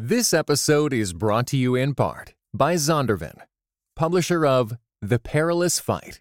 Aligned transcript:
This 0.00 0.32
episode 0.32 0.92
is 0.92 1.12
brought 1.12 1.48
to 1.48 1.56
you 1.56 1.74
in 1.74 1.92
part 1.92 2.32
by 2.54 2.76
Zondervan, 2.76 3.36
publisher 3.96 4.46
of 4.46 4.76
The 5.02 5.18
Perilous 5.18 5.80
Fight 5.80 6.20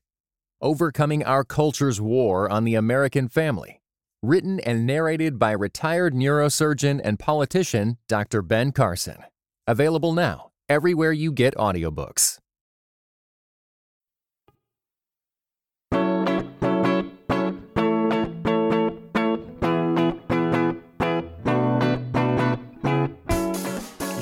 Overcoming 0.63 1.23
Our 1.23 1.43
Culture's 1.43 2.01
War 2.01 2.49
on 2.49 2.63
the 2.63 2.73
American 2.73 3.27
Family, 3.27 3.79
written 4.23 4.59
and 4.61 4.87
narrated 4.87 5.37
by 5.37 5.51
retired 5.51 6.15
neurosurgeon 6.15 6.99
and 7.03 7.19
politician 7.19 7.99
Dr. 8.07 8.41
Ben 8.41 8.71
Carson. 8.71 9.19
Available 9.67 10.11
now 10.11 10.49
everywhere 10.67 11.11
you 11.11 11.31
get 11.31 11.53
audiobooks. 11.53 12.39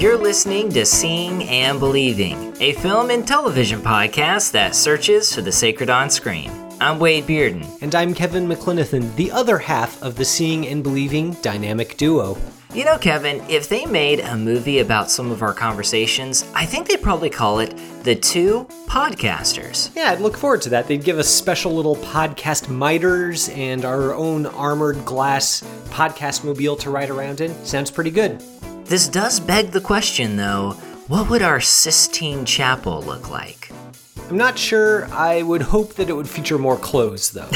You're 0.06 0.20
listening 0.20 0.70
to 0.74 0.86
Seeing 0.86 1.46
and 1.46 1.80
Believing, 1.80 2.56
a 2.62 2.74
film 2.74 3.10
and 3.10 3.28
television 3.28 3.82
podcast 3.82 4.52
that 4.52 4.76
searches 4.76 5.34
for 5.34 5.42
the 5.42 5.52
sacred 5.52 5.90
on 5.90 6.12
screen. 6.12 6.52
I'm 6.80 7.00
Wade 7.00 7.26
Bearden. 7.26 7.82
And 7.82 7.96
I'm 7.96 8.14
Kevin 8.14 8.46
McLenithan, 8.48 9.16
the 9.16 9.32
other 9.32 9.58
half 9.58 10.00
of 10.04 10.16
the 10.16 10.24
Seeing 10.24 10.68
and 10.68 10.84
Believing 10.84 11.32
dynamic 11.42 11.98
duo. 11.98 12.38
You 12.72 12.86
know, 12.86 13.00
Kevin, 13.00 13.44
if 13.50 13.68
they 13.68 13.88
made 13.88 14.20
a 14.20 14.38
movie 14.38 14.78
about 14.78 15.10
some 15.10 15.32
of 15.32 15.42
our 15.42 15.56
conversations, 15.56 16.46
I 16.54 16.68
think 16.68 16.88
they'd 16.88 17.02
probably 17.02 17.32
call 17.32 17.58
it 17.58 17.76
The 18.04 18.14
Two 18.16 18.66
Podcasters. 18.86 19.90
Yeah, 19.96 20.12
I'd 20.12 20.22
look 20.22 20.38
forward 20.38 20.62
to 20.62 20.70
that. 20.70 20.88
They'd 20.88 21.04
give 21.04 21.18
us 21.18 21.28
special 21.28 21.76
little 21.76 21.96
podcast 21.96 22.70
miters 22.70 23.50
and 23.50 23.84
our 23.84 24.14
own 24.14 24.46
armored 24.46 25.04
glass 25.04 25.62
podcast 25.86 26.46
mobile 26.46 26.76
to 26.76 26.92
ride 26.92 27.10
around 27.10 27.42
in. 27.42 27.66
Sounds 27.66 27.90
pretty 27.90 28.12
good. 28.12 28.40
This 28.86 29.08
does 29.08 29.40
beg 29.40 29.72
the 29.72 29.82
question, 29.82 30.38
though 30.38 30.74
what 31.08 31.30
would 31.30 31.42
our 31.42 31.60
Sistine 31.60 32.46
Chapel 32.46 33.02
look 33.02 33.30
like? 33.30 33.72
I'm 34.30 34.38
not 34.38 34.58
sure. 34.58 35.06
I 35.12 35.42
would 35.44 35.62
hope 35.62 35.96
that 35.96 36.10
it 36.10 36.14
would 36.14 36.30
feature 36.30 36.58
more 36.58 36.78
clothes, 36.78 37.32
though. 37.32 37.50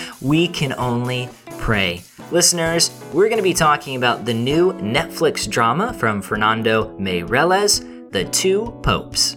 we 0.22 0.48
can 0.48 0.74
only 0.74 1.28
pray. 1.58 2.02
Listeners, 2.30 2.90
we're 3.12 3.28
going 3.28 3.38
to 3.38 3.42
be 3.42 3.54
talking 3.54 3.96
about 3.96 4.24
the 4.24 4.34
new 4.34 4.72
Netflix 4.74 5.48
drama 5.48 5.92
from 5.94 6.20
Fernando 6.20 6.96
Meirelles, 6.98 8.12
The 8.12 8.24
Two 8.24 8.78
Popes. 8.82 9.36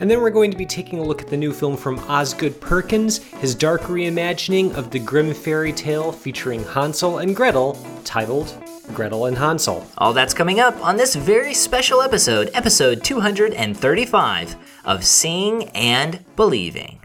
And 0.00 0.10
then 0.10 0.20
we're 0.20 0.30
going 0.30 0.50
to 0.50 0.56
be 0.56 0.66
taking 0.66 0.98
a 0.98 1.02
look 1.04 1.22
at 1.22 1.28
the 1.28 1.36
new 1.36 1.52
film 1.52 1.76
from 1.76 2.00
Osgood 2.00 2.60
Perkins, 2.60 3.18
his 3.18 3.54
dark 3.54 3.82
reimagining 3.82 4.74
of 4.74 4.90
the 4.90 4.98
Grimm 4.98 5.32
fairy 5.32 5.72
tale 5.72 6.10
featuring 6.10 6.64
Hansel 6.64 7.18
and 7.18 7.36
Gretel, 7.36 7.78
titled 8.02 8.52
Gretel 8.92 9.26
and 9.26 9.38
Hansel. 9.38 9.86
All 9.98 10.12
that's 10.12 10.34
coming 10.34 10.58
up 10.58 10.84
on 10.84 10.96
this 10.96 11.14
very 11.14 11.54
special 11.54 12.02
episode, 12.02 12.50
episode 12.54 13.04
235 13.04 14.56
of 14.84 15.04
Seeing 15.04 15.68
and 15.70 16.24
Believing. 16.34 16.98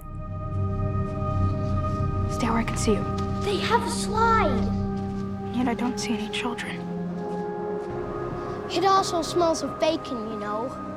Stay 2.32 2.50
where 2.50 2.58
I 2.58 2.64
can 2.64 2.76
see 2.76 2.94
you. 2.94 3.06
They 3.42 3.58
have 3.58 3.86
a 3.86 3.92
slide. 3.92 4.50
Yet 5.56 5.67
I 5.67 5.76
don't 5.76 6.00
see 6.00 6.14
any 6.14 6.30
children. 6.30 6.76
It 8.72 8.84
also 8.84 9.22
smells 9.22 9.62
of 9.62 9.80
bacon, 9.80 10.32
you 10.32 10.40
know. 10.40 10.89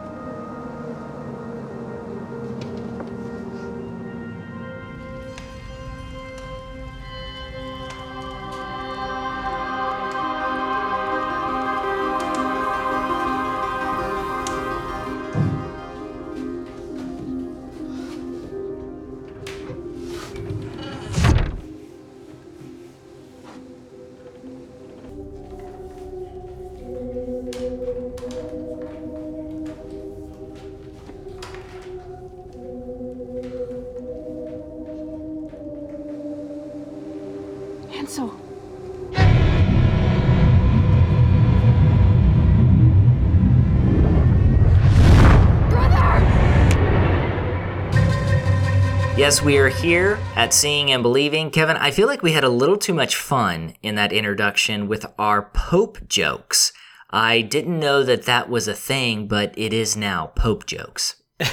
Yes, 49.22 49.40
we 49.40 49.56
are 49.58 49.68
here 49.68 50.18
at 50.34 50.52
Seeing 50.52 50.90
and 50.90 51.00
Believing. 51.00 51.52
Kevin, 51.52 51.76
I 51.76 51.92
feel 51.92 52.08
like 52.08 52.24
we 52.24 52.32
had 52.32 52.42
a 52.42 52.48
little 52.48 52.76
too 52.76 52.92
much 52.92 53.14
fun 53.14 53.74
in 53.80 53.94
that 53.94 54.12
introduction 54.12 54.88
with 54.88 55.06
our 55.16 55.42
Pope 55.54 56.08
jokes. 56.08 56.72
I 57.08 57.40
didn't 57.40 57.78
know 57.78 58.02
that 58.02 58.24
that 58.24 58.48
was 58.48 58.66
a 58.66 58.74
thing, 58.74 59.28
but 59.28 59.54
it 59.56 59.72
is 59.72 59.96
now 59.96 60.32
Pope 60.34 60.66
jokes. 60.66 61.22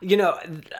You 0.00 0.16
know, 0.16 0.38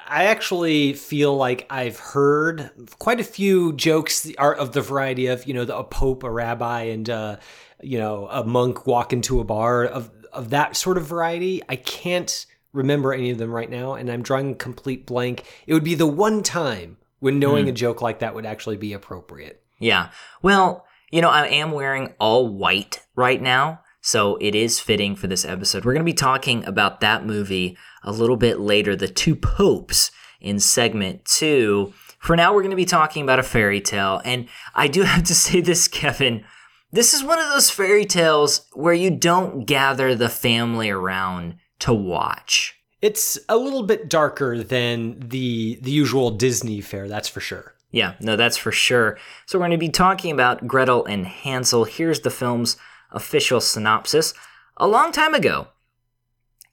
I 0.09 0.25
actually 0.25 0.93
feel 0.93 1.35
like 1.35 1.65
I've 1.71 1.99
heard 1.99 2.71
quite 2.99 3.21
a 3.21 3.25
few 3.25 3.73
jokes 3.73 4.31
are 4.37 4.53
of 4.53 4.73
the 4.73 4.83
variety 4.83 5.29
of, 5.29 5.47
you 5.47 5.55
know, 5.55 5.63
a 5.63 5.85
pope, 5.85 6.23
a 6.23 6.31
rabbi, 6.31 6.83
and, 6.83 7.09
uh, 7.09 7.37
you 7.81 7.99
know, 7.99 8.27
a 8.31 8.45
monk 8.45 8.85
walk 8.87 9.13
into 9.15 9.41
a 9.41 9.45
bar 9.45 9.85
of, 9.85 10.11
of 10.33 10.51
that 10.51 10.77
sort 10.77 10.99
of 10.99 11.07
variety. 11.07 11.63
I 11.69 11.77
can't 11.77 12.47
remember 12.77 13.13
any 13.13 13.31
of 13.31 13.39
them 13.39 13.51
right 13.51 13.71
now, 13.71 13.95
and 13.95 14.11
I'm 14.11 14.23
drawing 14.23 14.53
a 14.53 14.55
complete 14.55 15.07
blank. 15.07 15.45
It 15.67 15.75
would 15.75 15.85
be 15.85 15.95
the 15.95 16.07
one 16.07 16.43
time 16.43 16.99
when 17.19 17.39
knowing 17.39 17.65
Hmm. 17.65 17.71
a 17.71 17.73
joke 17.73 18.03
like 18.03 18.19
that 18.21 18.35
would 18.35 18.47
actually 18.47 18.77
be 18.77 18.93
appropriate. 18.93 19.63
Yeah. 19.79 20.11
Well, 20.43 20.85
you 21.11 21.21
know, 21.23 21.31
I 21.31 21.47
am 21.47 21.73
wearing 21.73 22.15
all 22.19 22.49
white 22.49 23.01
right 23.15 23.41
now, 23.41 23.81
so 24.01 24.37
it 24.41 24.55
is 24.55 24.79
fitting 24.81 25.17
for 25.17 25.27
this 25.27 25.45
episode. 25.45 25.85
We're 25.85 25.95
going 25.95 26.05
to 26.07 26.13
be 26.13 26.15
talking 26.15 26.65
about 26.65 27.01
that 27.01 27.25
movie 27.25 27.77
a 28.03 28.13
little 28.13 28.37
bit 28.37 28.61
later, 28.61 28.95
The 28.95 29.09
Two 29.09 29.35
Popes, 29.37 30.11
in 30.41 30.61
segment 30.61 31.25
two. 31.25 31.93
For 32.19 32.37
now, 32.37 32.53
we're 32.53 32.63
going 32.63 32.71
to 32.71 32.77
be 32.77 32.85
talking 32.85 33.23
about 33.23 33.39
a 33.39 33.43
fairy 33.45 33.81
tale, 33.81 34.21
and 34.25 34.49
I 34.75 34.89
do 34.89 35.03
have 35.03 35.25
to 35.25 35.35
say 35.47 35.61
this, 35.61 35.89
Kevin. 35.89 36.45
This 36.93 37.13
is 37.15 37.23
one 37.25 37.39
of 37.39 37.49
those 37.49 37.69
fairy 37.71 38.05
tales 38.05 38.67
where 38.73 38.95
you 38.95 39.11
don't 39.11 39.65
gather 39.65 40.15
the 40.15 40.29
family 40.29 40.89
around 40.89 41.57
to 41.81 41.93
watch. 41.93 42.79
It's 43.03 43.39
a 43.49 43.57
little 43.57 43.83
bit 43.83 44.09
darker 44.09 44.63
than 44.63 45.21
the 45.21 45.79
the 45.83 45.91
usual 45.91 46.31
Disney 46.31 46.81
fare, 46.81 47.09
that's 47.09 47.29
for 47.29 47.41
sure. 47.41 47.75
Yeah, 47.91 48.15
no, 48.21 48.37
that's 48.37 48.57
for 48.57 48.73
sure. 48.73 49.19
So, 49.47 49.59
we're 49.59 49.67
going 49.67 49.71
to 49.73 49.79
be 49.79 49.89
talking 49.89 50.33
about 50.33 50.67
Gretel 50.67 51.05
and 51.05 51.27
Hansel. 51.27 51.85
Here's 51.85 52.21
the 52.21 52.31
film's 52.31 52.77
official 53.13 53.61
synopsis. 53.61 54.35
A 54.77 54.87
long 54.87 55.13
time 55.13 55.35
ago, 55.35 55.69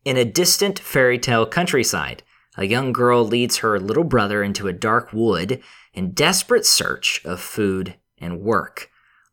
in 0.03 0.17
a 0.17 0.25
distant 0.25 0.79
fairy 0.79 1.17
tale 1.17 1.45
countryside, 1.45 2.23
a 2.57 2.65
young 2.65 2.91
girl 2.91 3.23
leads 3.25 3.57
her 3.57 3.79
little 3.79 4.03
brother 4.03 4.43
into 4.43 4.67
a 4.67 4.73
dark 4.73 5.13
wood 5.13 5.61
in 5.93 6.11
desperate 6.11 6.65
search 6.65 7.21
of 7.23 7.39
food 7.39 7.95
and 8.17 8.41
work, 8.41 8.89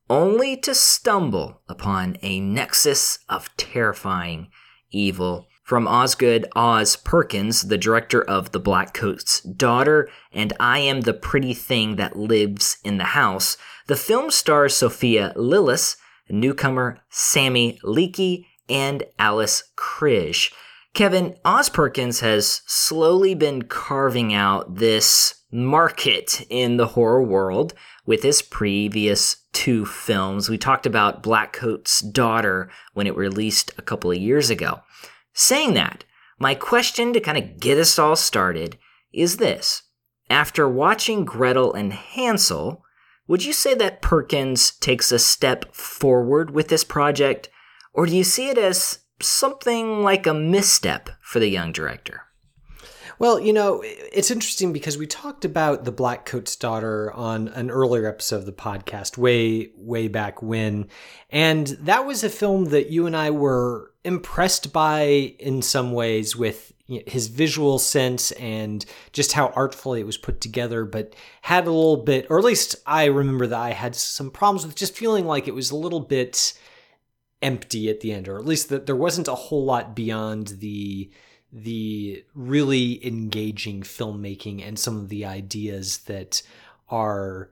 only 0.09 0.57
to 0.57 0.75
stumble 0.75 1.61
upon 1.69 2.17
a 2.23 2.41
nexus 2.41 3.19
of 3.29 3.55
terrifying 3.57 4.49
evil. 4.91 5.49
From 5.71 5.87
Osgood 5.87 6.47
Oz 6.57 6.97
Perkins, 6.97 7.69
the 7.69 7.79
director 7.79 8.21
of 8.21 8.51
The 8.51 8.59
Blackcoat's 8.59 9.41
Daughter 9.41 10.09
and 10.33 10.53
I 10.59 10.81
Am 10.81 11.03
the 11.03 11.15
Pretty 11.15 11.55
Thing 11.55 11.95
That 11.95 12.17
Lives 12.17 12.79
in 12.83 12.99
the 12.99 13.05
House, 13.05 13.57
the 13.87 13.95
film 13.95 14.33
stars 14.33 14.75
Sophia 14.75 15.33
Lillis, 15.37 15.97
newcomer 16.29 16.99
Sammy 17.09 17.79
Leakey, 17.85 18.47
and 18.69 19.05
Alice 19.17 19.63
Krige. 19.77 20.53
Kevin, 20.93 21.37
Oz 21.45 21.69
Perkins 21.69 22.19
has 22.19 22.63
slowly 22.67 23.37
been 23.37 23.63
carving 23.63 24.35
out 24.35 24.75
this 24.75 25.45
market 25.53 26.45
in 26.51 26.79
the 26.79 26.89
horror 26.89 27.23
world 27.23 27.75
with 28.05 28.25
his 28.25 28.43
previous 28.43 29.45
two 29.53 29.87
films. 29.87 30.49
We 30.49 30.59
talked 30.59 30.87
about 30.87 31.23
Blackcoat's 31.23 32.01
Daughter 32.01 32.73
when 32.93 33.07
it 33.07 33.17
released 33.17 33.71
a 33.79 33.83
couple 33.83 34.11
of 34.11 34.19
years 34.19 34.51
ago. 34.51 34.81
Saying 35.33 35.75
that, 35.75 36.05
my 36.39 36.55
question 36.55 37.13
to 37.13 37.21
kind 37.21 37.39
of 37.39 37.61
get 37.61 37.79
us 37.79 37.99
all 37.99 38.17
started 38.17 38.79
is 39.13 39.37
this. 39.37 39.83
After 40.29 40.69
watching 40.69 41.25
Gretel 41.25 41.73
and 41.73 41.93
Hansel, 41.93 42.85
would 43.27 43.45
you 43.45 43.53
say 43.53 43.75
that 43.75 44.03
Perkins 44.03 44.73
takes 44.73 45.13
a 45.13 45.19
step 45.19 45.75
forward 45.75 46.51
with 46.51 46.69
this 46.69 46.85
project, 46.85 47.49
or 47.93 48.07
do 48.07 48.17
you 48.17 48.25
see 48.25 48.49
it 48.49 48.59
as 48.59 49.01
something 49.21 50.03
like 50.03 50.27
a 50.27 50.35
misstep 50.35 51.11
for 51.21 51.39
the 51.39 51.49
young 51.49 51.73
director? 51.73 52.23
Well, 53.21 53.39
you 53.39 53.53
know, 53.53 53.83
it's 53.85 54.31
interesting 54.31 54.73
because 54.73 54.97
we 54.97 55.07
talked 55.07 55.45
about 55.45 55.85
the 55.85 55.93
Blackcoat's 55.93 56.57
daughter 56.57 57.13
on 57.13 57.49
an 57.49 57.71
earlier 57.71 58.09
episode 58.09 58.37
of 58.37 58.47
the 58.47 58.53
podcast, 58.53 59.19
way, 59.19 59.73
way 59.77 60.09
back 60.09 60.41
when. 60.41 60.89
And 61.29 61.67
that 61.67 62.07
was 62.07 62.25
a 62.25 62.31
film 62.31 62.71
that 62.71 62.89
you 62.89 63.07
and 63.07 63.15
I 63.15 63.31
were 63.31 63.93
impressed 64.05 64.73
by 64.73 65.35
in 65.39 65.61
some 65.61 65.93
ways 65.93 66.35
with 66.35 66.73
his 66.87 67.27
visual 67.27 67.79
sense 67.79 68.33
and 68.33 68.87
just 69.13 69.33
how 69.33 69.49
artfully 69.49 70.01
it 70.01 70.07
was 70.07 70.17
put 70.17 70.41
together, 70.41 70.87
but 70.87 71.15
had 71.43 71.67
a 71.67 71.71
little 71.71 71.99
bit, 71.99 72.27
or 72.31 72.39
at 72.39 72.45
least 72.47 72.75
I 72.87 73.05
remember 73.05 73.47
that 73.49 73.61
I 73.61 73.73
had 73.73 73.95
some 73.97 74.31
problems 74.31 74.65
with 74.65 74.77
just 74.77 74.97
feeling 74.97 75.27
like 75.27 75.47
it 75.47 75.55
was 75.55 75.71
a 75.71 75.77
little 75.77 76.01
bit 76.01 76.55
empty 77.43 77.91
at 77.91 78.01
the 78.01 78.13
end, 78.13 78.29
or 78.29 78.39
at 78.39 78.47
least 78.47 78.71
that 78.71 78.87
there 78.87 78.97
wasn't 78.97 79.29
a 79.29 79.35
whole 79.35 79.67
lot 79.67 79.95
beyond 79.95 80.49
the 80.61 81.11
the 81.53 82.25
really 82.35 83.05
engaging 83.07 83.83
filmmaking 83.83 84.67
and 84.67 84.79
some 84.79 84.97
of 84.97 85.09
the 85.09 85.25
ideas 85.25 85.99
that 85.99 86.43
are 86.89 87.51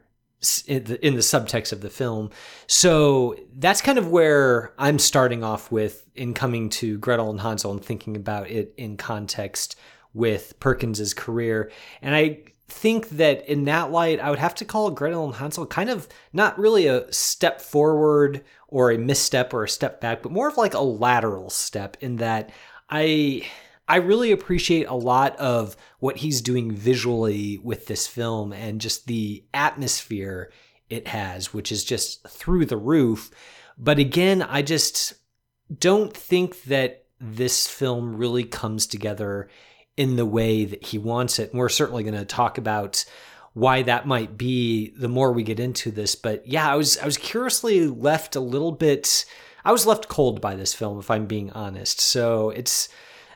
in 0.66 0.84
the, 0.84 1.06
in 1.06 1.14
the 1.14 1.20
subtext 1.20 1.72
of 1.72 1.80
the 1.80 1.90
film. 1.90 2.30
So 2.68 3.36
that's 3.56 3.82
kind 3.82 3.98
of 3.98 4.08
where 4.08 4.72
I'm 4.78 4.98
starting 4.98 5.42
off 5.42 5.72
with 5.72 6.08
in 6.14 6.32
coming 6.32 6.68
to 6.70 6.98
Gretel 6.98 7.30
and 7.30 7.40
Hansel 7.40 7.72
and 7.72 7.84
thinking 7.84 8.16
about 8.16 8.48
it 8.48 8.72
in 8.76 8.96
context 8.96 9.76
with 10.14 10.58
Perkins's 10.60 11.12
career. 11.12 11.72
And 12.02 12.14
I 12.14 12.40
think 12.68 13.08
that 13.10 13.48
in 13.48 13.64
that 13.64 13.90
light, 13.90 14.20
I 14.20 14.30
would 14.30 14.38
have 14.38 14.54
to 14.56 14.64
call 14.64 14.90
Gretel 14.90 15.24
and 15.26 15.34
Hansel 15.34 15.66
kind 15.66 15.90
of 15.90 16.06
not 16.32 16.58
really 16.58 16.86
a 16.86 17.12
step 17.12 17.60
forward 17.60 18.44
or 18.68 18.92
a 18.92 18.98
misstep 18.98 19.52
or 19.52 19.64
a 19.64 19.68
step 19.68 20.00
back, 20.00 20.22
but 20.22 20.30
more 20.30 20.48
of 20.48 20.56
like 20.56 20.74
a 20.74 20.80
lateral 20.80 21.50
step 21.50 21.96
in 22.00 22.16
that 22.16 22.50
I 22.90 23.46
I 23.88 23.96
really 23.96 24.32
appreciate 24.32 24.86
a 24.86 24.94
lot 24.94 25.34
of 25.36 25.76
what 25.98 26.18
he's 26.18 26.40
doing 26.40 26.70
visually 26.72 27.58
with 27.58 27.86
this 27.86 28.06
film 28.06 28.52
and 28.52 28.80
just 28.80 29.06
the 29.06 29.44
atmosphere 29.54 30.52
it 30.90 31.08
has, 31.08 31.54
which 31.54 31.72
is 31.72 31.84
just 31.84 32.26
through 32.28 32.66
the 32.66 32.76
roof. 32.76 33.30
But 33.78 33.98
again, 33.98 34.42
I 34.42 34.62
just 34.62 35.14
don't 35.78 36.14
think 36.14 36.64
that 36.64 37.04
this 37.20 37.66
film 37.66 38.16
really 38.16 38.44
comes 38.44 38.86
together 38.86 39.48
in 39.96 40.16
the 40.16 40.26
way 40.26 40.64
that 40.64 40.86
he 40.86 40.98
wants 40.98 41.38
it. 41.38 41.50
And 41.50 41.58
we're 41.58 41.68
certainly 41.68 42.04
going 42.04 42.14
to 42.14 42.24
talk 42.24 42.58
about 42.58 43.04
why 43.54 43.82
that 43.82 44.06
might 44.06 44.38
be 44.38 44.90
the 44.90 45.08
more 45.08 45.32
we 45.32 45.42
get 45.42 45.58
into 45.58 45.90
this. 45.90 46.14
But 46.14 46.46
yeah, 46.46 46.70
I 46.70 46.76
was 46.76 46.98
I 46.98 47.04
was 47.04 47.16
curiously 47.16 47.86
left 47.86 48.36
a 48.36 48.40
little 48.40 48.72
bit 48.72 49.24
I 49.64 49.72
was 49.72 49.86
left 49.86 50.08
cold 50.08 50.40
by 50.40 50.54
this 50.54 50.72
film 50.72 50.98
if 50.98 51.10
I'm 51.10 51.26
being 51.26 51.50
honest. 51.50 52.00
So 52.00 52.50
it's 52.50 52.88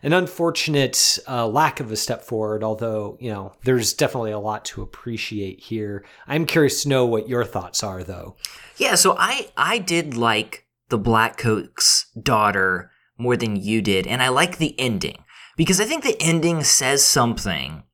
an 0.02 0.12
unfortunate 0.12 1.19
uh, 1.28 1.46
lack 1.46 1.78
of 1.78 1.93
a 1.93 1.96
step 1.96 2.22
forward, 2.22 2.64
although, 2.64 3.16
you 3.20 3.31
know, 3.31 3.52
there's 3.64 3.94
definitely 3.94 4.32
a 4.32 4.38
lot 4.38 4.64
to 4.64 4.82
appreciate 4.82 5.60
here. 5.60 6.04
I'm 6.26 6.44
curious 6.44 6.82
to 6.82 6.88
know 6.88 7.06
what 7.06 7.28
your 7.28 7.44
thoughts 7.44 7.84
are, 7.84 8.02
though. 8.02 8.37
Yeah, 8.76 8.96
so 8.96 9.16
I, 9.19 9.50
I 9.56 9.78
did 9.78 10.16
like 10.16 10.66
the 10.88 10.99
Black 10.99 11.37
Coat's 11.37 12.06
daughter 12.20 12.90
more 13.16 13.37
than 13.37 13.56
you 13.56 13.81
did, 13.81 14.06
and 14.06 14.22
I 14.22 14.28
like 14.28 14.58
the 14.58 14.78
ending 14.78 15.25
because 15.56 15.81
I 15.81 15.84
think 15.84 16.02
the 16.02 16.20
ending 16.20 16.64
says 16.64 17.05
something 17.05 17.84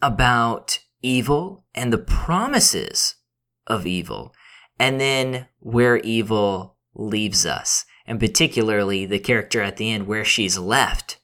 about 0.00 0.78
evil 1.02 1.64
and 1.74 1.92
the 1.92 1.98
promises 1.98 3.16
of 3.66 3.86
evil, 3.86 4.32
and 4.78 5.00
then 5.00 5.48
where 5.58 5.96
evil 5.98 6.76
leaves 6.94 7.44
us 7.44 7.84
and 8.06 8.20
particularly 8.20 9.06
the 9.06 9.18
character 9.18 9.62
at 9.62 9.76
the 9.76 9.90
end 9.90 10.06
where 10.06 10.24
she's 10.24 10.58
left 10.58 11.18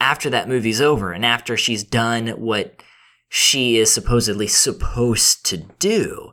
after 0.00 0.28
that 0.30 0.48
movie's 0.48 0.80
over 0.80 1.12
and 1.12 1.24
after 1.24 1.56
she's 1.56 1.84
done 1.84 2.28
what 2.28 2.82
she 3.28 3.76
is 3.78 3.92
supposedly 3.92 4.46
supposed 4.46 5.44
to 5.46 5.58
do. 5.78 6.32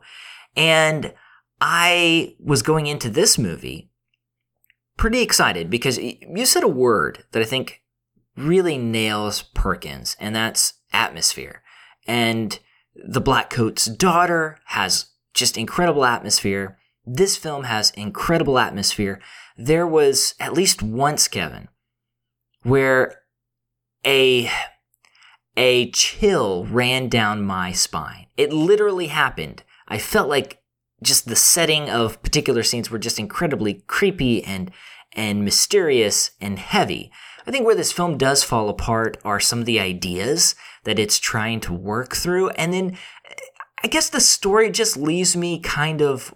And 0.56 1.14
I 1.60 2.36
was 2.38 2.62
going 2.62 2.86
into 2.86 3.08
this 3.08 3.38
movie 3.38 3.90
pretty 4.96 5.20
excited 5.20 5.70
because 5.70 5.98
you 5.98 6.44
said 6.44 6.62
a 6.62 6.68
word 6.68 7.24
that 7.32 7.42
I 7.42 7.44
think 7.44 7.82
really 8.36 8.78
nails 8.78 9.42
Perkins, 9.42 10.16
and 10.18 10.34
that's 10.34 10.74
atmosphere. 10.92 11.62
And 12.06 12.58
The 12.94 13.20
Blackcoat's 13.20 13.86
daughter 13.86 14.58
has 14.66 15.06
just 15.34 15.56
incredible 15.56 16.04
atmosphere. 16.04 16.78
This 17.06 17.36
film 17.36 17.64
has 17.64 17.90
incredible 17.92 18.58
atmosphere 18.58 19.20
there 19.56 19.86
was 19.86 20.34
at 20.40 20.54
least 20.54 20.82
once, 20.82 21.28
Kevin, 21.28 21.68
where 22.62 23.22
a 24.06 24.50
a 25.56 25.90
chill 25.90 26.64
ran 26.66 27.08
down 27.08 27.42
my 27.42 27.72
spine. 27.72 28.26
It 28.36 28.52
literally 28.52 29.08
happened. 29.08 29.62
I 29.86 29.98
felt 29.98 30.28
like 30.28 30.62
just 31.02 31.28
the 31.28 31.36
setting 31.36 31.90
of 31.90 32.22
particular 32.22 32.62
scenes 32.62 32.90
were 32.90 32.98
just 32.98 33.18
incredibly 33.18 33.82
creepy 33.86 34.42
and 34.44 34.70
and 35.14 35.44
mysterious 35.44 36.30
and 36.40 36.58
heavy. 36.58 37.12
I 37.46 37.50
think 37.50 37.66
where 37.66 37.74
this 37.74 37.92
film 37.92 38.16
does 38.16 38.42
fall 38.42 38.68
apart 38.68 39.18
are 39.24 39.40
some 39.40 39.60
of 39.60 39.66
the 39.66 39.80
ideas 39.80 40.54
that 40.84 40.98
it's 40.98 41.18
trying 41.18 41.60
to 41.60 41.72
work 41.72 42.14
through 42.14 42.50
and 42.50 42.72
then 42.72 42.96
I 43.84 43.88
guess 43.88 44.08
the 44.08 44.20
story 44.20 44.70
just 44.70 44.96
leaves 44.96 45.36
me 45.36 45.58
kind 45.58 46.00
of 46.00 46.34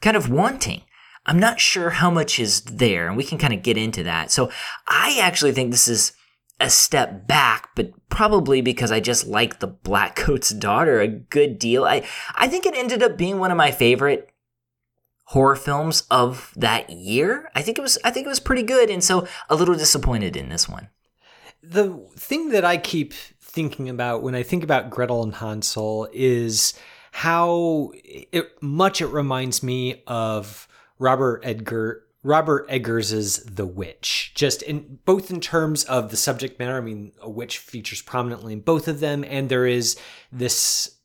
kind 0.00 0.16
of 0.16 0.30
wanting. 0.30 0.82
I'm 1.26 1.38
not 1.38 1.60
sure 1.60 1.90
how 1.90 2.10
much 2.10 2.38
is 2.38 2.62
there, 2.62 3.08
and 3.08 3.16
we 3.16 3.24
can 3.24 3.38
kind 3.38 3.52
of 3.52 3.62
get 3.62 3.76
into 3.76 4.02
that. 4.04 4.30
So 4.30 4.50
I 4.86 5.18
actually 5.20 5.52
think 5.52 5.70
this 5.70 5.88
is 5.88 6.12
a 6.58 6.70
step 6.70 7.26
back, 7.26 7.70
but 7.74 7.92
probably 8.08 8.62
because 8.62 8.90
I 8.90 9.00
just 9.00 9.26
like 9.26 9.58
the 9.58 9.68
Blackcoat's 9.68 10.50
daughter 10.50 11.00
a 11.00 11.08
good 11.08 11.58
deal. 11.58 11.84
I, 11.84 12.06
I 12.34 12.48
think 12.48 12.64
it 12.64 12.76
ended 12.76 13.02
up 13.02 13.18
being 13.18 13.38
one 13.38 13.50
of 13.50 13.56
my 13.56 13.70
favorite 13.70 14.30
horror 15.24 15.56
films 15.56 16.04
of 16.10 16.52
that 16.56 16.88
year. 16.88 17.50
I 17.54 17.62
think 17.62 17.78
it 17.78 17.82
was 17.82 17.98
I 18.04 18.10
think 18.10 18.26
it 18.26 18.30
was 18.30 18.40
pretty 18.40 18.62
good, 18.62 18.88
and 18.88 19.02
so 19.02 19.26
a 19.50 19.56
little 19.56 19.74
disappointed 19.74 20.36
in 20.36 20.48
this 20.48 20.68
one. 20.68 20.88
The 21.62 22.06
thing 22.16 22.50
that 22.50 22.64
I 22.64 22.76
keep 22.76 23.12
thinking 23.12 23.88
about 23.88 24.22
when 24.22 24.34
I 24.34 24.42
think 24.42 24.62
about 24.62 24.90
Gretel 24.90 25.22
and 25.22 25.34
Hansel 25.34 26.08
is 26.12 26.74
how 27.10 27.92
it, 27.94 28.62
much 28.62 29.00
it 29.00 29.06
reminds 29.06 29.62
me 29.62 30.02
of 30.06 30.65
Robert 30.98 31.40
Edgar 31.44 32.02
Robert 32.22 32.66
Eggers's 32.68 33.44
The 33.44 33.66
Witch. 33.66 34.32
Just 34.34 34.62
in 34.62 34.98
both 35.04 35.30
in 35.30 35.40
terms 35.40 35.84
of 35.84 36.10
the 36.10 36.16
subject 36.16 36.58
matter, 36.58 36.76
I 36.76 36.80
mean, 36.80 37.12
a 37.20 37.30
witch 37.30 37.58
features 37.58 38.02
prominently 38.02 38.52
in 38.52 38.60
both 38.60 38.88
of 38.88 38.98
them, 38.98 39.24
and 39.28 39.48
there 39.48 39.64
is 39.66 39.96
this 40.32 40.96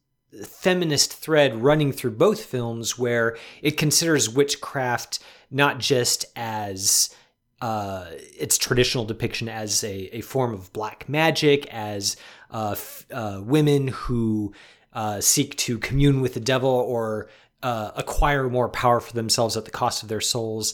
feminist 0.45 1.13
thread 1.13 1.61
running 1.61 1.91
through 1.91 2.11
both 2.11 2.43
films 2.43 2.97
where 2.97 3.37
it 3.61 3.77
considers 3.77 4.29
witchcraft 4.29 5.19
not 5.51 5.77
just 5.77 6.25
as 6.35 7.13
uh, 7.61 8.05
its 8.39 8.57
traditional 8.57 9.05
depiction 9.05 9.47
as 9.47 9.83
a, 9.83 10.17
a 10.17 10.21
form 10.21 10.53
of 10.53 10.73
black 10.73 11.07
magic, 11.07 11.67
as 11.67 12.17
uh, 12.49 12.71
f- 12.71 13.05
uh, 13.11 13.39
women 13.43 13.89
who 13.89 14.53
uh, 14.93 15.21
seek 15.21 15.55
to 15.57 15.77
commune 15.77 16.21
with 16.21 16.33
the 16.33 16.39
devil 16.39 16.69
or 16.69 17.29
uh, 17.63 17.91
acquire 17.95 18.49
more 18.49 18.69
power 18.69 18.99
for 18.99 19.13
themselves 19.13 19.57
at 19.57 19.65
the 19.65 19.71
cost 19.71 20.03
of 20.03 20.09
their 20.09 20.21
souls, 20.21 20.73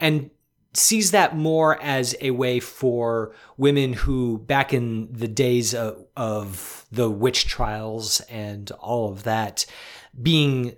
and 0.00 0.30
sees 0.74 1.10
that 1.10 1.36
more 1.36 1.80
as 1.82 2.14
a 2.20 2.30
way 2.30 2.60
for 2.60 3.34
women 3.56 3.92
who, 3.92 4.38
back 4.38 4.72
in 4.72 5.08
the 5.12 5.28
days 5.28 5.74
of, 5.74 6.04
of 6.16 6.86
the 6.92 7.10
witch 7.10 7.46
trials 7.46 8.20
and 8.28 8.70
all 8.72 9.10
of 9.10 9.24
that, 9.24 9.64
being 10.20 10.76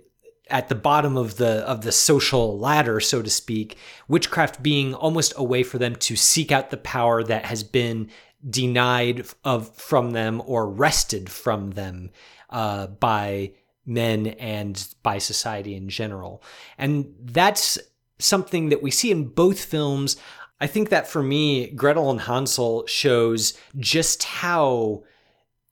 at 0.49 0.69
the 0.69 0.75
bottom 0.75 1.15
of 1.15 1.37
the 1.37 1.67
of 1.67 1.81
the 1.81 1.91
social 1.91 2.59
ladder, 2.59 2.99
so 2.99 3.21
to 3.21 3.29
speak, 3.29 3.77
witchcraft 4.07 4.61
being 4.61 4.93
almost 4.93 5.33
a 5.37 5.43
way 5.43 5.63
for 5.63 5.77
them 5.77 5.95
to 5.95 6.15
seek 6.15 6.51
out 6.51 6.69
the 6.69 6.77
power 6.77 7.23
that 7.23 7.45
has 7.45 7.63
been 7.63 8.09
denied 8.49 9.25
of 9.45 9.73
from 9.75 10.11
them 10.11 10.41
or 10.45 10.69
wrested 10.69 11.29
from 11.29 11.71
them 11.71 12.09
uh, 12.49 12.87
by 12.87 13.53
men 13.85 14.27
and 14.27 14.87
by 15.03 15.17
society 15.17 15.75
in 15.75 15.89
general. 15.89 16.43
And 16.77 17.13
that's 17.21 17.79
something 18.19 18.69
that 18.69 18.83
we 18.83 18.91
see 18.91 19.11
in 19.11 19.25
both 19.25 19.63
films. 19.63 20.17
I 20.59 20.67
think 20.67 20.89
that 20.89 21.07
for 21.07 21.23
me, 21.23 21.71
Gretel 21.71 22.11
and 22.11 22.21
Hansel 22.21 22.85
shows 22.87 23.57
just 23.77 24.23
how 24.23 25.03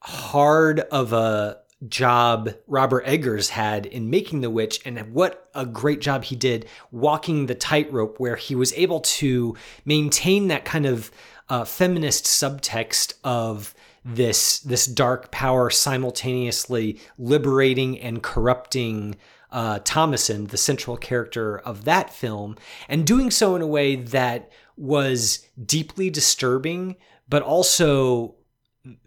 hard 0.01 0.79
of 0.79 1.13
a 1.13 1.57
job 1.87 2.53
Robert 2.67 3.03
Eggers 3.05 3.49
had 3.49 3.85
in 3.85 4.09
making 4.09 4.41
The 4.41 4.49
Witch 4.49 4.81
and 4.85 5.13
what 5.13 5.49
a 5.55 5.65
great 5.65 6.01
job 6.01 6.25
he 6.25 6.35
did 6.35 6.67
walking 6.91 7.45
the 7.45 7.55
tightrope 7.55 8.19
where 8.19 8.35
he 8.35 8.55
was 8.55 8.73
able 8.73 8.99
to 9.01 9.55
maintain 9.85 10.49
that 10.49 10.65
kind 10.65 10.85
of 10.85 11.11
uh, 11.47 11.63
feminist 11.63 12.25
subtext 12.25 13.13
of 13.23 13.73
this 14.03 14.59
this 14.59 14.85
dark 14.85 15.31
power 15.31 15.69
simultaneously 15.69 16.99
liberating 17.17 17.99
and 17.99 18.23
corrupting 18.23 19.15
uh, 19.51 19.79
Thomasin, 19.79 20.49
the 20.49 20.57
central 20.57 20.97
character 20.97 21.57
of 21.59 21.85
that 21.85 22.13
film, 22.13 22.55
and 22.87 23.05
doing 23.05 23.31
so 23.31 23.55
in 23.55 23.61
a 23.61 23.67
way 23.67 23.95
that 23.95 24.51
was 24.77 25.47
deeply 25.63 26.09
disturbing, 26.09 26.95
but 27.27 27.41
also 27.41 28.35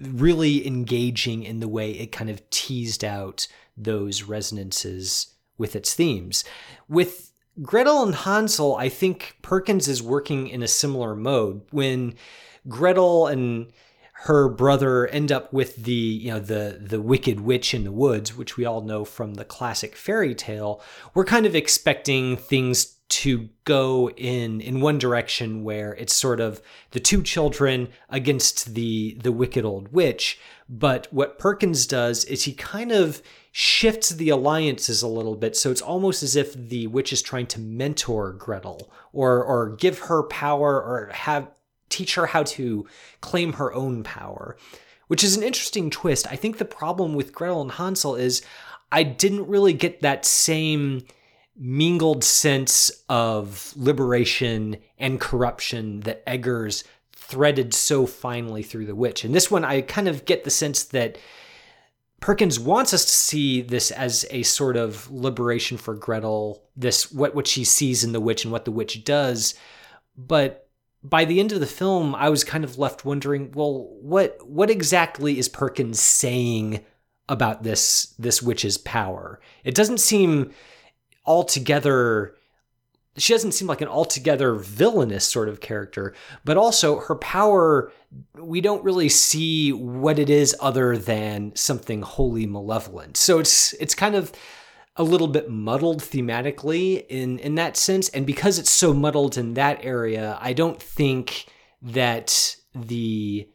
really 0.01 0.67
engaging 0.67 1.43
in 1.43 1.61
the 1.61 1.69
way 1.69 1.93
it 1.93 2.13
kind 2.13 2.29
of 2.29 2.49
teased 2.51 3.05
out 3.05 3.47
those 3.77 4.25
resonances 4.25 5.35
with 5.57 5.75
its 5.75 5.95
themes. 5.95 6.45
With 6.89 7.33
Gretel 7.61 8.03
and 8.03 8.15
Hansel, 8.15 8.77
I 8.77 8.89
think 8.89 9.37
Perkins 9.43 9.89
is 9.89 10.03
working 10.03 10.49
in 10.49 10.63
a 10.63 10.69
similar 10.69 11.15
mode. 11.15 11.63
When 11.71 12.15
Gretel 12.69 13.27
and 13.27 13.73
her 14.23 14.49
brother 14.49 15.07
end 15.09 15.33
up 15.33 15.52
with 15.52 15.76
the 15.85 15.93
you 15.93 16.31
know 16.31 16.41
the 16.41 16.79
the 16.81 17.00
wicked 17.00 17.41
witch 17.41 17.75
in 17.75 17.85
the 17.85 17.93
woods 17.93 18.37
which 18.37 18.57
we 18.57 18.64
all 18.64 18.81
know 18.81 19.05
from 19.05 19.35
the 19.35 19.45
classic 19.45 19.97
fairy 19.97 20.35
tale 20.35 20.81
we're 21.14 21.25
kind 21.25 21.47
of 21.47 21.55
expecting 21.55 22.37
things 22.37 22.99
to 23.12 23.50
go 23.64 24.09
in 24.11 24.62
in 24.62 24.81
one 24.81 24.97
direction 24.97 25.62
where 25.64 25.93
it's 25.97 26.14
sort 26.14 26.41
of 26.41 26.62
the 26.93 27.00
two 27.00 27.23
children 27.23 27.88
against 28.09 28.75
the 28.75 29.19
the 29.23 29.31
wicked 29.31 29.67
old 29.67 29.93
witch. 29.93 30.41
But 30.67 31.09
what 31.11 31.38
Perkins 31.38 31.85
does 31.87 32.25
is 32.25 32.45
he 32.45 32.55
kind 32.55 32.91
of 32.91 33.21
shifts 33.50 34.09
the 34.09 34.31
alliances 34.31 35.02
a 35.02 35.09
little 35.09 35.37
bit. 35.37 35.59
So 35.59 35.71
it's 35.71 35.83
almost 35.83 36.23
as 36.23 36.37
if 36.37 36.55
the 36.55 36.87
witch 36.87 37.12
is 37.12 37.21
trying 37.21 37.49
to 37.49 37.61
mentor 37.61 38.33
Gretel 38.33 38.91
or 39.12 39.45
or 39.45 39.76
give 39.76 39.99
her 39.99 40.23
power 40.23 40.81
or 40.81 41.11
have 41.12 41.50
teach 41.93 42.15
her 42.15 42.27
how 42.27 42.43
to 42.43 42.87
claim 43.21 43.55
her 43.55 43.73
own 43.73 44.03
power, 44.03 44.57
which 45.09 45.23
is 45.23 45.37
an 45.37 45.43
interesting 45.43 45.91
twist. 45.91 46.27
I 46.31 46.37
think 46.37 46.59
the 46.59 46.65
problem 46.65 47.15
with 47.15 47.33
Gretel 47.33 47.63
and 47.63 47.73
Hansel 47.73 48.17
is 48.17 48.43
I 48.91 49.03
didn't 49.03 49.47
really 49.47 49.73
get 49.73 50.03
that 50.03 50.25
same 50.25 51.03
mingled 51.57 52.25
sense 52.25 52.91
of 53.09 53.73
liberation 53.77 54.79
and 54.99 55.21
corruption 55.21 56.01
that 56.01 56.23
Eggers 56.27 56.85
threaded 57.15 57.73
so 57.75 58.07
finely 58.07 58.63
through 58.63 58.87
The 58.87 58.95
Witch. 58.95 59.25
And 59.25 59.35
this 59.35 59.51
one, 59.51 59.65
I 59.65 59.83
kind 59.83 60.09
of 60.09 60.25
get 60.25 60.45
the 60.45 60.51
sense 60.51 60.85
that 60.85 61.19
Perkins 62.21 62.59
wants 62.61 62.95
us 62.95 63.05
to 63.05 63.11
see 63.11 63.63
this 63.63 63.91
as 63.91 64.25
a 64.31 64.45
sort 64.45 64.77
of 64.77 65.11
liberation 65.11 65.77
for 65.77 65.95
Gretel, 65.95 66.63
this 66.77 67.11
what 67.11 67.35
what 67.35 67.49
she 67.49 67.65
sees 67.65 68.05
in 68.05 68.13
the 68.13 68.21
witch 68.21 68.45
and 68.45 68.53
what 68.53 68.65
the 68.65 68.71
witch 68.71 69.03
does, 69.05 69.55
but 70.17 70.62
by 71.03 71.25
the 71.25 71.41
end 71.41 71.53
of 71.53 71.61
the 71.61 71.67
film, 71.67 72.15
I 72.15 72.29
was 72.29 72.45
kind 72.45 72.65
of 72.65 72.79
left 72.79 73.05
wondering, 73.05 73.53
well, 73.53 73.89
what 74.01 74.39
what 74.47 74.71
exactly 74.71 75.39
is 75.39 75.49
Perkins 75.49 76.01
saying 76.01 76.85
about 77.29 77.63
this 77.63 78.15
this 78.19 78.43
witch's 78.43 78.79
power? 78.79 79.41
It 79.65 79.75
doesn't 79.75 79.99
seem 79.99 80.53
altogether 81.27 82.35
she 83.17 83.35
doesn't 83.35 83.53
seem 83.53 83.69
like 83.69 83.83
an 83.83 83.89
altogether 83.89 84.55
villainous 84.55 85.27
sort 85.27 85.49
of 85.49 85.61
character, 85.61 86.15
but 86.45 86.57
also 86.57 87.01
her 87.01 87.15
power, 87.17 87.93
we 88.39 88.61
don't 88.61 88.85
really 88.85 89.11
see 89.11 89.71
what 89.71 90.19
it 90.19 90.31
is 90.31 90.57
other 90.61 90.97
than 90.97 91.55
something 91.55 92.01
wholly 92.03 92.47
malevolent. 92.47 93.17
So 93.17 93.39
it's 93.39 93.75
it's 93.75 93.95
kind 93.95 94.15
of 94.15 94.33
a 94.97 95.03
little 95.03 95.29
bit 95.29 95.51
muddled 95.51 96.01
thematically 96.01 97.07
in 97.09 97.39
in 97.39 97.55
that 97.57 97.77
sense. 97.77 98.09
And 98.11 98.27
because 98.27 98.59
it's 98.59 98.71
so 98.71 98.93
muddled 98.93 99.39
in 99.39 99.55
that 99.55 99.85
area 99.85 100.39
i 100.41 100.53
don't 100.53 100.83
think 100.83 101.47
that 101.81 102.57
the 102.75 103.49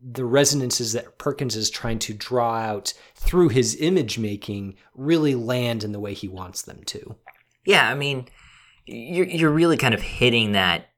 the 0.00 0.24
resonances 0.24 0.94
that 0.94 1.18
perkins 1.18 1.54
is 1.54 1.68
trying 1.68 1.98
to 1.98 2.14
draw 2.14 2.56
out 2.56 2.94
through 3.14 3.50
his 3.50 3.76
image 3.78 4.18
making 4.18 4.74
really 4.94 5.34
land 5.34 5.84
in 5.84 5.92
the 5.92 6.00
way 6.00 6.14
he 6.14 6.28
wants 6.28 6.62
them 6.62 6.82
to. 6.84 7.16
Yeah 7.64 7.88
i 7.88 7.94
mean 7.94 8.26
you're, 8.86 9.26
you're 9.26 9.50
really 9.50 9.76
kind 9.76 9.94
of 9.94 10.00
hitting 10.00 10.52
that 10.52 10.88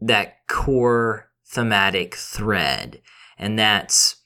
that 0.00 0.46
core 0.48 1.28
thematic 1.48 2.14
thread. 2.14 3.00
And 3.38 3.58
that's 3.58 4.16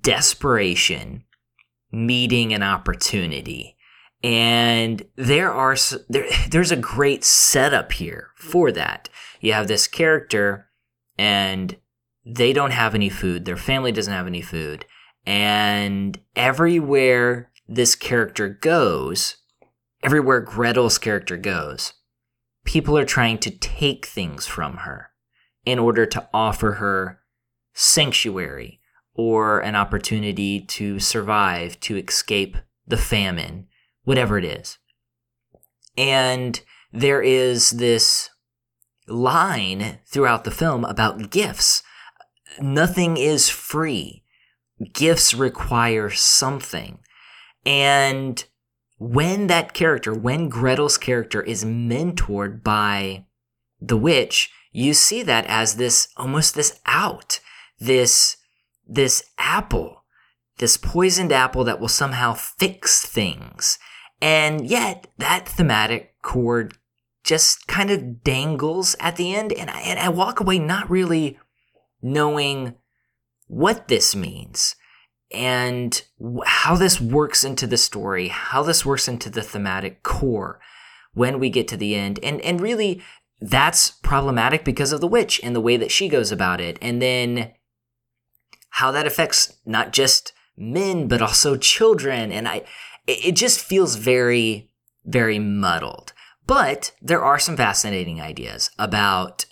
desperation 0.00 1.24
meeting 1.90 2.52
an 2.52 2.62
opportunity 2.62 3.76
and 4.22 5.02
there 5.16 5.52
are 5.52 5.76
there, 6.08 6.26
there's 6.50 6.70
a 6.70 6.76
great 6.76 7.24
setup 7.24 7.92
here 7.92 8.28
for 8.36 8.70
that. 8.72 9.08
You 9.40 9.52
have 9.52 9.68
this 9.68 9.86
character 9.86 10.68
and 11.18 11.76
they 12.24 12.52
don't 12.52 12.70
have 12.70 12.94
any 12.94 13.08
food. 13.08 13.44
Their 13.44 13.56
family 13.56 13.90
doesn't 13.90 14.12
have 14.12 14.26
any 14.26 14.42
food. 14.42 14.84
And 15.26 16.18
everywhere 16.36 17.50
this 17.68 17.94
character 17.94 18.48
goes, 18.48 19.36
everywhere 20.02 20.40
Gretel's 20.40 20.98
character 20.98 21.36
goes, 21.36 21.94
people 22.64 22.96
are 22.96 23.04
trying 23.04 23.38
to 23.38 23.50
take 23.50 24.06
things 24.06 24.46
from 24.46 24.78
her 24.78 25.10
in 25.64 25.78
order 25.78 26.06
to 26.06 26.28
offer 26.32 26.72
her 26.72 27.20
sanctuary 27.72 28.80
or 29.14 29.60
an 29.60 29.74
opportunity 29.74 30.60
to 30.60 30.98
survive, 30.98 31.78
to 31.80 31.96
escape 31.96 32.56
the 32.86 32.96
famine 32.96 33.66
whatever 34.04 34.38
it 34.38 34.44
is. 34.44 34.78
And 35.96 36.60
there 36.92 37.22
is 37.22 37.70
this 37.70 38.30
line 39.08 39.98
throughout 40.06 40.44
the 40.44 40.50
film 40.50 40.84
about 40.84 41.30
gifts. 41.30 41.82
Nothing 42.60 43.16
is 43.16 43.48
free. 43.48 44.24
Gifts 44.92 45.34
require 45.34 46.10
something. 46.10 46.98
And 47.64 48.44
when 48.98 49.46
that 49.46 49.72
character, 49.72 50.14
when 50.14 50.48
Gretel's 50.48 50.98
character 50.98 51.42
is 51.42 51.64
mentored 51.64 52.62
by 52.62 53.24
the 53.80 53.96
witch, 53.96 54.50
you 54.72 54.94
see 54.94 55.22
that 55.22 55.46
as 55.46 55.76
this 55.76 56.08
almost 56.16 56.54
this 56.54 56.80
out, 56.86 57.40
this 57.78 58.36
this 58.86 59.24
apple, 59.38 60.04
this 60.58 60.76
poisoned 60.76 61.32
apple 61.32 61.64
that 61.64 61.80
will 61.80 61.88
somehow 61.88 62.34
fix 62.34 63.04
things 63.04 63.78
and 64.22 64.66
yet, 64.66 65.08
that 65.18 65.48
thematic 65.48 66.14
chord 66.22 66.78
just 67.24 67.66
kind 67.66 67.90
of 67.90 68.22
dangles 68.22 68.94
at 69.00 69.16
the 69.16 69.34
end, 69.34 69.52
and 69.52 69.68
I, 69.68 69.80
and 69.80 69.98
I 69.98 70.08
walk 70.08 70.40
away 70.40 70.58
not 70.58 70.88
really 70.88 71.38
knowing 72.00 72.74
what 73.48 73.88
this 73.88 74.14
means 74.14 74.76
and 75.32 76.02
how 76.46 76.76
this 76.76 77.00
works 77.00 77.42
into 77.42 77.66
the 77.66 77.76
story, 77.76 78.28
how 78.28 78.62
this 78.62 78.86
works 78.86 79.08
into 79.08 79.28
the 79.28 79.42
thematic 79.42 80.02
core 80.02 80.60
when 81.14 81.38
we 81.38 81.50
get 81.50 81.66
to 81.68 81.76
the 81.76 81.94
end. 81.94 82.20
And, 82.22 82.40
and 82.42 82.60
really, 82.60 83.02
that's 83.40 83.90
problematic 83.90 84.64
because 84.64 84.92
of 84.92 85.00
the 85.00 85.08
witch 85.08 85.40
and 85.42 85.54
the 85.54 85.60
way 85.60 85.76
that 85.76 85.90
she 85.90 86.08
goes 86.08 86.30
about 86.30 86.60
it. 86.60 86.78
And 86.80 87.02
then 87.02 87.52
how 88.70 88.90
that 88.92 89.06
affects 89.06 89.54
not 89.66 89.92
just 89.92 90.32
men, 90.56 91.08
but 91.08 91.22
also 91.22 91.56
children. 91.56 92.30
And 92.30 92.46
I, 92.46 92.62
it 93.06 93.32
just 93.32 93.60
feels 93.60 93.96
very, 93.96 94.70
very 95.04 95.38
muddled. 95.38 96.12
But 96.46 96.92
there 97.00 97.22
are 97.22 97.38
some 97.38 97.56
fascinating 97.56 98.20
ideas 98.20 98.70
about 98.78 99.46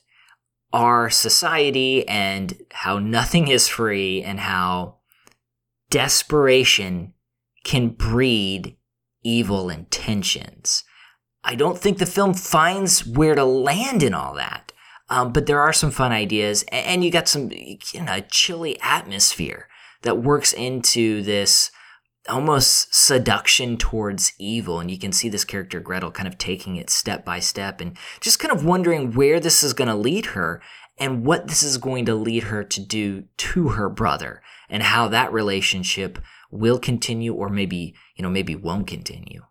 our 0.72 1.10
society 1.10 2.06
and 2.06 2.62
how 2.70 2.98
nothing 2.98 3.48
is 3.48 3.68
free 3.68 4.22
and 4.22 4.40
how 4.40 4.98
desperation 5.90 7.12
can 7.64 7.88
breed 7.88 8.76
evil 9.22 9.68
intentions. 9.68 10.84
I 11.42 11.54
don't 11.54 11.78
think 11.78 11.98
the 11.98 12.06
film 12.06 12.34
finds 12.34 13.06
where 13.06 13.34
to 13.34 13.44
land 13.44 14.02
in 14.02 14.14
all 14.14 14.34
that. 14.34 14.72
Um, 15.08 15.32
but 15.32 15.46
there 15.46 15.60
are 15.60 15.72
some 15.72 15.90
fun 15.90 16.12
ideas, 16.12 16.64
and 16.70 17.02
you 17.02 17.10
got 17.10 17.26
some, 17.26 17.50
you 17.50 18.00
know, 18.00 18.20
chilly 18.30 18.80
atmosphere 18.80 19.66
that 20.02 20.22
works 20.22 20.52
into 20.52 21.20
this 21.22 21.72
almost 22.28 22.94
seduction 22.94 23.76
towards 23.76 24.32
evil. 24.38 24.80
And 24.80 24.90
you 24.90 24.98
can 24.98 25.12
see 25.12 25.28
this 25.28 25.44
character, 25.44 25.80
Gretel, 25.80 26.10
kind 26.10 26.28
of 26.28 26.38
taking 26.38 26.76
it 26.76 26.90
step 26.90 27.24
by 27.24 27.40
step 27.40 27.80
and 27.80 27.96
just 28.20 28.38
kind 28.38 28.52
of 28.52 28.64
wondering 28.64 29.12
where 29.12 29.40
this 29.40 29.62
is 29.62 29.72
going 29.72 29.88
to 29.88 29.94
lead 29.94 30.26
her 30.26 30.60
and 30.98 31.24
what 31.24 31.48
this 31.48 31.62
is 31.62 31.78
going 31.78 32.04
to 32.06 32.14
lead 32.14 32.44
her 32.44 32.62
to 32.62 32.80
do 32.80 33.24
to 33.38 33.68
her 33.70 33.88
brother 33.88 34.42
and 34.68 34.82
how 34.82 35.08
that 35.08 35.32
relationship 35.32 36.18
will 36.50 36.78
continue 36.78 37.32
or 37.32 37.48
maybe, 37.48 37.94
you 38.16 38.22
know, 38.22 38.30
maybe 38.30 38.54
won't 38.54 38.86
continue. 38.86 39.42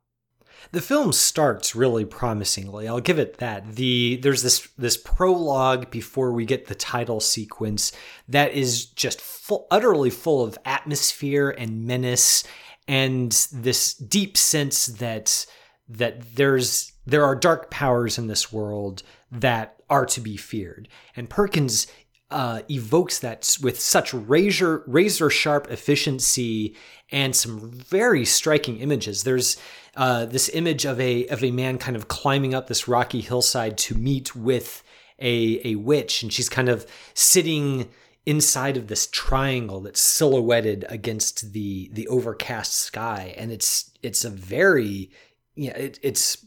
The 0.72 0.82
film 0.82 1.14
starts 1.14 1.76
really 1.76 2.06
promisingly. 2.06 2.88
I'll 2.88 3.00
give 3.00 3.18
it 3.18 3.38
that. 3.38 3.76
The 3.76 4.20
there's 4.22 4.44
this 4.44 4.68
this 4.78 4.98
prologue 4.98 5.90
before 5.90 6.32
we 6.32 6.46
get 6.46 6.68
the 6.68 6.76
title 6.76 7.20
sequence 7.20 7.92
that 8.28 8.54
is 8.54 8.86
just 8.86 9.20
full, 9.20 9.66
utterly 9.72 10.12
full 10.12 10.44
of 10.44 10.60
atmosphere 10.66 11.50
and 11.50 11.86
menace 11.86 12.44
and 12.88 13.32
this 13.52 13.96
deep 13.96 14.38
sense 14.38 14.86
that 14.86 15.46
that 15.88 16.36
there's 16.36 16.92
there 17.06 17.26
are 17.26 17.36
dark 17.36 17.72
powers 17.72 18.20
in 18.20 18.28
this 18.28 18.54
world 18.54 19.02
that 19.32 19.76
are 19.90 20.06
to 20.06 20.22
be 20.22 20.38
feared. 20.38 20.88
And 21.16 21.30
Perkins 21.30 21.88
uh, 22.32 22.62
evokes 22.70 23.20
that 23.20 23.58
with 23.62 23.80
such 23.80 24.14
razor 24.14 24.84
razor 24.86 25.32
sharp 25.32 25.70
efficiency 25.72 26.76
and 27.12 27.36
some 27.36 27.72
very 27.72 28.24
striking 28.24 28.78
images. 28.78 29.24
There's 29.24 29.58
uh, 30.00 30.26
this 30.26 30.48
image 30.54 30.86
of 30.86 30.98
a 31.02 31.28
of 31.28 31.44
a 31.44 31.52
man 31.52 31.78
kind 31.78 31.98
of 31.98 32.08
climbing 32.08 32.54
up 32.54 32.68
this 32.68 32.88
rocky 32.88 33.20
hillside 33.20 33.78
to 33.78 33.96
meet 33.96 34.34
with 34.34 34.82
a 35.20 35.60
a 35.66 35.76
witch, 35.76 36.24
and 36.24 36.32
she's 36.32 36.48
kind 36.48 36.70
of 36.70 36.88
sitting 37.14 37.90
inside 38.26 38.78
of 38.78 38.88
this 38.88 39.08
triangle 39.08 39.82
that's 39.82 40.00
silhouetted 40.00 40.86
against 40.88 41.52
the 41.52 41.90
the 41.92 42.08
overcast 42.08 42.76
sky. 42.76 43.36
And 43.38 43.52
it's 43.52 43.92
it's 44.02 44.24
a 44.24 44.30
very 44.30 45.12
yeah 45.56 45.76
it, 45.76 46.00
it's 46.02 46.46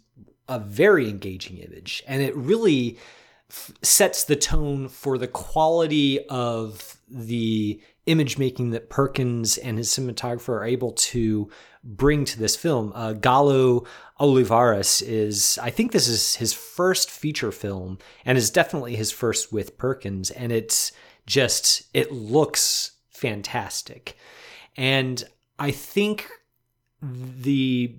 a 0.49 0.59
very 0.59 1.11
engaging 1.11 1.59
image. 1.59 2.02
And 2.06 2.23
it 2.23 2.35
really 2.35 2.97
f- 3.50 3.73
sets 3.82 4.25
the 4.25 4.37
tone 4.37 4.88
for 4.88 5.18
the 5.18 5.28
quality 5.28 6.26
of 6.28 6.97
the 7.06 7.82
image 8.06 8.38
making 8.38 8.71
that 8.71 8.90
Perkins 8.90 9.59
and 9.59 9.78
his 9.78 9.88
cinematographer 9.88 10.50
are 10.50 10.64
able 10.64 10.92
to 10.92 11.49
bring 11.85 12.25
to 12.25 12.38
this 12.38 12.56
film. 12.56 12.92
Uh, 12.94 13.14
Galo 13.14 13.87
Olivares 14.18 15.02
is, 15.02 15.59
I 15.62 15.71
think 15.71 15.92
this 15.92 16.09
is 16.09 16.37
his 16.37 16.52
first 16.52 17.11
feature 17.11 17.52
film 17.52 17.99
and 18.25 18.37
is 18.37 18.50
definitely 18.50 18.97
his 18.97 19.12
first 19.12 19.52
with 19.52 19.78
Perkins. 19.78 20.30
And 20.30 20.50
it's 20.52 20.92
just, 21.26 21.82
it 21.94 22.12
looks 22.12 22.92
fantastic. 23.11 24.16
And 24.76 25.23
I 25.59 25.71
think 25.71 26.28
the 27.00 27.97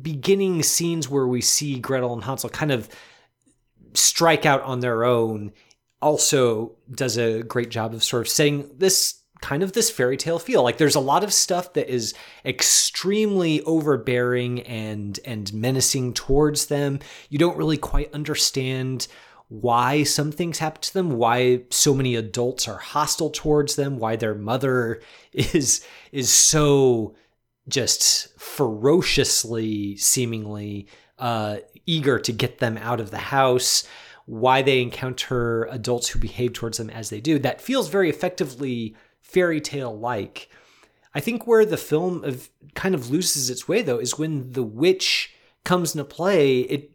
beginning 0.00 0.62
scenes 0.62 1.08
where 1.08 1.26
we 1.26 1.40
see 1.40 1.78
Gretel 1.78 2.12
and 2.12 2.24
Hansel 2.24 2.50
kind 2.50 2.72
of 2.72 2.88
strike 3.94 4.46
out 4.46 4.62
on 4.62 4.80
their 4.80 5.04
own 5.04 5.52
also 6.00 6.76
does 6.90 7.16
a 7.18 7.42
great 7.42 7.68
job 7.68 7.94
of 7.94 8.04
sort 8.04 8.22
of 8.22 8.28
saying 8.28 8.70
this 8.78 9.17
kind 9.40 9.62
of 9.62 9.72
this 9.72 9.90
fairy 9.90 10.16
tale 10.16 10.38
feel. 10.38 10.62
Like 10.62 10.78
there's 10.78 10.94
a 10.94 11.00
lot 11.00 11.24
of 11.24 11.32
stuff 11.32 11.72
that 11.74 11.92
is 11.92 12.14
extremely 12.44 13.62
overbearing 13.62 14.62
and 14.62 15.18
and 15.24 15.52
menacing 15.52 16.14
towards 16.14 16.66
them. 16.66 17.00
You 17.28 17.38
don't 17.38 17.56
really 17.56 17.76
quite 17.76 18.12
understand 18.12 19.08
why 19.48 20.02
some 20.02 20.30
things 20.30 20.58
happen 20.58 20.82
to 20.82 20.94
them, 20.94 21.10
why 21.12 21.62
so 21.70 21.94
many 21.94 22.14
adults 22.14 22.68
are 22.68 22.78
hostile 22.78 23.30
towards 23.30 23.76
them, 23.76 23.98
why 23.98 24.16
their 24.16 24.34
mother 24.34 25.00
is 25.32 25.84
is 26.12 26.30
so 26.30 27.14
just 27.68 28.38
ferociously 28.38 29.96
seemingly 29.96 30.88
uh, 31.18 31.58
eager 31.86 32.18
to 32.18 32.32
get 32.32 32.58
them 32.58 32.78
out 32.78 33.00
of 33.00 33.10
the 33.10 33.18
house 33.18 33.86
why 34.24 34.60
they 34.60 34.82
encounter 34.82 35.64
adults 35.70 36.08
who 36.08 36.18
behave 36.18 36.52
towards 36.52 36.76
them 36.76 36.90
as 36.90 37.08
they 37.08 37.18
do 37.18 37.38
that 37.38 37.62
feels 37.62 37.88
very 37.88 38.10
effectively 38.10 38.94
fairy 39.28 39.60
tale 39.60 39.96
like. 39.96 40.48
I 41.14 41.20
think 41.20 41.46
where 41.46 41.64
the 41.64 41.76
film 41.76 42.24
of 42.24 42.50
kind 42.74 42.94
of 42.94 43.10
loses 43.10 43.50
its 43.50 43.68
way 43.68 43.82
though 43.82 43.98
is 43.98 44.18
when 44.18 44.52
the 44.52 44.62
witch 44.62 45.34
comes 45.64 45.94
into 45.94 46.04
play. 46.04 46.60
It 46.60 46.92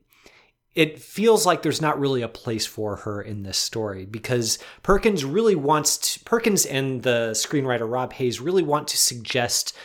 it 0.76 1.00
feels 1.00 1.46
like 1.46 1.62
there's 1.62 1.82
not 1.82 2.00
really 2.00 2.24
a 2.24 2.28
place 2.28 2.66
for 2.66 2.98
her 2.98 3.22
in 3.22 3.44
this 3.44 3.60
story 3.60 4.06
because 4.06 4.58
Perkins 4.82 5.24
really 5.24 5.54
wants 5.54 5.98
to, 5.98 6.20
Perkins 6.24 6.66
and 6.66 7.04
the 7.04 7.32
screenwriter 7.34 7.90
Rob 7.90 8.14
Hayes 8.14 8.42
really 8.42 8.64
want 8.64 8.88
to 8.88 8.98
suggest 8.98 9.78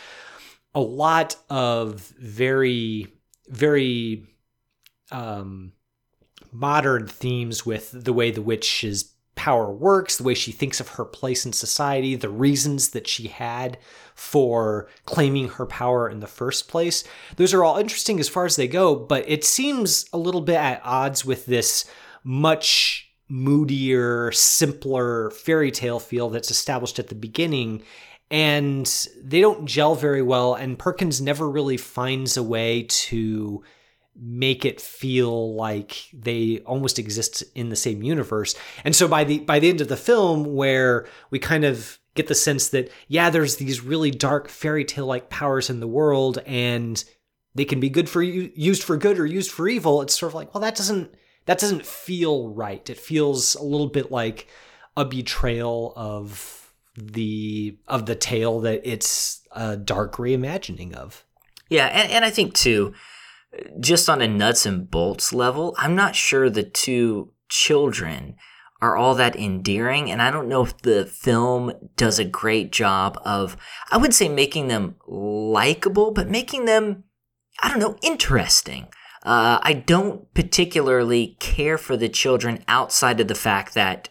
a 0.73 0.81
lot 0.81 1.35
of 1.49 2.13
very 2.19 3.07
very 3.47 4.25
um, 5.11 5.73
modern 6.51 7.07
themes 7.07 7.65
with 7.65 7.91
the 7.91 8.13
way 8.13 8.31
the 8.31 8.41
witch 8.41 8.83
is 8.83 9.08
power 9.39 9.71
works, 9.71 10.17
the 10.17 10.23
way 10.23 10.33
she 10.33 10.51
thinks 10.51 10.81
of 10.81 10.89
her 10.89 11.05
place 11.05 11.45
in 11.45 11.53
society, 11.53 12.13
the 12.13 12.27
reasons 12.27 12.89
that 12.89 13.07
she 13.07 13.29
had 13.29 13.77
for 14.13 14.89
claiming 15.05 15.47
her 15.47 15.65
power 15.65 16.09
in 16.09 16.19
the 16.19 16.27
first 16.27 16.67
place. 16.67 17.05
Those 17.37 17.53
are 17.53 17.63
all 17.63 17.77
interesting 17.77 18.19
as 18.19 18.27
far 18.27 18.43
as 18.43 18.57
they 18.57 18.67
go, 18.67 18.97
but 18.97 19.23
it 19.29 19.45
seems 19.45 20.09
a 20.11 20.17
little 20.17 20.41
bit 20.41 20.57
at 20.57 20.81
odds 20.83 21.23
with 21.23 21.45
this 21.45 21.89
much 22.21 23.09
moodier, 23.29 24.29
simpler 24.33 25.29
fairy 25.31 25.71
tale 25.71 26.01
feel 26.01 26.29
that's 26.29 26.51
established 26.51 26.99
at 26.99 27.07
the 27.07 27.15
beginning. 27.15 27.81
And 28.29 28.85
they 29.23 29.39
don't 29.39 29.65
gel 29.65 29.95
very 29.95 30.21
well, 30.21 30.53
and 30.53 30.77
Perkins 30.77 31.21
never 31.21 31.49
really 31.49 31.77
finds 31.77 32.35
a 32.35 32.43
way 32.43 32.83
to 32.89 33.63
make 34.21 34.65
it 34.65 34.81
feel 34.81 35.55
like 35.55 36.09
they 36.13 36.59
almost 36.65 36.99
exist 36.99 37.43
in 37.55 37.69
the 37.69 37.75
same 37.75 38.03
universe. 38.03 38.55
And 38.83 38.95
so 38.95 39.07
by 39.07 39.23
the 39.23 39.39
by 39.39 39.59
the 39.59 39.69
end 39.69 39.81
of 39.81 39.87
the 39.87 39.97
film 39.97 40.55
where 40.55 41.07
we 41.29 41.39
kind 41.39 41.63
of 41.63 41.99
get 42.15 42.27
the 42.27 42.35
sense 42.35 42.69
that 42.69 42.91
yeah 43.07 43.29
there's 43.29 43.57
these 43.57 43.81
really 43.81 44.11
dark 44.11 44.49
fairy 44.49 44.83
tale 44.83 45.05
like 45.05 45.29
powers 45.29 45.69
in 45.69 45.79
the 45.79 45.87
world 45.87 46.39
and 46.45 47.05
they 47.55 47.63
can 47.63 47.79
be 47.79 47.89
good 47.89 48.09
for 48.09 48.21
used 48.21 48.83
for 48.83 48.97
good 48.97 49.19
or 49.19 49.25
used 49.25 49.51
for 49.51 49.69
evil 49.69 50.01
it's 50.01 50.17
sort 50.17 50.31
of 50.31 50.33
like 50.33 50.53
well 50.53 50.59
that 50.59 50.75
doesn't 50.75 51.13
that 51.49 51.57
doesn't 51.57 51.83
feel 51.83 52.49
right. 52.49 52.87
It 52.91 52.99
feels 52.99 53.55
a 53.55 53.63
little 53.63 53.87
bit 53.87 54.11
like 54.11 54.47
a 54.95 55.03
betrayal 55.03 55.93
of 55.95 56.71
the 56.95 57.75
of 57.87 58.05
the 58.05 58.13
tale 58.13 58.59
that 58.59 58.81
it's 58.83 59.41
a 59.51 59.75
dark 59.75 60.17
reimagining 60.17 60.93
of. 60.93 61.25
Yeah, 61.67 61.87
and, 61.87 62.11
and 62.11 62.23
I 62.23 62.29
think 62.29 62.53
too, 62.53 62.93
just 63.79 64.09
on 64.09 64.21
a 64.21 64.27
nuts 64.27 64.65
and 64.65 64.89
bolts 64.89 65.33
level, 65.33 65.75
I'm 65.77 65.95
not 65.95 66.15
sure 66.15 66.49
the 66.49 66.63
two 66.63 67.33
children 67.49 68.35
are 68.81 68.95
all 68.95 69.15
that 69.15 69.35
endearing. 69.35 70.09
And 70.09 70.21
I 70.21 70.31
don't 70.31 70.47
know 70.47 70.63
if 70.63 70.77
the 70.77 71.05
film 71.05 71.73
does 71.95 72.19
a 72.19 72.25
great 72.25 72.71
job 72.71 73.19
of, 73.25 73.57
I 73.91 73.97
would 73.97 74.13
say, 74.13 74.29
making 74.29 74.67
them 74.67 74.95
likable, 75.07 76.11
but 76.11 76.29
making 76.29 76.65
them, 76.65 77.03
I 77.61 77.69
don't 77.69 77.79
know, 77.79 77.97
interesting. 78.01 78.87
Uh, 79.23 79.59
I 79.61 79.73
don't 79.73 80.33
particularly 80.33 81.35
care 81.39 81.77
for 81.77 81.97
the 81.97 82.07
children 82.07 82.63
outside 82.67 83.19
of 83.19 83.27
the 83.27 83.35
fact 83.35 83.73
that 83.73 84.09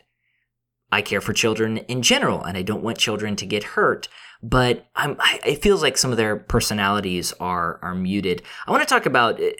I 0.91 1.03
care 1.03 1.21
for 1.21 1.33
children 1.33 1.79
in 1.79 2.03
general 2.03 2.43
and 2.43 2.57
I 2.57 2.63
don't 2.63 2.83
want 2.83 2.99
children 2.99 3.37
to 3.37 3.47
get 3.47 3.65
hurt 3.65 4.09
but 4.43 4.87
I'm, 4.95 5.17
it 5.45 5.63
feels 5.63 5.83
like 5.83 5.99
some 5.99 6.11
of 6.11 6.17
their 6.17 6.37
personalities 6.37 7.33
are 7.41 7.79
are 7.83 7.95
muted. 7.95 8.43
I 8.67 8.71
want 8.71 8.83
to 8.83 8.89
talk 8.89 9.07
about 9.07 9.41
uh, 9.43 9.51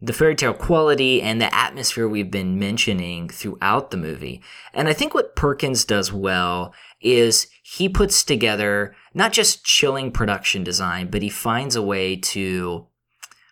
the 0.00 0.12
fairy 0.12 0.34
tale 0.34 0.54
quality 0.54 1.20
and 1.20 1.40
the 1.40 1.54
atmosphere 1.54 2.08
we've 2.08 2.30
been 2.30 2.58
mentioning 2.58 3.28
throughout 3.28 3.90
the 3.90 3.96
movie. 3.96 4.42
And 4.72 4.88
I 4.88 4.94
think 4.94 5.14
what 5.14 5.36
Perkins 5.36 5.84
does 5.84 6.12
well 6.12 6.74
is 7.00 7.48
he 7.62 7.88
puts 7.88 8.24
together 8.24 8.94
not 9.14 9.32
just 9.32 9.64
chilling 9.64 10.10
production 10.10 10.64
design, 10.64 11.08
but 11.08 11.22
he 11.22 11.28
finds 11.28 11.76
a 11.76 11.82
way 11.82 12.16
to 12.16 12.86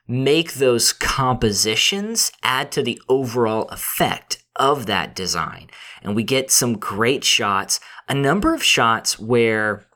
make 0.07 0.55
those 0.55 0.92
compositions 0.92 2.33
add 2.42 2.73
to 2.73 2.83
the 2.83 3.01
overall 3.09 3.68
effect 3.68 4.42
of 4.59 4.87
that 4.87 5.14
design. 5.14 5.71
And 6.03 6.14
we 6.14 6.23
get 6.23 6.51
some 6.51 6.79
great 6.79 7.25
shots, 7.25 7.81
a 8.09 8.14
number 8.14 8.55
of 8.55 8.62
shots 8.62 9.18
where 9.18 9.87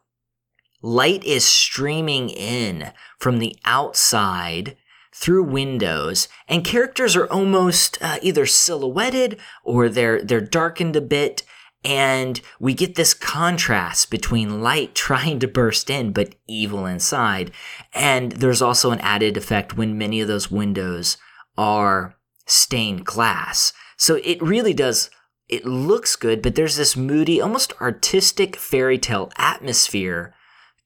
light 0.82 1.24
is 1.24 1.44
streaming 1.44 2.28
in 2.28 2.92
from 3.18 3.38
the 3.38 3.56
outside 3.64 4.76
through 5.14 5.44
windows 5.44 6.26
and 6.48 6.64
characters 6.64 7.14
are 7.14 7.30
almost 7.30 7.98
uh, 8.02 8.18
either 8.22 8.46
silhouetted 8.46 9.38
or 9.62 9.88
they're 9.88 10.22
they're 10.22 10.40
darkened 10.40 10.96
a 10.96 11.00
bit. 11.00 11.42
And 11.84 12.40
we 12.60 12.74
get 12.74 12.94
this 12.94 13.12
contrast 13.12 14.10
between 14.10 14.62
light 14.62 14.94
trying 14.96 15.38
to 15.40 15.48
burst 15.48 15.90
in 15.90 16.12
but 16.12 16.34
evil 16.48 16.86
inside. 16.86 17.52
And 17.92 18.32
there's 18.32 18.62
also 18.62 18.90
an 18.90 19.00
added 19.00 19.36
effect 19.36 19.76
when 19.76 19.98
many 19.98 20.20
of 20.20 20.28
those 20.28 20.50
windows 20.50 21.16
are 21.58 22.16
stained 22.46 23.04
glass 23.04 23.72
so 24.02 24.20
it 24.24 24.40
really 24.42 24.74
does 24.74 25.10
it 25.48 25.64
looks 25.64 26.16
good 26.16 26.42
but 26.42 26.54
there's 26.54 26.76
this 26.76 26.96
moody 26.96 27.40
almost 27.40 27.72
artistic 27.80 28.56
fairy 28.56 28.98
tale 28.98 29.30
atmosphere 29.36 30.34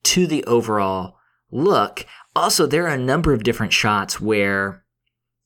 to 0.03 0.25
the 0.25 0.43
overall 0.45 1.17
look. 1.51 2.05
Also, 2.35 2.65
there 2.65 2.85
are 2.85 2.93
a 2.93 2.97
number 2.97 3.33
of 3.33 3.43
different 3.43 3.73
shots 3.73 4.21
where 4.21 4.83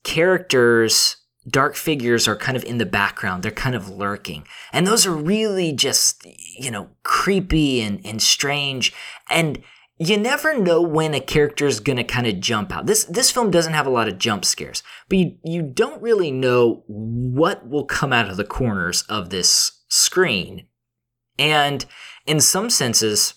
characters, 0.03 1.17
dark 1.47 1.75
figures 1.75 2.27
are 2.27 2.35
kind 2.35 2.57
of 2.57 2.63
in 2.63 2.77
the 2.77 2.85
background. 2.85 3.43
They're 3.43 3.51
kind 3.51 3.75
of 3.75 3.89
lurking. 3.89 4.45
And 4.73 4.85
those 4.85 5.05
are 5.05 5.15
really 5.15 5.71
just, 5.71 6.25
you 6.57 6.71
know, 6.71 6.89
creepy 7.03 7.81
and, 7.81 8.05
and 8.05 8.21
strange. 8.21 8.93
And 9.29 9.63
you 10.03 10.17
never 10.17 10.57
know 10.57 10.81
when 10.81 11.13
a 11.13 11.19
character 11.19 11.67
is 11.67 11.79
going 11.79 11.97
to 11.97 12.03
kind 12.03 12.25
of 12.25 12.39
jump 12.39 12.73
out. 12.73 12.87
This 12.87 13.03
this 13.03 13.29
film 13.29 13.51
doesn't 13.51 13.73
have 13.73 13.85
a 13.85 13.91
lot 13.91 14.07
of 14.07 14.17
jump 14.17 14.45
scares, 14.45 14.81
but 15.07 15.19
you, 15.19 15.37
you 15.43 15.61
don't 15.61 16.01
really 16.01 16.31
know 16.31 16.83
what 16.87 17.69
will 17.69 17.85
come 17.85 18.11
out 18.11 18.27
of 18.27 18.35
the 18.35 18.43
corners 18.43 19.03
of 19.03 19.29
this 19.29 19.83
screen. 19.89 20.65
And 21.37 21.85
in 22.25 22.39
some 22.39 22.71
senses, 22.71 23.35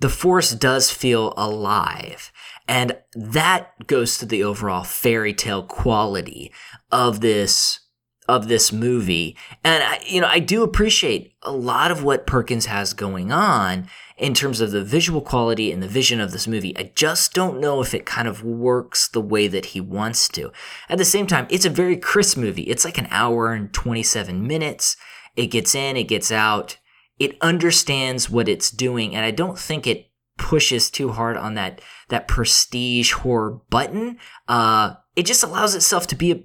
the 0.00 0.08
force 0.08 0.50
does 0.50 0.90
feel 0.90 1.32
alive. 1.36 2.32
And 2.66 2.98
that 3.14 3.86
goes 3.86 4.18
to 4.18 4.26
the 4.26 4.42
overall 4.42 4.82
fairy 4.82 5.32
tale 5.32 5.62
quality 5.62 6.52
of 6.90 7.20
this 7.20 7.80
of 8.28 8.48
this 8.48 8.72
movie. 8.72 9.36
And 9.64 9.82
I, 9.82 10.00
you 10.06 10.20
know, 10.20 10.28
I 10.28 10.38
do 10.38 10.62
appreciate 10.62 11.34
a 11.42 11.52
lot 11.52 11.90
of 11.90 12.04
what 12.04 12.26
Perkins 12.26 12.66
has 12.66 12.92
going 12.92 13.32
on 13.32 13.88
in 14.16 14.34
terms 14.34 14.60
of 14.60 14.70
the 14.70 14.84
visual 14.84 15.20
quality 15.20 15.72
and 15.72 15.82
the 15.82 15.88
vision 15.88 16.20
of 16.20 16.32
this 16.32 16.46
movie. 16.46 16.76
I 16.76 16.92
just 16.94 17.32
don't 17.32 17.60
know 17.60 17.80
if 17.80 17.94
it 17.94 18.04
kind 18.04 18.28
of 18.28 18.44
works 18.44 19.08
the 19.08 19.20
way 19.20 19.48
that 19.48 19.66
he 19.66 19.80
wants 19.80 20.28
to. 20.30 20.52
At 20.88 20.98
the 20.98 21.04
same 21.04 21.26
time, 21.26 21.46
it's 21.50 21.64
a 21.64 21.70
very 21.70 21.96
crisp 21.96 22.36
movie. 22.36 22.62
It's 22.62 22.84
like 22.84 22.98
an 22.98 23.08
hour 23.10 23.52
and 23.52 23.72
27 23.72 24.46
minutes. 24.46 24.96
It 25.34 25.46
gets 25.46 25.74
in, 25.74 25.96
it 25.96 26.04
gets 26.04 26.30
out 26.30 26.76
it 27.18 27.36
understands 27.40 28.30
what 28.30 28.48
it's 28.48 28.70
doing, 28.70 29.14
and 29.14 29.24
I 29.24 29.30
don't 29.30 29.58
think 29.58 29.86
it 29.86 30.10
pushes 30.36 30.88
too 30.88 31.10
hard 31.10 31.36
on 31.36 31.54
that 31.54 31.80
that 32.08 32.28
prestige 32.28 33.12
horror 33.12 33.60
button. 33.70 34.18
Uh, 34.46 34.94
it 35.16 35.26
just 35.26 35.42
allows 35.42 35.74
itself 35.74 36.06
to 36.08 36.14
be 36.14 36.32
a, 36.32 36.40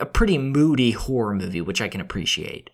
a 0.00 0.06
pretty 0.06 0.38
moody 0.38 0.92
horror 0.92 1.34
movie, 1.34 1.60
which 1.60 1.80
I 1.80 1.88
can 1.88 2.00
appreciate. 2.00 2.70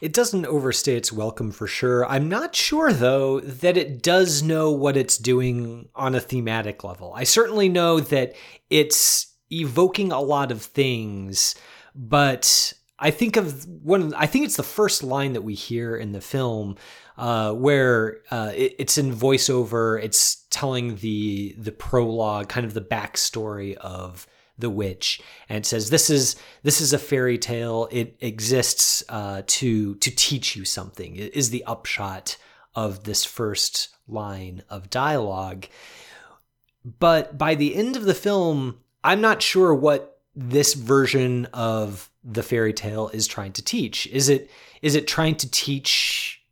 It 0.00 0.12
doesn't 0.12 0.46
overstay 0.46 0.96
its 0.96 1.12
welcome 1.12 1.50
for 1.50 1.66
sure. 1.66 2.04
I'm 2.06 2.28
not 2.28 2.54
sure, 2.54 2.92
though, 2.92 3.40
that 3.40 3.76
it 3.76 4.02
does 4.02 4.42
know 4.42 4.70
what 4.70 4.96
it's 4.96 5.16
doing 5.16 5.88
on 5.94 6.14
a 6.14 6.20
thematic 6.20 6.84
level. 6.84 7.12
I 7.16 7.24
certainly 7.24 7.68
know 7.68 8.00
that 8.00 8.34
it's 8.68 9.34
evoking 9.50 10.12
a 10.12 10.20
lot 10.20 10.52
of 10.52 10.62
things, 10.62 11.54
but 11.94 12.74
I 12.98 13.10
think 13.10 13.36
of 13.36 13.66
one. 13.66 14.12
I 14.14 14.26
think 14.26 14.44
it's 14.44 14.56
the 14.56 14.62
first 14.62 15.02
line 15.02 15.32
that 15.32 15.42
we 15.42 15.54
hear 15.54 15.96
in 15.96 16.12
the 16.12 16.20
film, 16.20 16.76
uh, 17.16 17.52
where 17.52 18.18
uh, 18.30 18.52
it, 18.54 18.74
it's 18.78 18.98
in 18.98 19.14
voiceover. 19.14 20.02
It's 20.02 20.46
telling 20.50 20.96
the 20.96 21.54
the 21.58 21.72
prologue, 21.72 22.48
kind 22.48 22.66
of 22.66 22.74
the 22.74 22.80
backstory 22.82 23.74
of 23.76 24.26
the 24.58 24.70
witch, 24.70 25.20
and 25.48 25.66
says, 25.66 25.90
"This 25.90 26.10
is 26.10 26.36
this 26.62 26.80
is 26.80 26.92
a 26.92 26.98
fairy 26.98 27.38
tale. 27.38 27.88
It 27.90 28.16
exists 28.20 29.04
uh, 29.08 29.42
to 29.46 29.94
to 29.96 30.10
teach 30.10 30.56
you 30.56 30.64
something." 30.64 31.16
It 31.16 31.34
is 31.34 31.50
the 31.50 31.64
upshot 31.64 32.36
of 32.74 33.04
this 33.04 33.24
first 33.24 33.88
line 34.06 34.62
of 34.68 34.90
dialogue. 34.90 35.66
But 36.98 37.36
by 37.36 37.54
the 37.54 37.74
end 37.74 37.96
of 37.96 38.04
the 38.04 38.14
film, 38.14 38.78
I'm 39.02 39.20
not 39.20 39.42
sure 39.42 39.74
what 39.74 40.20
this 40.34 40.74
version 40.74 41.46
of 41.46 42.10
the 42.22 42.42
fairy 42.42 42.72
tale 42.72 43.08
is 43.08 43.26
trying 43.26 43.52
to 43.52 43.64
teach. 43.64 44.06
Is 44.08 44.28
it 44.28 44.50
is 44.82 44.94
it 44.94 45.08
trying 45.08 45.36
to 45.36 45.50
teach 45.50 46.42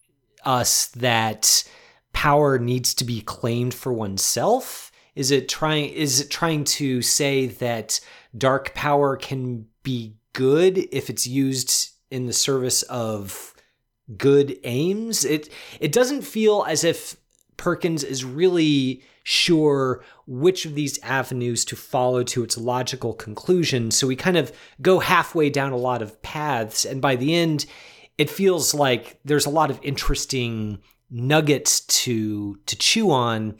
us 0.44 0.86
that 0.88 1.64
power 2.12 2.58
needs 2.58 2.94
to 2.94 3.04
be 3.04 3.20
claimed 3.20 3.74
for 3.74 3.92
oneself? 3.92 4.90
Is 5.14 5.30
it 5.30 5.48
trying 5.48 5.90
is 5.90 6.20
it 6.20 6.30
trying 6.30 6.64
to 6.64 7.02
say 7.02 7.46
that 7.46 8.00
dark 8.36 8.74
power 8.74 9.16
can 9.16 9.66
be 9.82 10.16
good 10.32 10.78
if 10.90 11.10
it's 11.10 11.26
used 11.26 11.90
in 12.10 12.26
the 12.26 12.32
service 12.32 12.82
of 12.84 13.54
good 14.16 14.58
aims? 14.64 15.24
It 15.24 15.48
it 15.80 15.92
doesn't 15.92 16.22
feel 16.22 16.64
as 16.68 16.84
if 16.84 17.16
Perkins 17.56 18.02
is 18.02 18.24
really 18.24 19.02
sure 19.22 20.04
which 20.26 20.66
of 20.66 20.74
these 20.74 20.98
avenues 21.02 21.64
to 21.64 21.76
follow 21.76 22.22
to 22.22 22.44
its 22.44 22.58
logical 22.58 23.14
conclusion. 23.14 23.90
So 23.90 24.06
we 24.06 24.16
kind 24.16 24.36
of 24.36 24.52
go 24.82 24.98
halfway 24.98 25.48
down 25.48 25.72
a 25.72 25.78
lot 25.78 26.02
of 26.02 26.20
paths. 26.22 26.84
And 26.84 27.00
by 27.00 27.16
the 27.16 27.34
end, 27.34 27.64
it 28.18 28.28
feels 28.30 28.74
like 28.74 29.18
there's 29.24 29.46
a 29.46 29.50
lot 29.50 29.70
of 29.70 29.80
interesting 29.82 30.78
nuggets 31.10 31.80
to 31.80 32.58
to 32.66 32.76
chew 32.76 33.10
on, 33.10 33.56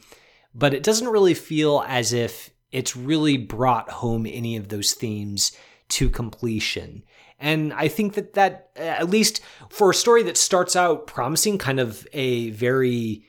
but 0.55 0.73
it 0.73 0.81
doesn't 0.81 1.09
really 1.09 1.33
feel 1.33 1.83
as 1.87 2.13
if 2.13 2.49
it's 2.71 2.95
really 2.95 3.37
brought 3.37 3.89
home 3.89 4.25
any 4.25 4.55
of 4.55 4.69
those 4.69 4.93
themes 4.93 5.51
to 5.89 6.09
completion. 6.09 7.03
And 7.39 7.73
I 7.73 7.89
think 7.89 8.13
that 8.13 8.33
that 8.33 8.71
at 8.75 9.09
least 9.09 9.41
for 9.69 9.91
a 9.91 9.93
story 9.93 10.23
that 10.23 10.37
starts 10.37 10.75
out 10.75 11.05
promising 11.05 11.57
kind 11.57 11.79
of 11.79 12.07
a 12.13 12.49
very 12.51 13.25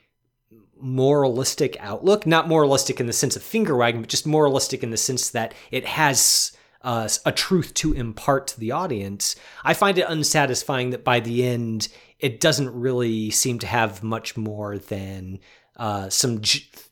moralistic 0.81 1.77
outlook, 1.81 2.27
not 2.27 2.49
moralistic 2.49 3.01
in 3.01 3.07
the 3.07 3.12
sense 3.12 3.35
of 3.35 3.43
finger 3.43 3.77
wagging, 3.77 4.03
but 4.03 4.11
just 4.11 4.27
moralistic 4.27 4.83
in 4.83 4.91
the 4.91 4.97
sense 4.97 5.31
that 5.31 5.55
it 5.71 5.85
has 5.87 6.53
uh, 6.83 7.09
a 7.25 7.33
truth 7.33 7.75
to 7.75 7.93
impart 7.95 8.47
to 8.47 8.61
the 8.61 8.71
audience. 8.71 9.35
I 9.65 9.75
find 9.75 9.99
it 9.99 10.07
unsatisfying 10.09 10.91
that 10.91 11.03
by 11.03 11.21
the 11.21 11.45
end, 11.45 11.89
it 12.21 12.41
doesn't 12.41 12.73
really 12.73 13.31
seem 13.31 13.59
to 13.59 13.67
have 13.67 14.03
much 14.03 14.37
more 14.37 14.79
than 14.79 15.41
uh, 15.77 16.09
some 16.09 16.41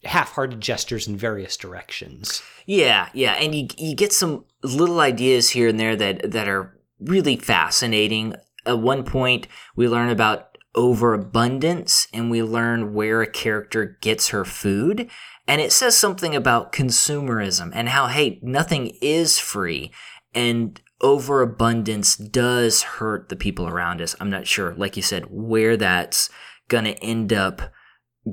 half-hearted 0.05 0.61
gestures 0.61 1.09
in 1.09 1.17
various 1.17 1.57
directions. 1.57 2.43
Yeah, 2.67 3.09
yeah, 3.15 3.33
and 3.35 3.55
you 3.55 3.69
you 3.77 3.95
get 3.95 4.13
some 4.13 4.45
little 4.63 5.01
ideas 5.01 5.51
here 5.51 5.69
and 5.69 5.81
there 5.81 5.97
that 5.97 6.33
that 6.33 6.49
are 6.49 6.79
really 6.99 7.37
fascinating. 7.37 8.35
At 8.67 8.79
one 8.79 9.05
point, 9.05 9.47
we 9.77 9.89
learn 9.89 10.11
about 10.11 10.57
overabundance 10.75 12.09
and 12.13 12.31
we 12.31 12.43
learn 12.43 12.95
where 12.95 13.23
a 13.23 13.31
character 13.31 13.97
gets 14.01 14.29
her 14.29 14.45
food. 14.45 15.09
And 15.47 15.61
it 15.61 15.73
says 15.73 15.97
something 15.97 16.35
about 16.35 16.73
consumerism 16.73 17.71
and 17.75 17.91
how, 17.91 18.07
hey, 18.07 18.41
nothing 18.43 18.97
is 19.01 19.39
free. 19.39 19.93
And 20.35 20.81
overabundance 21.01 22.17
does 22.17 22.83
hurt 22.83 23.29
the 23.29 23.37
people 23.37 23.69
around 23.69 24.01
us. 24.01 24.17
I'm 24.19 24.31
not 24.31 24.47
sure, 24.47 24.75
like 24.75 24.97
you 24.97 25.03
said, 25.03 25.27
where 25.29 25.77
that's 25.77 26.31
going 26.69 26.85
to 26.85 26.99
end 27.05 27.33
up 27.33 27.71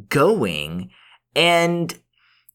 going. 0.09 0.89
And 1.35 1.97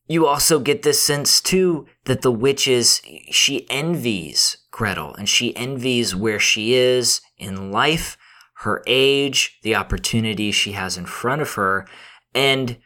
you 0.09 0.27
also 0.27 0.61
get 0.61 0.83
this 0.83 1.01
sense, 1.01 1.41
too, 1.41 1.87
that 2.05 2.23
the 2.23 2.33
witch 2.33 2.69
is, 2.69 3.03
she 3.31 3.69
envies 3.71 4.59
Gretel 4.71 5.15
and 5.15 5.29
she 5.29 5.57
envies 5.57 6.15
where 6.15 6.39
she 6.39 6.75
is 6.75 7.21
in 7.39 7.73
life 7.73 8.17
her 8.61 8.83
age, 8.87 9.59
the 9.63 9.75
opportunity 9.75 10.51
she 10.51 10.73
has 10.73 10.97
in 10.97 11.05
front 11.05 11.43
of 11.43 11.53
her. 11.55 11.87
And 12.35 12.79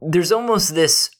there's 0.00 0.32
almost 0.32 0.74
this 0.74 1.10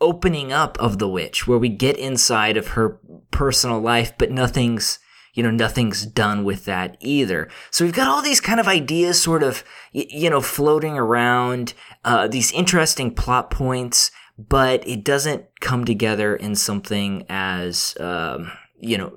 opening 0.00 0.52
up 0.52 0.78
of 0.78 0.98
the 0.98 1.08
witch 1.08 1.46
where 1.46 1.58
we 1.58 1.70
get 1.70 1.96
inside 1.96 2.56
of 2.56 2.68
her 2.68 3.00
personal 3.30 3.80
life, 3.80 4.12
but 4.18 4.30
nothing's 4.30 4.98
you 5.36 5.42
know 5.42 5.50
nothing's 5.50 6.04
done 6.04 6.42
with 6.42 6.64
that 6.64 6.96
either 7.00 7.48
so 7.70 7.84
we've 7.84 7.94
got 7.94 8.08
all 8.08 8.22
these 8.22 8.40
kind 8.40 8.58
of 8.58 8.66
ideas 8.66 9.22
sort 9.22 9.44
of 9.44 9.62
you 9.92 10.28
know 10.28 10.40
floating 10.40 10.98
around 10.98 11.72
uh, 12.04 12.26
these 12.26 12.50
interesting 12.52 13.14
plot 13.14 13.50
points 13.50 14.10
but 14.38 14.86
it 14.86 15.04
doesn't 15.04 15.44
come 15.60 15.84
together 15.84 16.34
in 16.34 16.54
something 16.54 17.24
as 17.28 17.96
um, 18.00 18.50
you 18.80 18.98
know 18.98 19.12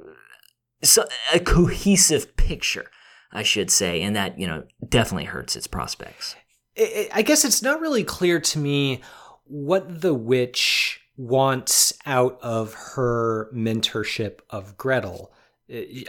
so, 0.82 1.06
a 1.34 1.40
cohesive 1.40 2.38
picture 2.38 2.90
I 3.32 3.44
should 3.44 3.70
say, 3.70 4.02
and 4.02 4.16
that 4.16 4.40
you 4.40 4.48
know 4.48 4.64
definitely 4.88 5.26
hurts 5.26 5.56
its 5.56 5.68
prospects. 5.68 6.36
I 7.14 7.22
guess 7.24 7.44
it's 7.44 7.62
not 7.62 7.82
really 7.82 8.04
clear 8.04 8.40
to 8.40 8.60
me 8.60 9.02
what 9.46 10.02
the 10.02 10.14
witch 10.14 11.02
wants 11.18 11.94
out 12.06 12.40
of 12.42 12.74
her 12.96 13.52
mentorship 13.54 14.40
of 14.50 14.78
Gretel. 14.78 15.32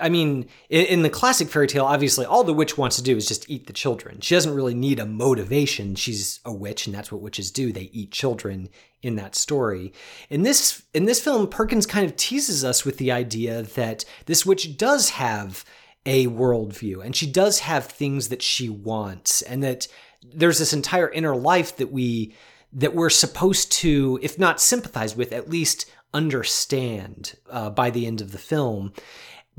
I 0.01 0.09
mean, 0.09 0.49
in 0.70 1.03
the 1.03 1.11
classic 1.11 1.49
fairy 1.49 1.66
tale, 1.66 1.85
obviously, 1.85 2.25
all 2.25 2.44
the 2.44 2.55
witch 2.55 2.79
wants 2.79 2.96
to 2.96 3.03
do 3.03 3.16
is 3.16 3.27
just 3.27 3.49
eat 3.51 3.66
the 3.66 3.75
children. 3.75 4.20
She 4.20 4.35
doesn't 4.35 4.55
really 4.55 4.75
need 4.75 4.99
a 4.99 5.05
motivation. 5.05 5.96
She's 5.96 6.40
a 6.46 6.53
witch, 6.53 6.87
and 6.87 6.94
that's 6.94 7.12
what 7.12 7.20
witches 7.20 7.51
do. 7.51 7.70
They 7.70 7.90
eat 7.92 8.11
children 8.11 8.70
in 9.03 9.16
that 9.16 9.35
story. 9.35 9.92
In 10.31 10.42
this 10.42 10.83
in 10.94 11.05
this 11.05 11.20
film, 11.20 11.46
Perkins 11.49 11.87
kind 11.87 12.07
of 12.07 12.16
teases 12.16 12.64
us 12.64 12.85
with 12.85 12.96
the 12.96 13.12
idea 13.12 13.62
that 13.62 14.05
this 14.27 14.46
witch 14.46 14.79
does 14.79 15.11
have 15.11 15.64
a 16.07 16.27
worldview 16.29 17.05
and 17.05 17.14
she 17.14 17.31
does 17.31 17.61
have 17.61 17.85
things 17.85 18.29
that 18.29 18.40
she 18.40 18.70
wants 18.70 19.42
and 19.42 19.62
that 19.62 19.87
there's 20.23 20.59
this 20.59 20.73
entire 20.73 21.11
inner 21.11 21.37
life 21.37 21.77
that 21.77 21.92
we 21.92 22.35
that 22.73 22.94
we're 22.94 23.11
supposed 23.11 23.70
to 23.70 24.18
if 24.23 24.38
not 24.38 24.62
sympathize 24.62 25.14
with 25.14 25.31
at 25.31 25.51
least 25.51 25.90
understand 26.14 27.35
uh, 27.51 27.68
by 27.68 27.90
the 27.90 28.07
end 28.07 28.23
of 28.23 28.33
the 28.33 28.38
film 28.38 28.92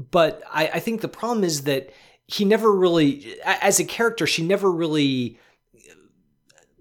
but 0.09 0.41
I, 0.51 0.67
I 0.67 0.79
think 0.79 1.01
the 1.01 1.07
problem 1.07 1.43
is 1.43 1.63
that 1.63 1.91
he 2.27 2.45
never 2.45 2.73
really 2.73 3.35
as 3.43 3.79
a 3.79 3.85
character 3.85 4.25
she 4.25 4.41
never 4.41 4.71
really 4.71 5.37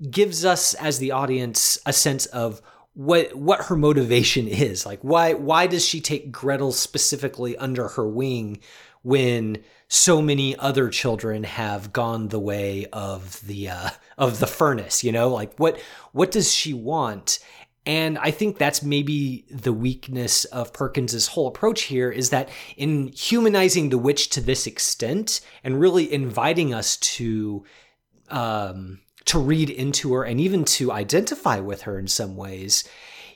gives 0.08 0.44
us 0.44 0.74
as 0.74 0.98
the 0.98 1.10
audience 1.10 1.78
a 1.84 1.92
sense 1.92 2.26
of 2.26 2.62
what 2.94 3.34
what 3.34 3.62
her 3.62 3.76
motivation 3.76 4.48
is. 4.48 4.86
Like 4.86 5.00
why 5.02 5.34
why 5.34 5.66
does 5.66 5.84
she 5.84 6.00
take 6.00 6.32
Gretel 6.32 6.72
specifically 6.72 7.56
under 7.56 7.88
her 7.88 8.08
wing 8.08 8.60
when 9.02 9.62
so 9.88 10.22
many 10.22 10.56
other 10.56 10.88
children 10.88 11.42
have 11.44 11.92
gone 11.92 12.28
the 12.28 12.38
way 12.38 12.86
of 12.92 13.44
the 13.46 13.68
uh, 13.68 13.90
of 14.18 14.40
the 14.40 14.46
furnace 14.46 15.04
you 15.04 15.12
know? 15.12 15.28
Like 15.28 15.58
what 15.58 15.80
what 16.12 16.30
does 16.30 16.52
she 16.52 16.72
want 16.72 17.38
and 17.86 18.18
i 18.18 18.30
think 18.30 18.58
that's 18.58 18.82
maybe 18.82 19.44
the 19.50 19.72
weakness 19.72 20.44
of 20.46 20.72
perkins's 20.72 21.28
whole 21.28 21.46
approach 21.46 21.82
here 21.82 22.10
is 22.10 22.30
that 22.30 22.48
in 22.76 23.08
humanizing 23.08 23.88
the 23.90 23.98
witch 23.98 24.28
to 24.28 24.40
this 24.40 24.66
extent 24.66 25.40
and 25.64 25.80
really 25.80 26.12
inviting 26.12 26.74
us 26.74 26.96
to 26.98 27.64
um 28.28 29.00
to 29.24 29.38
read 29.38 29.70
into 29.70 30.12
her 30.12 30.24
and 30.24 30.40
even 30.40 30.64
to 30.64 30.92
identify 30.92 31.60
with 31.60 31.82
her 31.82 31.98
in 31.98 32.06
some 32.06 32.36
ways 32.36 32.84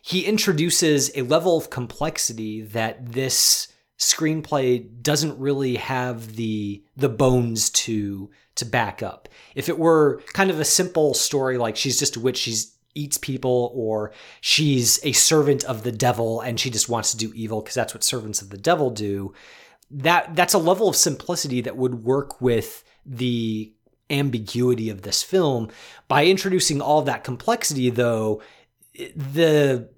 he 0.03 0.27
introduces 0.27 1.11
a 1.15 1.23
level 1.23 1.57
of 1.57 1.71
complexity 1.71 2.61
that 2.61 3.13
this 3.13 3.69
screenplay 3.99 4.87
doesn't 5.03 5.39
really 5.39 5.77
have 5.77 6.37
the 6.37 6.85
the 6.97 7.09
bones 7.09 7.71
to 7.71 8.31
to 8.57 8.65
back 8.65 9.03
up. 9.03 9.29
If 9.55 9.69
it 9.69 9.79
were 9.79 10.21
kind 10.33 10.51
of 10.51 10.61
a 10.61 10.65
simple 10.65 11.15
story 11.15 11.59
like 11.59 11.77
she's 11.77 11.99
just 11.99 12.17
a 12.17 12.21
witch, 12.21 12.37
she's 12.37 12.74
eats 12.95 13.19
people 13.19 13.73
or 13.75 14.13
she's 14.41 15.01
a 15.05 15.13
servant 15.13 15.65
of 15.65 15.83
the 15.83 15.93
devil 15.93 16.41
and 16.41 16.59
she 16.59 16.71
just 16.71 16.89
wants 16.89 17.11
to 17.11 17.17
do 17.17 17.33
evil 17.35 17.61
because 17.61 17.75
that's 17.75 17.95
what 17.95 18.05
servants 18.05 18.41
of 18.41 18.51
the 18.51 18.59
devil 18.59 18.91
do, 18.91 19.33
that 19.91 20.35
that's 20.35 20.55
a 20.55 20.59
level 20.59 20.89
of 20.89 20.97
simplicity 20.97 21.61
that 21.61 21.77
would 21.77 22.05
work 22.05 22.41
with 22.41 22.85
the 23.05 23.73
ambiguity 24.11 24.91
of 24.91 25.03
this 25.03 25.23
film. 25.23 25.69
By 26.09 26.27
introducing 26.27 26.81
all 26.81 27.01
of 27.01 27.07
that 27.07 27.25
complexity, 27.25 27.91
though, 27.91 28.43
the 28.95 29.89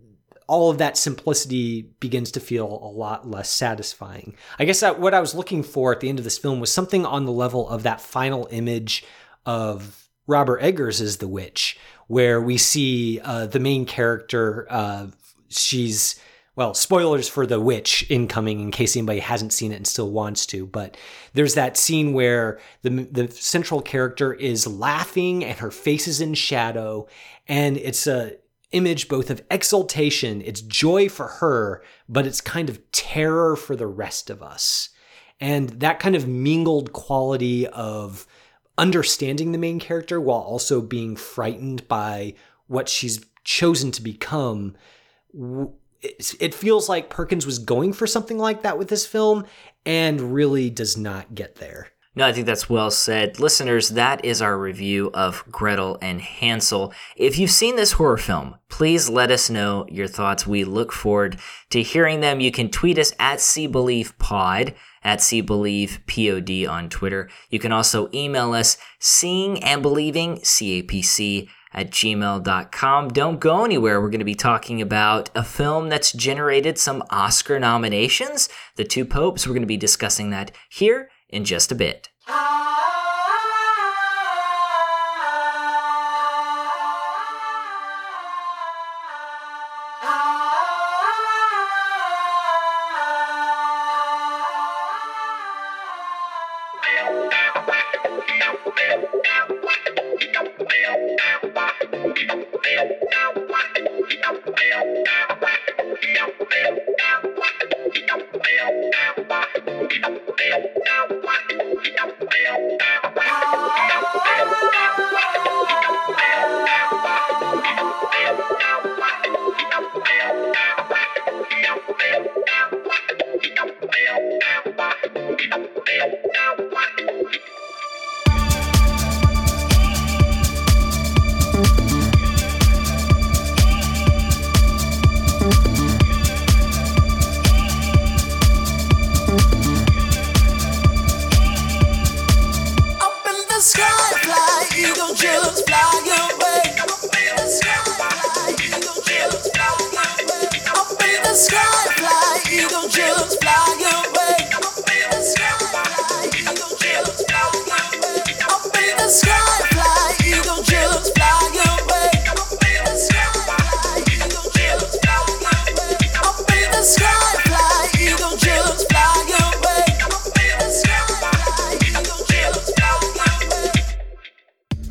all 0.49 0.71
of 0.71 0.79
that 0.79 0.97
simplicity 0.97 1.91
begins 1.99 2.31
to 2.33 2.41
feel 2.41 2.67
a 2.67 2.91
lot 2.91 3.29
less 3.29 3.51
satisfying. 3.51 4.37
I 4.59 4.65
guess 4.65 4.81
that 4.81 5.01
what 5.01 5.13
I 5.13 5.21
was 5.21 5.35
looking 5.35 5.65
for 5.65 5.93
at 5.93 6.01
the 6.01 6.09
end 6.09 6.19
of 6.19 6.25
this 6.25 6.39
film 6.39 6.61
was 6.61 6.73
something 6.73 7.05
on 7.05 7.25
the 7.25 7.33
level 7.33 7.69
of 7.69 7.83
that 7.83 8.01
final 8.01 8.47
image 8.53 9.05
of 9.45 10.09
Robert 10.29 10.61
Eggers 10.61 11.01
as 11.01 11.17
the 11.17 11.29
witch, 11.29 11.79
where 12.07 12.41
we 12.41 12.57
see 12.57 13.21
uh, 13.21 13.47
the 13.47 13.61
main 13.61 13.87
character. 13.87 14.67
Uh, 14.71 15.09
she's 15.49 16.21
well, 16.57 16.73
spoilers 16.73 17.29
for 17.29 17.47
The 17.47 17.61
Witch 17.61 18.07
incoming 18.09 18.61
in 18.61 18.71
case 18.71 18.97
anybody 18.97 19.21
hasn't 19.21 19.53
seen 19.53 19.73
it 19.73 19.77
and 19.77 19.87
still 19.87 20.11
wants 20.11 20.47
to. 20.47 20.67
But 20.67 20.97
there's 21.35 21.53
that 21.55 21.77
scene 21.77 22.15
where 22.15 22.59
the 22.83 22.89
the 22.89 23.31
central 23.31 23.83
character 23.83 24.33
is 24.33 24.67
laughing 24.67 25.45
and 25.45 25.59
her 25.59 25.71
face 25.71 26.09
is 26.09 26.21
in 26.21 26.33
shadow, 26.33 27.09
and 27.47 27.77
it's 27.77 28.07
a 28.07 28.37
image 28.73 29.09
both 29.09 29.31
of 29.31 29.43
exultation, 29.51 30.43
it's 30.43 30.61
joy 30.61 31.09
for 31.09 31.27
her, 31.27 31.83
but 32.09 32.27
it's 32.27 32.41
kind 32.41 32.69
of 32.69 32.91
terror 32.91 33.57
for 33.57 33.77
the 33.77 33.87
rest 33.87 34.29
of 34.29 34.43
us. 34.43 34.91
And 35.41 35.69
that 35.81 36.01
kind 36.01 36.17
of 36.17 36.27
mingled 36.27 36.93
quality 36.93 37.67
of 37.69 38.27
understanding 38.79 39.53
the 39.53 39.59
main 39.59 39.79
character 39.81 40.21
while 40.21 40.41
also 40.41 40.81
being 40.81 41.17
frightened 41.17 41.87
by 41.89 42.35
what 42.67 42.89
she's 42.89 43.25
chosen 43.45 43.91
to 43.93 44.03
become 44.03 44.75
it 46.03 46.55
feels 46.55 46.89
like 46.89 47.11
Perkins 47.11 47.47
was 47.47 47.59
going 47.59 47.93
for 47.93 48.07
something 48.07 48.39
like 48.39 48.63
that 48.63 48.79
with 48.79 48.89
this 48.89 49.07
film 49.07 49.45
and 49.85 50.35
really 50.35 50.71
does 50.71 50.97
not 50.97 51.35
get 51.35 51.57
there. 51.57 51.89
No, 52.15 52.27
I 52.27 52.33
think 52.33 52.47
that's 52.47 52.71
well 52.71 52.91
said. 52.91 53.39
Listeners, 53.39 53.91
that 53.91 54.25
is 54.25 54.41
our 54.41 54.59
review 54.59 55.11
of 55.13 55.45
Gretel 55.51 55.99
and 56.01 56.21
Hansel. 56.21 56.95
If 57.15 57.39
you've 57.39 57.51
seen 57.51 57.77
this 57.77 57.93
horror 57.93 58.17
film, 58.17 58.57
please 58.71 59.11
let 59.11 59.31
us 59.31 59.51
know 59.51 59.85
your 59.91 60.07
thoughts. 60.07 60.47
We 60.47 60.65
look 60.65 60.93
forward 60.93 61.39
to 61.71 61.83
hearing 61.83 62.21
them. 62.21 62.41
You 62.41 62.51
can 62.51 62.71
tweet 62.71 62.99
us 62.99 63.13
at 63.19 63.43
See 63.43 63.67
Believe 63.67 64.17
Pod, 64.19 64.75
at 65.07 65.23
See 65.23 65.41
Believe 65.41 66.01
POD 66.09 66.67
on 66.67 66.91
Twitter. 66.91 67.31
You 67.49 67.61
can 67.61 67.71
also 67.71 68.11
email 68.13 68.53
us 68.53 68.77
seeing 68.99 69.63
and 69.63 69.81
believing 69.81 70.39
CAPC 70.39 71.49
at 71.73 71.91
gmail.com. 71.91 73.09
Don't 73.11 73.39
go 73.39 73.65
anywhere. 73.65 74.01
We're 74.01 74.11
going 74.11 74.19
to 74.19 74.25
be 74.25 74.35
talking 74.35 74.83
about 74.83 75.31
a 75.37 75.45
film 75.45 75.89
that's 75.89 76.13
generated 76.13 76.77
some 76.77 77.05
Oscar 77.11 77.61
nominations, 77.61 78.49
The 78.75 78.85
Two 78.85 79.05
Popes. 79.05 79.47
We're 79.47 79.55
going 79.55 79.63
to 79.63 79.67
be 79.67 79.77
discussing 79.77 80.31
that 80.31 80.51
here 80.69 81.09
in 81.29 81.45
just 81.45 81.71
a 81.71 81.77
bit. 81.77 82.09
Ah. 82.27 82.66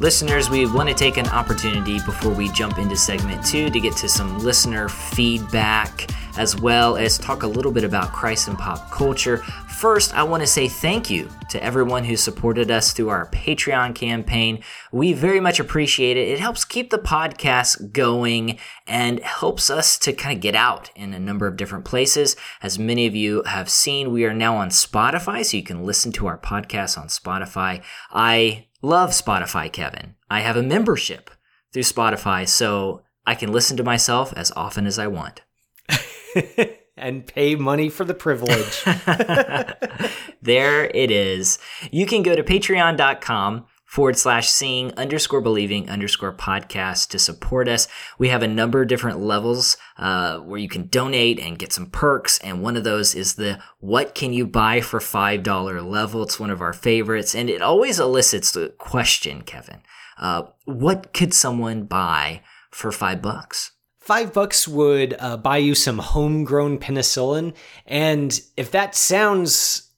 Listeners, 0.05 0.51
we 0.51 0.67
want 0.67 0.87
to 0.87 0.93
take 0.93 1.17
an 1.17 1.25
opportunity 1.29 1.97
before 2.05 2.31
we 2.31 2.47
jump 2.49 2.77
into 2.77 2.95
segment 2.95 3.43
two 3.43 3.71
to 3.71 3.79
get 3.79 3.97
to 3.97 4.07
some 4.07 4.37
listener 4.37 4.87
feedback 4.87 6.11
as 6.37 6.55
well 6.55 6.95
as 6.95 7.17
talk 7.17 7.41
a 7.41 7.47
little 7.47 7.71
bit 7.71 7.83
about 7.83 8.13
Christ 8.13 8.47
and 8.47 8.55
pop 8.55 8.91
culture. 8.91 9.43
First, 9.75 10.15
I 10.15 10.23
want 10.23 10.41
to 10.41 10.47
say 10.47 10.69
thank 10.69 11.09
you 11.09 11.29
to 11.49 11.61
everyone 11.61 12.05
who 12.05 12.15
supported 12.15 12.71
us 12.71 12.93
through 12.93 13.09
our 13.09 13.29
Patreon 13.31 13.93
campaign. 13.93 14.63
We 14.93 15.11
very 15.11 15.41
much 15.41 15.59
appreciate 15.59 16.15
it. 16.15 16.29
It 16.29 16.39
helps 16.39 16.63
keep 16.63 16.91
the 16.91 16.97
podcast 16.97 17.91
going 17.91 18.57
and 18.87 19.19
helps 19.19 19.69
us 19.69 19.97
to 19.99 20.13
kind 20.13 20.33
of 20.33 20.41
get 20.41 20.55
out 20.55 20.91
in 20.95 21.13
a 21.13 21.19
number 21.19 21.45
of 21.45 21.57
different 21.57 21.83
places. 21.83 22.37
As 22.63 22.79
many 22.79 23.05
of 23.05 23.15
you 23.15 23.43
have 23.43 23.69
seen, 23.69 24.13
we 24.13 24.23
are 24.23 24.33
now 24.33 24.55
on 24.55 24.69
Spotify, 24.69 25.43
so 25.43 25.57
you 25.57 25.63
can 25.63 25.83
listen 25.83 26.13
to 26.13 26.27
our 26.27 26.37
podcast 26.37 26.97
on 26.97 27.07
Spotify. 27.07 27.83
I 28.11 28.67
love 28.81 29.09
Spotify, 29.09 29.69
Kevin. 29.69 30.15
I 30.29 30.39
have 30.39 30.55
a 30.55 30.63
membership 30.63 31.29
through 31.73 31.83
Spotify, 31.83 32.47
so 32.47 33.03
I 33.25 33.35
can 33.35 33.51
listen 33.51 33.75
to 33.75 33.83
myself 33.83 34.31
as 34.37 34.53
often 34.55 34.87
as 34.87 34.97
I 34.97 35.07
want. 35.07 35.41
and 36.97 37.25
pay 37.25 37.55
money 37.55 37.89
for 37.89 38.05
the 38.05 38.13
privilege. 38.13 38.83
there 40.41 40.85
it 40.85 41.11
is. 41.11 41.59
You 41.91 42.05
can 42.05 42.23
go 42.23 42.35
to 42.35 42.43
patreon.com 42.43 43.65
forward 43.85 44.17
slash 44.17 44.49
seeing 44.49 44.93
underscore 44.97 45.41
believing 45.41 45.89
underscore 45.89 46.35
podcast 46.35 47.09
to 47.09 47.19
support 47.19 47.67
us. 47.67 47.87
We 48.17 48.29
have 48.29 48.43
a 48.43 48.47
number 48.47 48.81
of 48.81 48.87
different 48.87 49.19
levels 49.19 49.77
uh, 49.97 50.39
where 50.39 50.59
you 50.59 50.67
can 50.67 50.87
donate 50.87 51.39
and 51.39 51.57
get 51.57 51.71
some 51.71 51.85
perks. 51.85 52.37
And 52.39 52.61
one 52.61 52.75
of 52.75 52.83
those 52.83 53.15
is 53.15 53.35
the 53.35 53.59
what 53.79 54.13
can 54.13 54.33
you 54.33 54.47
buy 54.47 54.81
for 54.81 54.99
$5 54.99 55.89
level. 55.89 56.23
It's 56.23 56.39
one 56.39 56.49
of 56.49 56.61
our 56.61 56.73
favorites. 56.73 57.33
And 57.33 57.49
it 57.49 57.61
always 57.61 57.99
elicits 57.99 58.51
the 58.51 58.73
question, 58.77 59.43
Kevin. 59.43 59.81
Uh, 60.17 60.43
what 60.65 61.13
could 61.13 61.33
someone 61.33 61.83
buy 61.83 62.41
for 62.71 62.91
five 62.91 63.21
bucks? 63.21 63.71
Five 64.05 64.33
bucks 64.33 64.67
would 64.67 65.15
uh, 65.17 65.35
buy 65.37 65.57
you 65.57 65.73
some 65.73 65.97
homegrown 65.97 66.77
penicillin. 66.77 67.55
And 67.87 68.39
if 68.55 68.69
that 68.69 68.93
sounds 68.93 69.89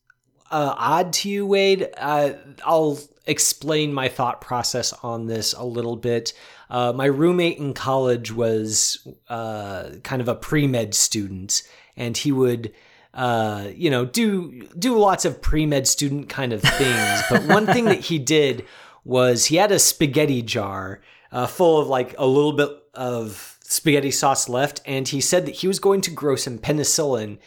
uh, 0.49 0.75
odd 0.77 1.11
to 1.11 1.29
you, 1.29 1.45
Wade, 1.45 1.89
uh, 1.97 2.31
I'll 2.63 2.99
explain 3.25 3.93
my 3.93 4.07
thought 4.07 4.39
process 4.39 4.93
on 5.03 5.27
this 5.27 5.51
a 5.51 5.65
little 5.65 5.97
bit. 5.97 6.31
Uh, 6.69 6.93
my 6.93 7.03
roommate 7.03 7.57
in 7.57 7.73
college 7.73 8.31
was 8.31 9.05
uh, 9.27 9.89
kind 10.05 10.21
of 10.21 10.29
a 10.29 10.35
pre 10.35 10.67
med 10.67 10.95
student, 10.95 11.63
and 11.97 12.15
he 12.15 12.31
would. 12.31 12.73
Uh, 13.13 13.69
you 13.75 13.89
know, 13.89 14.05
do 14.05 14.69
do 14.79 14.97
lots 14.97 15.25
of 15.25 15.41
pre 15.41 15.65
med 15.65 15.85
student 15.85 16.29
kind 16.29 16.53
of 16.53 16.61
things. 16.61 17.23
but 17.29 17.43
one 17.43 17.65
thing 17.65 17.85
that 17.85 17.99
he 17.99 18.19
did 18.19 18.63
was 19.03 19.47
he 19.47 19.57
had 19.57 19.71
a 19.71 19.79
spaghetti 19.79 20.41
jar 20.41 21.01
uh, 21.33 21.45
full 21.47 21.79
of 21.79 21.87
like 21.87 22.15
a 22.17 22.25
little 22.25 22.53
bit 22.53 22.69
of 22.93 23.56
spaghetti 23.67 24.11
sauce 24.11 24.47
left, 24.47 24.81
and 24.85 25.07
he 25.07 25.21
said 25.21 25.45
that 25.45 25.55
he 25.55 25.67
was 25.67 25.79
going 25.79 26.01
to 26.01 26.11
grow 26.11 26.35
some 26.35 26.57
penicillin. 26.57 27.37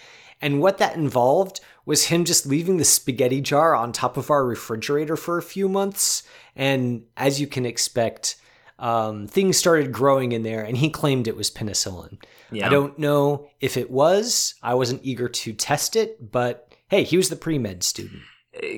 And 0.41 0.61
what 0.61 0.79
that 0.79 0.97
involved 0.97 1.61
was 1.85 2.07
him 2.07 2.25
just 2.25 2.47
leaving 2.47 2.77
the 2.77 2.85
spaghetti 2.85 3.41
jar 3.41 3.75
on 3.75 3.93
top 3.93 4.17
of 4.17 4.31
our 4.31 4.45
refrigerator 4.45 5.17
for 5.17 5.39
a 5.39 5.43
few 5.43 5.69
months. 5.69 6.23
And 6.55 7.05
as 7.17 7.41
you 7.41 7.47
can 7.47 7.67
expect, 7.67 8.37
um, 8.79 9.27
things 9.27 9.57
started 9.57 9.93
growing 9.93 10.33
in 10.33 10.43
there, 10.43 10.63
and 10.63 10.77
he 10.77 10.91
claimed 10.91 11.27
it 11.27 11.37
was 11.37 11.51
penicillin. 11.51 12.23
Yeah. 12.51 12.67
I 12.67 12.69
don't 12.71 12.99
know 12.99 13.49
if 13.61 13.77
it 13.77 13.91
was. 13.91 14.55
I 14.63 14.75
wasn't 14.75 15.05
eager 15.05 15.29
to 15.29 15.53
test 15.53 15.97
it, 15.97 16.31
but 16.31 16.75
hey, 16.89 17.03
he 17.03 17.17
was 17.17 17.29
the 17.29 17.37
pre 17.37 17.59
med 17.59 17.83
student. 17.83 18.23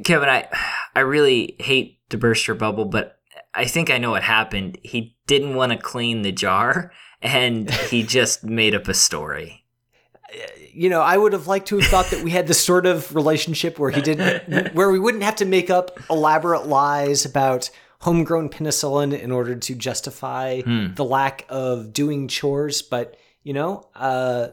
Kevin, 0.05 0.29
I 0.29 0.49
I 0.95 1.01
really 1.01 1.57
hate 1.59 1.99
to 2.11 2.19
burst 2.19 2.47
your 2.47 2.57
bubble, 2.57 2.85
but 2.85 3.19
I 3.55 3.65
think 3.65 3.91
I 3.91 3.99
know 3.99 4.11
what 4.11 4.23
happened. 4.23 4.79
He 4.83 5.17
didn't 5.27 5.55
want 5.55 5.73
to 5.73 5.79
clean 5.79 6.23
the 6.23 6.33
jar, 6.33 6.93
and 7.23 7.71
he 7.71 8.03
just 8.03 8.45
made 8.45 8.75
up 8.75 8.89
a 8.89 8.95
story. 8.95 9.65
You 10.73 10.89
know, 10.89 11.01
I 11.01 11.17
would 11.17 11.35
have 11.35 11.47
liked 11.47 11.69
to 11.69 11.79
have 11.79 11.89
thought 11.89 12.07
that 12.07 12.25
we 12.25 12.31
had 12.31 12.47
this 12.47 12.61
sort 12.61 12.87
of 12.87 13.15
relationship 13.15 13.79
where 13.79 13.91
he 13.91 14.01
didn't, 14.01 14.75
where 14.75 14.91
we 14.91 14.99
wouldn't 14.99 15.23
have 15.23 15.37
to 15.37 15.45
make 15.45 15.69
up 15.69 15.99
elaborate 16.09 16.67
lies 16.67 17.25
about 17.27 17.71
homegrown 18.01 18.49
penicillin 18.49 19.19
in 19.19 19.31
order 19.31 19.55
to 19.55 19.75
justify 19.75 20.63
the 20.63 21.05
lack 21.05 21.45
of 21.49 21.93
doing 21.93 22.27
chores. 22.29 22.81
But 22.81 23.17
you 23.43 23.53
know, 23.53 23.89
uh, 23.95 24.49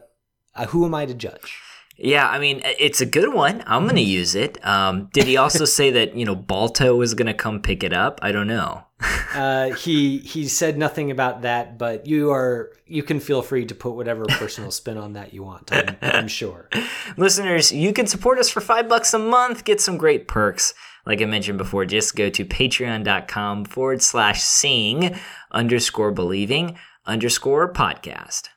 uh, 0.54 0.66
who 0.66 0.84
am 0.84 0.94
I 0.94 1.06
to 1.06 1.14
judge? 1.14 1.58
Yeah, 1.96 2.26
I 2.28 2.38
mean, 2.38 2.62
it's 2.64 3.02
a 3.02 3.06
good 3.06 3.34
one. 3.34 3.62
I'm 3.66 3.82
going 3.82 3.96
to 3.96 4.02
use 4.02 4.34
it. 4.34 4.64
Um, 4.66 5.10
did 5.12 5.24
he 5.24 5.36
also 5.36 5.64
say 5.66 5.90
that, 5.90 6.16
you 6.16 6.24
know, 6.24 6.34
Balto 6.34 6.96
was 6.96 7.12
going 7.12 7.26
to 7.26 7.34
come 7.34 7.60
pick 7.60 7.84
it 7.84 7.92
up? 7.92 8.20
I 8.22 8.32
don't 8.32 8.46
know. 8.46 8.84
Uh, 9.34 9.70
he 9.74 10.18
he 10.18 10.48
said 10.48 10.76
nothing 10.76 11.10
about 11.10 11.42
that, 11.42 11.78
but 11.78 12.06
you 12.06 12.32
are 12.32 12.72
you 12.86 13.02
can 13.02 13.20
feel 13.20 13.42
free 13.42 13.64
to 13.64 13.74
put 13.74 13.94
whatever 13.94 14.24
personal 14.26 14.70
spin 14.70 14.98
on 14.98 15.12
that 15.12 15.32
you 15.32 15.42
want. 15.42 15.72
I'm, 15.72 15.96
I'm 16.02 16.28
sure. 16.28 16.68
Listeners, 17.16 17.72
you 17.72 17.92
can 17.92 18.06
support 18.06 18.38
us 18.38 18.50
for 18.50 18.60
five 18.60 18.88
bucks 18.88 19.14
a 19.14 19.18
month, 19.18 19.64
get 19.64 19.80
some 19.80 19.96
great 19.96 20.26
perks. 20.26 20.74
Like 21.06 21.22
I 21.22 21.24
mentioned 21.24 21.58
before, 21.58 21.86
just 21.86 22.14
go 22.14 22.28
to 22.28 22.44
patreon.com 22.44 23.64
forward 23.64 24.02
slash 24.02 24.42
seeing 24.42 25.16
underscore 25.50 26.12
believing 26.12 26.76
underscore 27.06 27.72
podcast. 27.72 28.48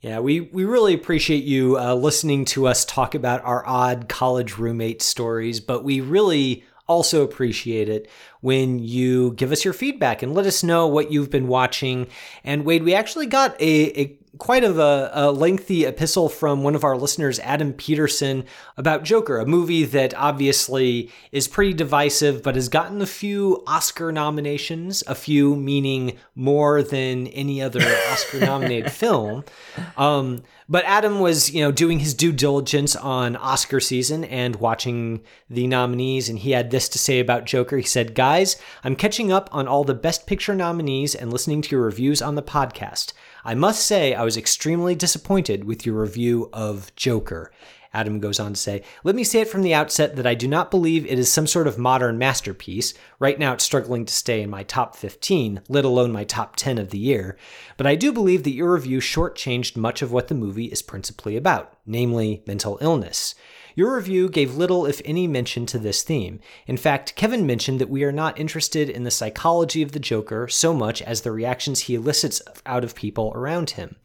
Yeah, 0.00 0.20
we, 0.20 0.40
we 0.40 0.64
really 0.64 0.94
appreciate 0.94 1.44
you 1.44 1.78
uh, 1.78 1.94
listening 1.94 2.46
to 2.46 2.66
us 2.66 2.86
talk 2.86 3.14
about 3.14 3.44
our 3.44 3.66
odd 3.66 4.08
college 4.08 4.56
roommate 4.56 5.02
stories, 5.02 5.60
but 5.60 5.84
we 5.84 6.00
really 6.00 6.64
also 6.90 7.22
appreciate 7.22 7.88
it 7.88 8.10
when 8.40 8.80
you 8.80 9.32
give 9.34 9.52
us 9.52 9.64
your 9.64 9.72
feedback 9.72 10.22
and 10.22 10.34
let 10.34 10.44
us 10.44 10.64
know 10.64 10.88
what 10.88 11.12
you've 11.12 11.30
been 11.30 11.46
watching. 11.46 12.08
And 12.42 12.64
Wade, 12.64 12.82
we 12.82 12.94
actually 12.94 13.26
got 13.26 13.54
a, 13.60 14.00
a 14.00 14.18
quite 14.38 14.64
of 14.64 14.78
a, 14.78 15.10
a, 15.12 15.30
lengthy 15.30 15.84
epistle 15.84 16.28
from 16.28 16.64
one 16.64 16.74
of 16.74 16.82
our 16.82 16.96
listeners, 16.96 17.38
Adam 17.40 17.72
Peterson, 17.72 18.44
about 18.76 19.04
Joker, 19.04 19.38
a 19.38 19.46
movie 19.46 19.84
that 19.84 20.14
obviously 20.14 21.10
is 21.30 21.46
pretty 21.46 21.74
divisive, 21.74 22.42
but 22.42 22.56
has 22.56 22.68
gotten 22.68 23.00
a 23.02 23.06
few 23.06 23.62
Oscar 23.68 24.10
nominations, 24.10 25.04
a 25.06 25.14
few 25.14 25.54
meaning 25.54 26.16
more 26.34 26.82
than 26.82 27.28
any 27.28 27.62
other 27.62 27.80
Oscar 28.10 28.40
nominated 28.40 28.90
film. 28.90 29.44
Um, 29.96 30.42
but 30.70 30.84
Adam 30.84 31.18
was, 31.18 31.50
you 31.50 31.60
know, 31.60 31.72
doing 31.72 31.98
his 31.98 32.14
due 32.14 32.30
diligence 32.30 32.94
on 32.94 33.34
Oscar 33.34 33.80
season 33.80 34.22
and 34.24 34.54
watching 34.56 35.20
the 35.50 35.66
nominees, 35.66 36.28
and 36.28 36.38
he 36.38 36.52
had 36.52 36.70
this 36.70 36.88
to 36.90 36.98
say 36.98 37.18
about 37.18 37.44
Joker. 37.44 37.76
He 37.76 37.82
said, 37.82 38.14
Guys, 38.14 38.54
I'm 38.84 38.94
catching 38.94 39.32
up 39.32 39.48
on 39.50 39.66
all 39.66 39.82
the 39.82 39.94
Best 39.94 40.28
Picture 40.28 40.54
nominees 40.54 41.16
and 41.16 41.32
listening 41.32 41.60
to 41.62 41.70
your 41.72 41.84
reviews 41.84 42.22
on 42.22 42.36
the 42.36 42.42
podcast. 42.42 43.12
I 43.44 43.54
must 43.54 43.84
say, 43.84 44.14
I 44.14 44.22
was 44.22 44.36
extremely 44.36 44.94
disappointed 44.94 45.64
with 45.64 45.84
your 45.84 46.00
review 46.00 46.48
of 46.52 46.94
Joker. 46.94 47.50
Adam 47.92 48.20
goes 48.20 48.38
on 48.38 48.52
to 48.52 48.60
say, 48.60 48.82
Let 49.02 49.16
me 49.16 49.24
say 49.24 49.40
it 49.40 49.48
from 49.48 49.62
the 49.62 49.74
outset 49.74 50.16
that 50.16 50.26
I 50.26 50.34
do 50.34 50.46
not 50.46 50.70
believe 50.70 51.04
it 51.06 51.18
is 51.18 51.30
some 51.30 51.46
sort 51.46 51.66
of 51.66 51.78
modern 51.78 52.18
masterpiece. 52.18 52.94
Right 53.18 53.38
now, 53.38 53.52
it's 53.52 53.64
struggling 53.64 54.06
to 54.06 54.14
stay 54.14 54.42
in 54.42 54.50
my 54.50 54.62
top 54.62 54.94
15, 54.94 55.62
let 55.68 55.84
alone 55.84 56.12
my 56.12 56.24
top 56.24 56.54
10 56.56 56.78
of 56.78 56.90
the 56.90 56.98
year. 56.98 57.36
But 57.76 57.86
I 57.86 57.96
do 57.96 58.12
believe 58.12 58.44
that 58.44 58.52
your 58.52 58.74
review 58.74 59.00
shortchanged 59.00 59.76
much 59.76 60.02
of 60.02 60.12
what 60.12 60.28
the 60.28 60.34
movie 60.34 60.66
is 60.66 60.82
principally 60.82 61.36
about, 61.36 61.76
namely 61.84 62.44
mental 62.46 62.78
illness. 62.80 63.34
Your 63.74 63.96
review 63.96 64.28
gave 64.28 64.56
little, 64.56 64.86
if 64.86 65.00
any, 65.04 65.26
mention 65.26 65.66
to 65.66 65.78
this 65.78 66.02
theme. 66.02 66.40
In 66.66 66.76
fact, 66.76 67.14
Kevin 67.16 67.46
mentioned 67.46 67.80
that 67.80 67.88
we 67.88 68.04
are 68.04 68.12
not 68.12 68.38
interested 68.38 68.90
in 68.90 69.04
the 69.04 69.10
psychology 69.10 69.82
of 69.82 69.92
the 69.92 70.00
Joker 70.00 70.48
so 70.48 70.74
much 70.74 71.02
as 71.02 71.22
the 71.22 71.32
reactions 71.32 71.80
he 71.80 71.94
elicits 71.94 72.42
out 72.66 72.84
of 72.84 72.94
people 72.94 73.32
around 73.34 73.70
him. 73.70 73.96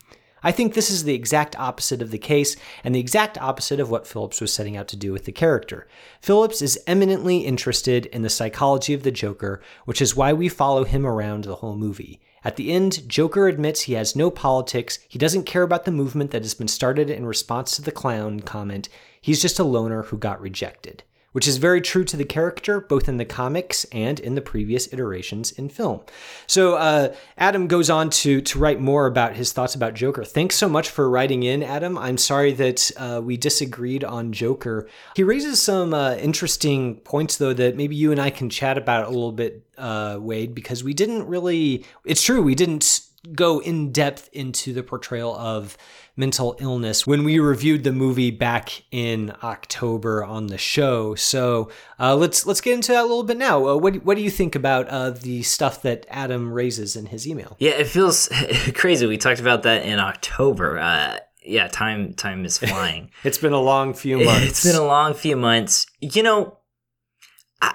I 0.46 0.52
think 0.52 0.76
this 0.76 0.92
is 0.92 1.04
the 1.06 1.16
exact 1.16 1.58
opposite 1.58 2.04
of 2.04 2.12
the 2.12 2.20
case, 2.20 2.56
and 2.84 2.94
the 2.94 3.00
exact 3.00 3.36
opposite 3.40 3.80
of 3.80 3.90
what 3.90 4.06
Phillips 4.06 4.40
was 4.40 4.54
setting 4.54 4.78
out 4.78 4.88
to 4.90 4.96
do 4.96 5.12
with 5.12 5.26
the 5.26 5.32
character. 5.32 5.88
Phillips 6.22 6.62
is 6.62 6.80
eminently 6.86 7.40
interested 7.40 8.06
in 8.06 8.22
the 8.22 8.30
psychology 8.30 8.94
of 8.94 9.02
the 9.02 9.10
Joker, 9.10 9.60
which 9.86 10.04
is 10.04 10.16
why 10.16 10.34
we 10.34 10.48
follow 10.48 10.84
him 10.84 11.04
around 11.04 11.46
the 11.46 11.56
whole 11.56 11.76
movie. 11.76 12.22
At 12.44 12.58
the 12.58 12.72
end, 12.72 13.10
Joker 13.10 13.48
admits 13.48 13.82
he 13.82 13.94
has 13.94 14.16
no 14.16 14.30
politics, 14.30 15.00
he 15.08 15.18
doesn't 15.18 15.48
care 15.48 15.64
about 15.64 15.86
the 15.86 15.92
movement 15.92 16.30
that 16.30 16.44
has 16.44 16.54
been 16.54 16.68
started 16.68 17.10
in 17.10 17.26
response 17.26 17.76
to 17.76 17.82
the 17.82 17.92
clown 17.92 18.42
comment, 18.42 18.88
he's 19.20 19.42
just 19.42 19.58
a 19.58 19.64
loner 19.64 20.04
who 20.04 20.18
got 20.20 20.40
rejected 20.40 21.02
which 21.36 21.50
is 21.50 21.58
very 21.58 21.82
true 21.82 22.06
to 22.06 22.16
the 22.16 22.24
character, 22.24 22.80
both 22.80 23.10
in 23.10 23.18
the 23.18 23.26
comics 23.26 23.84
and 23.92 24.22
in 24.22 24.36
the 24.36 24.42
previous 24.42 24.94
iterations 24.94 25.52
in 25.52 25.68
film. 25.68 26.00
So 26.48 26.76
uh, 26.76 27.14
Adam 27.38 27.68
goes 27.68 27.90
on 27.90 28.10
to 28.22 28.40
to 28.40 28.58
write 28.58 28.80
more 28.80 29.06
about 29.06 29.36
his 29.36 29.52
thoughts 29.52 29.76
about 29.76 29.96
Joker. 29.96 30.24
Thanks 30.24 30.56
so 30.56 30.70
much 30.70 30.90
for 30.90 31.10
writing 31.10 31.44
in, 31.44 31.62
Adam. 31.62 31.98
I'm 31.98 32.18
sorry 32.18 32.54
that 32.54 32.90
uh, 32.96 33.20
we 33.22 33.36
disagreed 33.36 34.06
on 34.06 34.32
Joker. 34.32 34.88
He 35.18 35.24
raises 35.24 35.62
some 35.62 35.94
uh, 35.94 36.16
interesting 36.16 37.02
points, 37.02 37.36
though, 37.36 37.52
that 37.52 37.76
maybe 37.76 37.98
you 37.98 38.14
and 38.14 38.22
I 38.22 38.30
can 38.30 38.50
chat 38.50 38.78
about 38.78 39.06
a 39.06 39.10
little 39.10 39.34
bit, 39.34 39.62
uh, 39.78 40.18
Wade, 40.22 40.56
because 40.56 40.86
we 40.86 40.94
didn't 40.94 41.28
really. 41.28 41.84
It's 42.06 42.24
true, 42.24 42.42
we 42.42 42.56
didn't 42.56 43.02
go 43.34 43.60
in 43.60 43.92
depth 43.92 44.30
into 44.34 44.74
the 44.74 44.84
portrayal 44.84 45.36
of 45.36 45.78
mental 46.18 46.56
illness 46.60 47.06
when 47.06 47.24
we 47.24 47.40
reviewed 47.40 47.84
the 47.84 47.92
movie 47.92 48.32
back 48.32 48.84
in 48.92 49.34
October 49.44 50.24
on 50.24 50.48
the 50.48 50.58
show. 50.58 51.16
So 51.16 51.70
uh, 52.00 52.16
let's 52.16 52.46
let's 52.46 52.62
get 52.62 52.74
into 52.74 52.94
that 52.94 53.02
a 53.02 53.08
little 53.08 53.24
bit 53.24 53.38
now. 53.38 53.68
Uh, 53.68 53.76
what 53.76 54.04
what 54.06 54.16
do 54.16 54.24
you 54.24 54.30
think 54.30 54.56
about 54.56 54.88
uh, 54.88 55.12
the 55.12 55.44
stuff 55.44 55.82
that 55.82 56.06
Adam 56.10 56.52
raises 56.52 56.96
in 56.96 57.08
his 57.08 57.28
email? 57.28 57.56
Yeah, 57.60 57.72
it 57.72 57.88
feels 57.88 58.30
crazy. 58.76 59.06
We 59.06 59.18
talked 59.18 59.40
about 59.40 59.64
that 59.64 59.86
in 59.86 60.00
October. 60.00 60.80
Uh, 60.80 61.20
yeah, 61.44 61.68
time 61.68 62.14
time 62.14 62.46
is 62.46 62.58
flying. 62.58 63.12
it's 63.24 63.38
been 63.38 63.54
a 63.54 63.62
long 63.62 63.94
few 63.94 64.24
months. 64.24 64.48
It's 64.48 64.64
been 64.64 64.82
a 64.82 64.86
long 64.86 65.14
few 65.14 65.36
months. 65.36 65.86
You 66.00 66.24
know, 66.24 66.58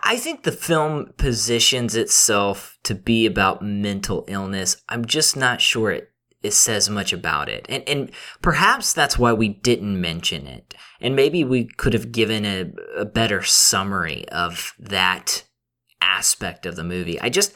I 0.02 0.16
think 0.16 0.42
the 0.42 0.52
film 0.52 1.12
positions 1.16 1.96
itself 1.96 2.78
to 2.82 2.94
be 2.94 3.26
about 3.26 3.62
mental 3.62 4.24
illness. 4.28 4.82
I'm 4.88 5.04
just 5.04 5.36
not 5.36 5.60
sure 5.60 5.90
it, 5.90 6.10
it 6.42 6.52
says 6.52 6.90
much 6.90 7.12
about 7.12 7.48
it. 7.48 7.66
And, 7.68 7.88
and 7.88 8.10
perhaps 8.42 8.92
that's 8.92 9.18
why 9.18 9.32
we 9.32 9.48
didn't 9.48 10.00
mention 10.00 10.46
it. 10.46 10.74
And 11.00 11.16
maybe 11.16 11.44
we 11.44 11.64
could 11.64 11.94
have 11.94 12.12
given 12.12 12.44
a, 12.44 12.72
a 12.96 13.04
better 13.04 13.42
summary 13.42 14.28
of 14.28 14.74
that 14.78 15.44
aspect 16.00 16.66
of 16.66 16.76
the 16.76 16.84
movie. 16.84 17.20
I 17.20 17.30
just, 17.30 17.52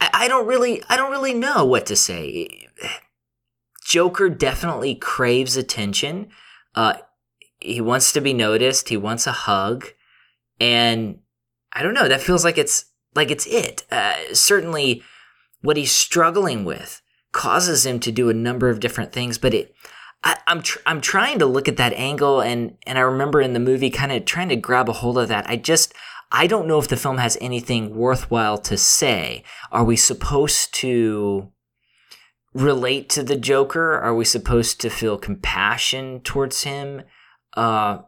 I, 0.00 0.10
I 0.12 0.28
don't 0.28 0.46
really, 0.46 0.82
I 0.88 0.96
don't 0.96 1.10
really 1.10 1.34
know 1.34 1.64
what 1.64 1.86
to 1.86 1.96
say. 1.96 2.68
Joker 3.84 4.28
definitely 4.28 4.94
craves 4.96 5.56
attention. 5.56 6.28
Uh, 6.74 6.94
he 7.60 7.80
wants 7.80 8.12
to 8.12 8.20
be 8.20 8.32
noticed. 8.32 8.88
He 8.88 8.96
wants 8.96 9.26
a 9.26 9.32
hug. 9.32 9.86
And 10.60 11.20
I 11.78 11.82
don't 11.82 11.94
know. 11.94 12.08
That 12.08 12.20
feels 12.20 12.44
like 12.44 12.58
it's 12.58 12.86
like 13.14 13.30
it's 13.30 13.46
it. 13.46 13.84
Uh, 13.88 14.34
certainly, 14.34 15.04
what 15.62 15.76
he's 15.76 15.92
struggling 15.92 16.64
with 16.64 17.00
causes 17.30 17.86
him 17.86 18.00
to 18.00 18.10
do 18.10 18.28
a 18.28 18.34
number 18.34 18.68
of 18.68 18.80
different 18.80 19.12
things. 19.12 19.38
But 19.38 19.54
it, 19.54 19.74
I, 20.24 20.38
am 20.48 20.62
tr- 20.62 20.80
I'm 20.86 21.00
trying 21.00 21.38
to 21.38 21.46
look 21.46 21.68
at 21.68 21.76
that 21.76 21.92
angle, 21.92 22.40
and 22.40 22.76
and 22.84 22.98
I 22.98 23.02
remember 23.02 23.40
in 23.40 23.52
the 23.52 23.60
movie 23.60 23.90
kind 23.90 24.10
of 24.10 24.24
trying 24.24 24.48
to 24.48 24.56
grab 24.56 24.88
a 24.88 24.92
hold 24.92 25.18
of 25.18 25.28
that. 25.28 25.48
I 25.48 25.54
just 25.54 25.94
I 26.32 26.48
don't 26.48 26.66
know 26.66 26.80
if 26.80 26.88
the 26.88 26.96
film 26.96 27.18
has 27.18 27.38
anything 27.40 27.94
worthwhile 27.94 28.58
to 28.58 28.76
say. 28.76 29.44
Are 29.70 29.84
we 29.84 29.94
supposed 29.94 30.74
to 30.74 31.52
relate 32.54 33.08
to 33.10 33.22
the 33.22 33.36
Joker? 33.36 33.92
Are 33.92 34.16
we 34.16 34.24
supposed 34.24 34.80
to 34.80 34.90
feel 34.90 35.16
compassion 35.16 36.22
towards 36.22 36.64
him? 36.64 37.02
Uh, 37.56 37.98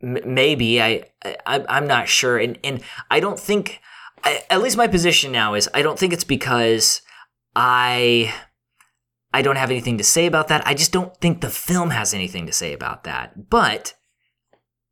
maybe 0.00 0.80
I, 0.82 1.04
I 1.24 1.64
I'm 1.68 1.86
not 1.86 2.08
sure, 2.08 2.38
and 2.38 2.58
and 2.64 2.80
I 3.10 3.20
don't 3.20 3.38
think. 3.38 3.80
I, 4.24 4.42
at 4.50 4.60
least 4.60 4.76
my 4.76 4.88
position 4.88 5.30
now 5.30 5.54
is 5.54 5.70
I 5.72 5.80
don't 5.80 5.96
think 5.96 6.12
it's 6.12 6.24
because 6.24 7.02
I 7.54 8.34
I 9.32 9.42
don't 9.42 9.56
have 9.56 9.70
anything 9.70 9.98
to 9.98 10.04
say 10.04 10.26
about 10.26 10.48
that. 10.48 10.66
I 10.66 10.74
just 10.74 10.92
don't 10.92 11.16
think 11.18 11.40
the 11.40 11.50
film 11.50 11.90
has 11.90 12.14
anything 12.14 12.46
to 12.46 12.52
say 12.52 12.72
about 12.72 13.04
that. 13.04 13.48
But 13.50 13.94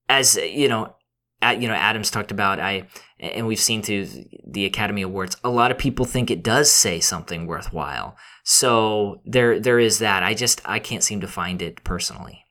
as 0.08 0.36
you 0.36 0.68
know, 0.68 0.94
at, 1.42 1.60
you 1.60 1.68
know, 1.68 1.74
Adams 1.74 2.10
talked 2.10 2.30
about 2.30 2.60
I 2.60 2.86
and 3.18 3.46
we've 3.46 3.60
seen 3.60 3.82
through 3.82 4.06
the 4.46 4.66
Academy 4.66 5.02
Awards, 5.02 5.36
a 5.42 5.48
lot 5.48 5.70
of 5.70 5.78
people 5.78 6.04
think 6.04 6.30
it 6.30 6.42
does 6.42 6.70
say 6.70 7.00
something 7.00 7.46
worthwhile. 7.46 8.16
So 8.44 9.20
there 9.24 9.58
there 9.58 9.78
is 9.78 9.98
that. 10.00 10.22
I 10.22 10.34
just 10.34 10.60
I 10.64 10.78
can't 10.78 11.02
seem 11.02 11.20
to 11.20 11.28
find 11.28 11.62
it 11.62 11.82
personally. 11.82 12.45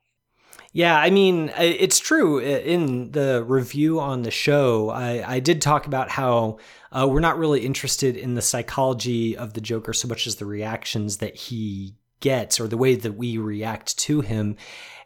Yeah, 0.76 0.98
I 0.98 1.08
mean, 1.08 1.50
it's 1.56 1.98
true. 1.98 2.38
In 2.38 3.12
the 3.12 3.42
review 3.42 3.98
on 3.98 4.22
the 4.22 4.30
show, 4.30 4.90
I, 4.90 5.36
I 5.36 5.40
did 5.40 5.62
talk 5.62 5.86
about 5.86 6.10
how 6.10 6.58
uh, 6.92 7.08
we're 7.08 7.20
not 7.20 7.38
really 7.38 7.64
interested 7.64 8.14
in 8.14 8.34
the 8.34 8.42
psychology 8.42 9.34
of 9.34 9.54
the 9.54 9.62
Joker 9.62 9.94
so 9.94 10.06
much 10.06 10.26
as 10.26 10.36
the 10.36 10.44
reactions 10.44 11.16
that 11.16 11.34
he 11.34 11.94
gets 12.20 12.60
or 12.60 12.68
the 12.68 12.76
way 12.76 12.94
that 12.94 13.16
we 13.16 13.38
react 13.38 13.96
to 14.00 14.20
him. 14.20 14.56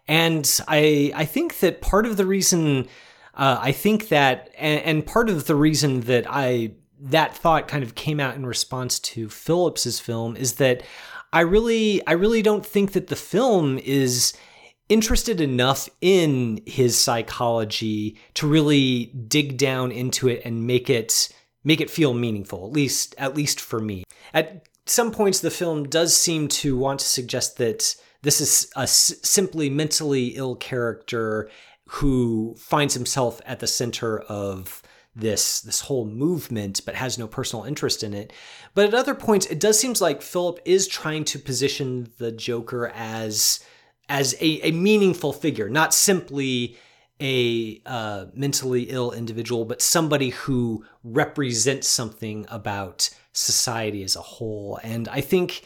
And 0.09 0.61
I, 0.67 1.13
I 1.15 1.25
think 1.25 1.61
that 1.61 1.81
part 1.81 2.05
of 2.05 2.17
the 2.17 2.27
reason 2.27 2.89
Uh, 3.35 3.59
I 3.61 3.73
think 3.73 4.09
that, 4.09 4.51
and, 4.59 4.83
and 4.83 5.07
part 5.07 5.31
of 5.31 5.47
the 5.47 5.55
reason 5.55 6.01
that 6.01 6.27
I 6.29 6.73
that 7.01 7.35
thought 7.37 7.69
kind 7.69 7.85
of 7.85 7.95
came 7.95 8.21
out 8.21 8.35
in 8.35 8.45
response 8.45 8.99
to 8.99 9.29
Phillips's 9.29 10.01
film 10.01 10.37
is 10.37 10.55
that 10.55 10.83
I 11.33 11.43
really, 11.43 12.05
I 12.07 12.13
really 12.13 12.43
don't 12.43 12.67
think 12.67 12.93
that 12.93 13.07
the 13.07 13.17
film 13.17 13.79
is 13.79 14.35
interested 14.91 15.41
enough 15.41 15.89
in 16.03 16.61
his 16.67 16.99
psychology 16.99 18.19
to 18.35 18.47
really 18.47 19.07
dig 19.07 19.57
down 19.57 19.93
into 19.93 20.29
it 20.29 20.43
and 20.45 20.67
make 20.67 20.91
it 20.91 21.31
make 21.63 21.81
it 21.81 21.91
feel 21.91 22.13
meaningful 22.13 22.67
at 22.67 22.73
least 22.73 23.15
at 23.17 23.35
least 23.35 23.61
for 23.61 23.81
me. 23.81 24.05
At 24.35 24.69
some 24.85 25.13
points 25.13 25.41
the 25.41 25.51
film 25.51 25.85
does 25.85 26.15
seem 26.15 26.49
to 26.49 26.77
want 26.77 27.01
to 27.01 27.07
suggest 27.07 27.57
that 27.59 27.95
this 28.23 28.41
is 28.41 28.71
a 28.77 28.81
s- 28.81 29.15
simply 29.23 29.71
mentally 29.71 30.29
ill 30.29 30.57
character 30.57 31.49
who 31.87 32.55
finds 32.59 32.95
himself 32.95 33.41
at 33.47 33.61
the 33.61 33.67
center 33.67 34.21
of 34.21 34.83
this 35.15 35.61
this 35.61 35.81
whole 35.83 36.05
movement 36.05 36.81
but 36.85 36.95
has 36.95 37.19
no 37.19 37.29
personal 37.29 37.65
interest 37.65 38.03
in 38.03 38.13
it. 38.13 38.33
But 38.75 38.87
at 38.87 38.95
other 38.95 39.15
points 39.15 39.47
it 39.47 39.61
does 39.61 39.79
seems 39.79 40.01
like 40.01 40.21
philip 40.21 40.59
is 40.65 40.89
trying 40.89 41.25
to 41.27 41.39
position 41.39 42.11
the 42.19 42.33
joker 42.33 42.89
as 42.89 43.61
as 44.11 44.35
a, 44.41 44.69
a 44.69 44.73
meaningful 44.73 45.33
figure 45.33 45.71
not 45.71 45.95
simply 45.95 46.77
a 47.23 47.81
uh, 47.87 48.27
mentally 48.35 48.85
ill 48.85 49.13
individual 49.13 49.65
but 49.65 49.81
somebody 49.81 50.31
who 50.31 50.85
represents 51.05 51.89
something 51.89 52.45
about 52.51 53.09
society 53.33 54.03
as 54.03 54.17
a 54.17 54.21
whole 54.21 54.79
and 54.83 55.09
i 55.09 55.21
think 55.21 55.63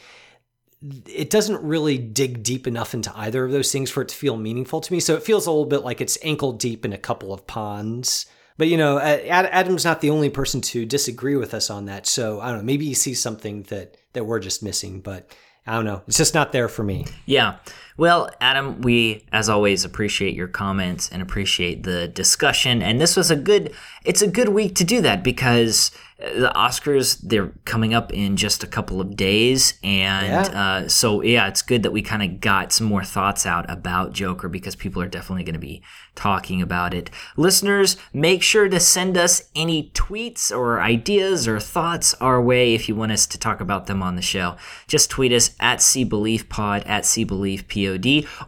it 1.07 1.29
doesn't 1.29 1.61
really 1.63 1.97
dig 1.97 2.43
deep 2.43 2.67
enough 2.67 2.93
into 2.93 3.11
either 3.17 3.45
of 3.45 3.51
those 3.51 3.71
things 3.71 3.89
for 3.89 4.03
it 4.03 4.07
to 4.07 4.15
feel 4.15 4.37
meaningful 4.37 4.79
to 4.79 4.93
me 4.93 4.99
so 4.99 5.15
it 5.15 5.23
feels 5.23 5.47
a 5.47 5.51
little 5.51 5.65
bit 5.65 5.83
like 5.83 5.99
it's 5.99 6.17
ankle 6.21 6.53
deep 6.53 6.85
in 6.85 6.93
a 6.93 6.97
couple 6.97 7.33
of 7.33 7.45
ponds 7.47 8.27
but 8.57 8.67
you 8.67 8.77
know, 8.77 8.99
Adam's 8.99 9.83
not 9.83 10.01
the 10.01 10.09
only 10.09 10.29
person 10.29 10.61
to 10.61 10.85
disagree 10.85 11.35
with 11.35 11.53
us 11.53 11.69
on 11.69 11.85
that. 11.85 12.07
So 12.07 12.39
I 12.39 12.49
don't 12.49 12.59
know. 12.59 12.63
Maybe 12.63 12.85
he 12.85 12.93
sees 12.93 13.21
something 13.21 13.63
that 13.63 13.97
that 14.13 14.25
we're 14.25 14.39
just 14.39 14.63
missing, 14.63 15.01
but 15.01 15.29
I 15.67 15.75
don't 15.75 15.85
know. 15.85 16.01
It's 16.07 16.17
just 16.17 16.33
not 16.33 16.51
there 16.51 16.69
for 16.69 16.83
me. 16.83 17.05
Yeah. 17.25 17.57
Well, 17.97 18.29
Adam, 18.41 18.81
we 18.81 19.25
as 19.31 19.47
always 19.47 19.85
appreciate 19.85 20.35
your 20.35 20.49
comments 20.49 21.09
and 21.09 21.21
appreciate 21.21 21.83
the 21.83 22.07
discussion. 22.07 22.81
And 22.81 22.99
this 22.99 23.15
was 23.15 23.31
a 23.31 23.35
good. 23.35 23.73
It's 24.03 24.21
a 24.21 24.27
good 24.27 24.49
week 24.49 24.75
to 24.75 24.83
do 24.83 25.01
that 25.01 25.23
because 25.23 25.91
the 26.17 26.51
Oscars 26.55 27.19
they're 27.21 27.51
coming 27.65 27.93
up 27.93 28.13
in 28.13 28.37
just 28.37 28.63
a 28.63 28.67
couple 28.67 29.01
of 29.01 29.17
days, 29.17 29.73
and 29.83 30.27
yeah. 30.27 30.61
Uh, 30.61 30.87
so 30.87 31.21
yeah, 31.21 31.47
it's 31.47 31.61
good 31.61 31.83
that 31.83 31.91
we 31.91 32.01
kind 32.01 32.23
of 32.23 32.39
got 32.39 32.71
some 32.71 32.87
more 32.87 33.03
thoughts 33.03 33.45
out 33.45 33.69
about 33.69 34.13
Joker 34.13 34.47
because 34.47 34.77
people 34.77 35.01
are 35.01 35.07
definitely 35.07 35.43
going 35.43 35.53
to 35.55 35.59
be 35.59 35.81
talking 36.15 36.61
about 36.61 36.93
it. 36.93 37.09
Listeners, 37.35 37.97
make 38.13 38.41
sure 38.41 38.69
to 38.69 38.79
send 38.79 39.17
us 39.17 39.49
any 39.55 39.91
tweets 39.91 40.55
or 40.55 40.79
ideas 40.79 41.49
or 41.49 41.59
thoughts 41.59 42.13
our 42.15 42.41
way 42.41 42.73
if 42.73 42.87
you 42.87 42.95
want 42.95 43.11
us 43.11 43.27
to 43.27 43.37
talk 43.37 43.59
about 43.59 43.87
them 43.87 44.01
on 44.01 44.15
the 44.15 44.21
show. 44.21 44.55
Just 44.87 45.09
tweet 45.09 45.33
us 45.33 45.51
at 45.59 45.79
CBeliefPod 45.79 46.83
at 46.87 47.03
CBeliefPod, 47.03 47.67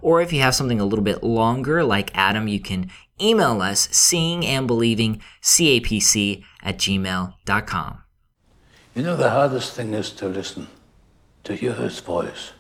or 0.02 0.22
if 0.22 0.34
you 0.34 0.42
have 0.42 0.56
something 0.56 0.80
a 0.80 0.86
little 0.86 1.04
bit 1.04 1.24
longer, 1.24 1.84
like 1.84 2.12
Adam, 2.16 2.48
you 2.48 2.60
can 2.60 2.90
email 3.22 3.62
us 3.62 3.90
seeing 3.92 4.46
and 4.46 4.68
believing 4.68 5.22
capc 5.42 6.44
at 6.64 6.78
gmail.com. 6.78 8.04
You 8.96 9.04
know, 9.04 9.16
the 9.16 9.30
hardest 9.30 9.74
thing 9.74 9.94
is 9.94 10.12
to 10.12 10.28
listen, 10.28 10.68
to 11.44 11.56
hear 11.56 11.74
his 11.74 12.00
voice, 12.00 12.54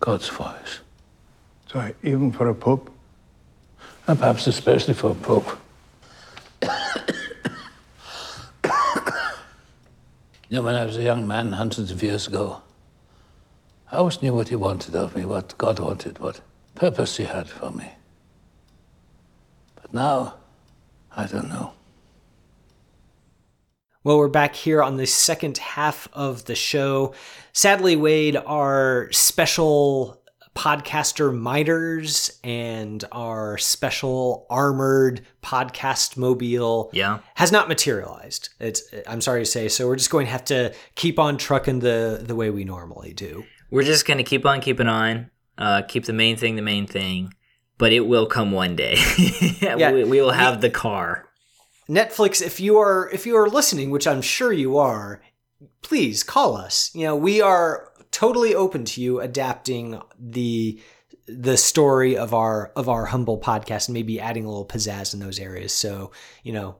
God's 0.00 0.28
voice. 0.28 0.80
Sorry, 1.70 1.94
even 2.02 2.32
for 2.32 2.48
a 2.48 2.54
pope? 2.54 2.90
And 4.06 4.18
perhaps 4.18 4.46
especially 4.46 4.94
for 4.94 5.10
a 5.10 5.14
pope. 5.14 5.58
you 6.62 6.68
know, 10.50 10.62
when 10.62 10.74
I 10.74 10.84
was 10.84 10.96
a 10.96 11.02
young 11.02 11.26
man 11.26 11.52
hundreds 11.52 11.90
of 11.90 12.02
years 12.02 12.26
ago, 12.28 12.62
I 13.90 13.96
always 13.96 14.20
knew 14.20 14.34
what 14.34 14.48
he 14.48 14.56
wanted 14.56 14.96
of 14.96 15.14
me, 15.14 15.24
what 15.24 15.56
God 15.58 15.78
wanted, 15.78 16.18
what 16.18 16.40
purpose 16.74 17.16
he 17.16 17.24
had 17.24 17.48
for 17.48 17.70
me. 17.70 17.92
But 19.80 19.94
now, 19.94 20.34
I 21.16 21.26
don't 21.26 21.48
know. 21.48 21.72
Well, 24.02 24.18
we're 24.18 24.28
back 24.28 24.54
here 24.54 24.82
on 24.82 24.96
the 24.96 25.06
second 25.06 25.58
half 25.58 26.08
of 26.12 26.44
the 26.44 26.54
show. 26.54 27.14
Sadly, 27.52 27.96
Wade, 27.96 28.36
our 28.36 29.08
special 29.12 30.22
podcaster 30.56 31.36
miters 31.36 32.40
and 32.42 33.04
our 33.12 33.58
special 33.58 34.46
armored 34.48 35.20
podcast 35.42 36.16
mobile 36.16 36.90
yeah. 36.92 37.18
has 37.34 37.52
not 37.52 37.68
materialized. 37.68 38.48
It's 38.58 38.82
I'm 39.06 39.20
sorry 39.20 39.42
to 39.42 39.46
say, 39.46 39.68
so 39.68 39.86
we're 39.86 39.96
just 39.96 40.10
going 40.10 40.26
to 40.26 40.32
have 40.32 40.44
to 40.46 40.74
keep 40.94 41.18
on 41.18 41.36
trucking 41.36 41.80
the 41.80 42.20
the 42.22 42.34
way 42.34 42.50
we 42.50 42.64
normally 42.64 43.12
do. 43.12 43.44
We're 43.70 43.82
just 43.82 44.06
going 44.06 44.18
to 44.18 44.24
keep 44.24 44.46
on 44.46 44.60
keeping 44.60 44.88
on, 44.88 45.30
uh, 45.58 45.82
keep 45.82 46.04
the 46.04 46.12
main 46.12 46.36
thing 46.36 46.56
the 46.56 46.62
main 46.62 46.86
thing, 46.86 47.34
but 47.78 47.92
it 47.92 48.00
will 48.00 48.26
come 48.26 48.52
one 48.52 48.76
day. 48.76 48.96
yeah, 49.60 49.92
we, 49.92 50.04
we 50.04 50.20
will 50.20 50.30
have 50.30 50.60
the 50.60 50.70
car. 50.70 51.28
Netflix, 51.88 52.42
if 52.42 52.58
you 52.58 52.78
are 52.78 53.08
if 53.10 53.26
you 53.26 53.36
are 53.36 53.48
listening, 53.48 53.90
which 53.90 54.06
I'm 54.06 54.22
sure 54.22 54.52
you 54.52 54.76
are, 54.78 55.22
please 55.82 56.22
call 56.22 56.56
us. 56.56 56.90
You 56.94 57.04
know, 57.04 57.16
we 57.16 57.40
are 57.40 57.92
totally 58.10 58.54
open 58.54 58.84
to 58.84 59.00
you 59.00 59.20
adapting 59.20 60.00
the 60.18 60.80
the 61.28 61.56
story 61.56 62.16
of 62.16 62.34
our 62.34 62.72
of 62.76 62.88
our 62.88 63.06
humble 63.06 63.40
podcast 63.40 63.88
and 63.88 63.94
maybe 63.94 64.20
adding 64.20 64.44
a 64.44 64.48
little 64.48 64.66
pizzazz 64.66 65.14
in 65.14 65.20
those 65.20 65.38
areas. 65.38 65.72
So, 65.72 66.12
you 66.42 66.52
know, 66.52 66.76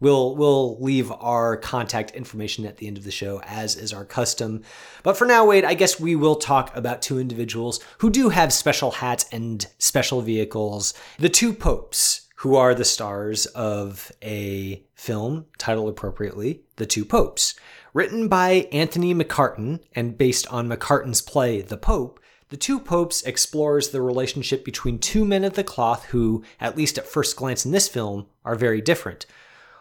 we'll 0.00 0.34
we'll 0.34 0.80
leave 0.82 1.12
our 1.12 1.56
contact 1.56 2.10
information 2.12 2.66
at 2.66 2.78
the 2.78 2.86
end 2.86 2.98
of 2.98 3.04
the 3.04 3.10
show 3.10 3.40
as 3.44 3.76
is 3.76 3.92
our 3.92 4.04
custom. 4.04 4.62
But 5.02 5.16
for 5.16 5.26
now, 5.26 5.46
Wade, 5.46 5.64
I 5.64 5.74
guess 5.74 6.00
we 6.00 6.16
will 6.16 6.36
talk 6.36 6.74
about 6.74 7.02
two 7.02 7.18
individuals 7.18 7.80
who 7.98 8.10
do 8.10 8.30
have 8.30 8.52
special 8.52 8.90
hats 8.90 9.26
and 9.30 9.66
special 9.78 10.22
vehicles. 10.22 10.94
The 11.18 11.28
two 11.28 11.52
popes 11.52 12.26
who 12.40 12.56
are 12.56 12.74
the 12.74 12.86
stars 12.86 13.44
of 13.46 14.10
a 14.22 14.82
film 14.94 15.44
titled 15.58 15.90
appropriately 15.90 16.62
The 16.76 16.86
Two 16.86 17.04
Popes. 17.04 17.54
Written 17.92 18.28
by 18.28 18.66
Anthony 18.72 19.14
McCarten 19.14 19.80
and 19.94 20.16
based 20.16 20.46
on 20.46 20.66
McCarten's 20.66 21.20
play 21.20 21.60
The 21.60 21.76
Pope, 21.76 22.18
The 22.48 22.56
Two 22.56 22.80
Popes 22.80 23.22
explores 23.24 23.90
the 23.90 24.00
relationship 24.00 24.64
between 24.64 24.98
two 24.98 25.26
men 25.26 25.44
of 25.44 25.52
the 25.52 25.62
cloth 25.62 26.06
who, 26.06 26.42
at 26.58 26.78
least 26.78 26.96
at 26.96 27.06
first 27.06 27.36
glance 27.36 27.66
in 27.66 27.72
this 27.72 27.88
film, 27.88 28.26
are 28.42 28.54
very 28.54 28.80
different. 28.80 29.26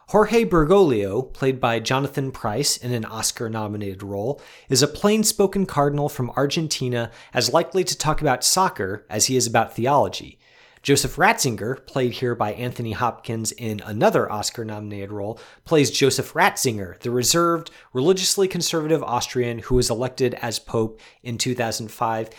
Jorge 0.09 0.43
Bergoglio, 0.43 1.31
played 1.33 1.59
by 1.59 1.79
Jonathan 1.79 2.31
Pryce 2.31 2.77
in 2.77 2.91
an 2.93 3.05
Oscar 3.05 3.47
nominated 3.47 4.01
role, 4.01 4.41
is 4.67 4.81
a 4.81 4.87
plain 4.87 5.23
spoken 5.23 5.67
cardinal 5.67 6.09
from 6.09 6.31
Argentina 6.31 7.11
as 7.31 7.53
likely 7.53 7.83
to 7.83 7.95
talk 7.95 8.19
about 8.19 8.43
soccer 8.43 9.05
as 9.07 9.27
he 9.27 9.35
is 9.35 9.45
about 9.45 9.75
theology. 9.75 10.39
Joseph 10.81 11.17
Ratzinger, 11.17 11.85
played 11.85 12.13
here 12.13 12.33
by 12.33 12.53
Anthony 12.53 12.93
Hopkins 12.93 13.51
in 13.51 13.83
another 13.85 14.31
Oscar 14.31 14.65
nominated 14.65 15.11
role, 15.11 15.39
plays 15.63 15.91
Joseph 15.91 16.33
Ratzinger, 16.33 16.97
the 17.01 17.11
reserved, 17.11 17.69
religiously 17.93 18.47
conservative 18.47 19.03
Austrian 19.03 19.59
who 19.59 19.75
was 19.75 19.91
elected 19.91 20.33
as 20.35 20.57
Pope 20.57 20.99
in 21.21 21.37
2005. 21.37 22.31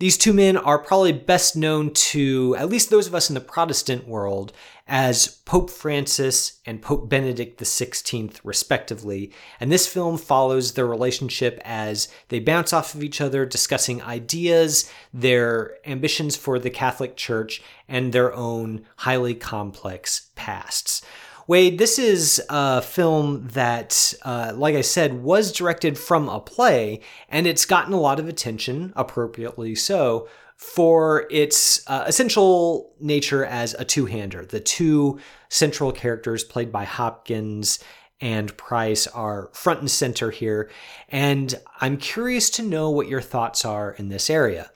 These 0.00 0.16
two 0.16 0.32
men 0.32 0.56
are 0.56 0.78
probably 0.78 1.10
best 1.10 1.56
known 1.56 1.92
to 1.92 2.54
at 2.56 2.68
least 2.68 2.88
those 2.88 3.08
of 3.08 3.16
us 3.16 3.28
in 3.28 3.34
the 3.34 3.40
Protestant 3.40 4.06
world 4.06 4.52
as 4.88 5.28
Pope 5.44 5.68
Francis 5.70 6.60
and 6.64 6.80
Pope 6.80 7.08
Benedict 7.08 7.60
XVI, 7.60 8.40
respectively. 8.42 9.30
And 9.60 9.70
this 9.70 9.86
film 9.86 10.16
follows 10.16 10.72
their 10.72 10.86
relationship 10.86 11.60
as 11.64 12.08
they 12.28 12.40
bounce 12.40 12.72
off 12.72 12.94
of 12.94 13.04
each 13.04 13.20
other, 13.20 13.44
discussing 13.44 14.02
ideas, 14.02 14.90
their 15.12 15.76
ambitions 15.86 16.36
for 16.36 16.58
the 16.58 16.70
Catholic 16.70 17.16
Church, 17.16 17.62
and 17.86 18.12
their 18.12 18.34
own 18.34 18.86
highly 18.96 19.34
complex 19.34 20.30
pasts. 20.34 21.02
Wade, 21.46 21.78
this 21.78 21.98
is 21.98 22.42
a 22.50 22.82
film 22.82 23.48
that, 23.52 24.12
uh, 24.22 24.52
like 24.54 24.74
I 24.74 24.82
said, 24.82 25.22
was 25.22 25.50
directed 25.50 25.98
from 25.98 26.28
a 26.28 26.40
play, 26.40 27.00
and 27.28 27.46
it's 27.46 27.64
gotten 27.64 27.94
a 27.94 28.00
lot 28.00 28.20
of 28.20 28.28
attention, 28.28 28.92
appropriately 28.96 29.74
so, 29.74 30.28
for 30.58 31.26
its 31.30 31.88
uh, 31.88 32.04
essential 32.06 32.92
nature 33.00 33.44
as 33.44 33.74
a 33.74 33.84
two 33.84 34.06
hander. 34.06 34.44
The 34.44 34.60
two 34.60 35.20
central 35.48 35.92
characters, 35.92 36.42
played 36.42 36.72
by 36.72 36.84
Hopkins 36.84 37.78
and 38.20 38.54
Pryce, 38.56 39.06
are 39.06 39.50
front 39.54 39.80
and 39.80 39.90
center 39.90 40.32
here, 40.32 40.68
and 41.08 41.54
I'm 41.80 41.96
curious 41.96 42.50
to 42.50 42.62
know 42.62 42.90
what 42.90 43.06
your 43.06 43.20
thoughts 43.20 43.64
are 43.64 43.92
in 43.92 44.08
this 44.08 44.28
area. 44.28 44.72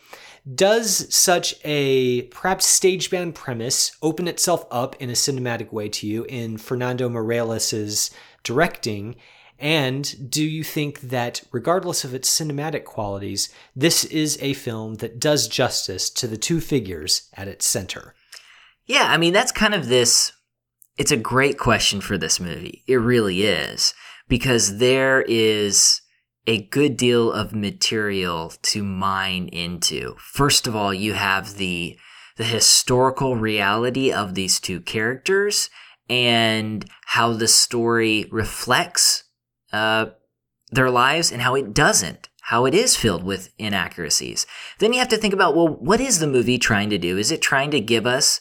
Does 0.54 1.12
such 1.14 1.56
a 1.64 2.22
perhaps 2.22 2.66
stage 2.66 3.10
band 3.10 3.34
premise 3.34 3.96
open 4.02 4.28
itself 4.28 4.64
up 4.70 4.94
in 5.00 5.10
a 5.10 5.14
cinematic 5.14 5.72
way 5.72 5.88
to 5.88 6.06
you 6.06 6.24
in 6.24 6.58
Fernando 6.58 7.08
Meirelles' 7.08 8.10
directing? 8.44 9.16
And 9.62 10.28
do 10.28 10.44
you 10.44 10.64
think 10.64 11.00
that, 11.02 11.42
regardless 11.52 12.04
of 12.04 12.14
its 12.14 12.28
cinematic 12.28 12.84
qualities, 12.84 13.48
this 13.76 14.04
is 14.04 14.36
a 14.42 14.54
film 14.54 14.96
that 14.96 15.20
does 15.20 15.46
justice 15.46 16.10
to 16.10 16.26
the 16.26 16.36
two 16.36 16.60
figures 16.60 17.28
at 17.34 17.46
its 17.46 17.64
center? 17.64 18.14
Yeah, 18.86 19.06
I 19.08 19.18
mean, 19.18 19.32
that's 19.32 19.52
kind 19.52 19.72
of 19.72 19.86
this 19.86 20.32
it's 20.98 21.12
a 21.12 21.16
great 21.16 21.58
question 21.58 22.00
for 22.00 22.18
this 22.18 22.38
movie. 22.38 22.82
It 22.86 22.96
really 22.96 23.44
is 23.44 23.94
because 24.28 24.78
there 24.78 25.22
is 25.22 26.00
a 26.46 26.62
good 26.66 26.96
deal 26.96 27.32
of 27.32 27.54
material 27.54 28.52
to 28.62 28.82
mine 28.82 29.48
into. 29.48 30.16
First 30.18 30.66
of 30.66 30.74
all, 30.76 30.92
you 30.92 31.14
have 31.14 31.54
the 31.54 31.98
the 32.36 32.44
historical 32.44 33.36
reality 33.36 34.10
of 34.10 34.34
these 34.34 34.58
two 34.58 34.80
characters 34.80 35.70
and 36.08 36.84
how 37.06 37.32
the 37.32 37.46
story 37.46 38.26
reflects 38.30 39.24
uh, 39.72 40.06
their 40.70 40.90
lives 40.90 41.30
and 41.30 41.42
how 41.42 41.54
it 41.54 41.74
doesn't, 41.74 42.28
how 42.42 42.64
it 42.64 42.74
is 42.74 42.96
filled 42.96 43.24
with 43.24 43.50
inaccuracies. 43.58 44.46
Then 44.78 44.92
you 44.92 44.98
have 44.98 45.08
to 45.08 45.16
think 45.16 45.34
about 45.34 45.54
well, 45.54 45.68
what 45.68 46.00
is 46.00 46.18
the 46.18 46.26
movie 46.26 46.58
trying 46.58 46.90
to 46.90 46.98
do? 46.98 47.18
Is 47.18 47.30
it 47.30 47.42
trying 47.42 47.70
to 47.70 47.80
give 47.80 48.06
us 48.06 48.40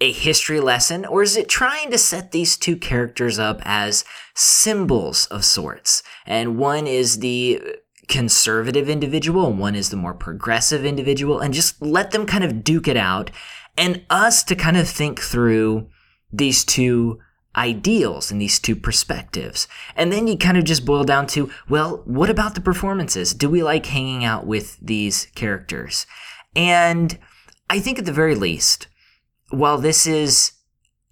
a 0.00 0.10
history 0.10 0.58
lesson, 0.58 1.04
or 1.04 1.22
is 1.22 1.36
it 1.36 1.48
trying 1.48 1.90
to 1.92 1.96
set 1.96 2.32
these 2.32 2.56
two 2.56 2.76
characters 2.76 3.38
up 3.38 3.62
as 3.64 4.04
symbols 4.34 5.26
of 5.26 5.44
sorts? 5.44 6.02
And 6.26 6.58
one 6.58 6.88
is 6.88 7.20
the 7.20 7.62
conservative 8.08 8.88
individual, 8.88 9.46
and 9.46 9.60
one 9.60 9.76
is 9.76 9.90
the 9.90 9.96
more 9.96 10.12
progressive 10.12 10.84
individual, 10.84 11.38
and 11.38 11.54
just 11.54 11.80
let 11.80 12.10
them 12.10 12.26
kind 12.26 12.42
of 12.42 12.64
duke 12.64 12.88
it 12.88 12.96
out, 12.96 13.30
and 13.78 14.04
us 14.10 14.42
to 14.44 14.56
kind 14.56 14.76
of 14.76 14.88
think 14.88 15.20
through 15.20 15.88
these 16.32 16.64
two 16.64 17.20
ideals 17.56 18.30
and 18.30 18.40
these 18.40 18.58
two 18.58 18.76
perspectives. 18.76 19.68
And 19.96 20.12
then 20.12 20.26
you 20.26 20.36
kind 20.36 20.56
of 20.56 20.64
just 20.64 20.84
boil 20.84 21.04
down 21.04 21.26
to, 21.28 21.50
well, 21.68 22.02
what 22.04 22.30
about 22.30 22.54
the 22.54 22.60
performances? 22.60 23.34
Do 23.34 23.50
we 23.50 23.62
like 23.62 23.86
hanging 23.86 24.24
out 24.24 24.46
with 24.46 24.78
these 24.80 25.26
characters? 25.34 26.06
And 26.56 27.18
I 27.68 27.78
think 27.78 27.98
at 27.98 28.04
the 28.04 28.12
very 28.12 28.34
least, 28.34 28.86
while 29.50 29.78
this 29.78 30.06
is 30.06 30.52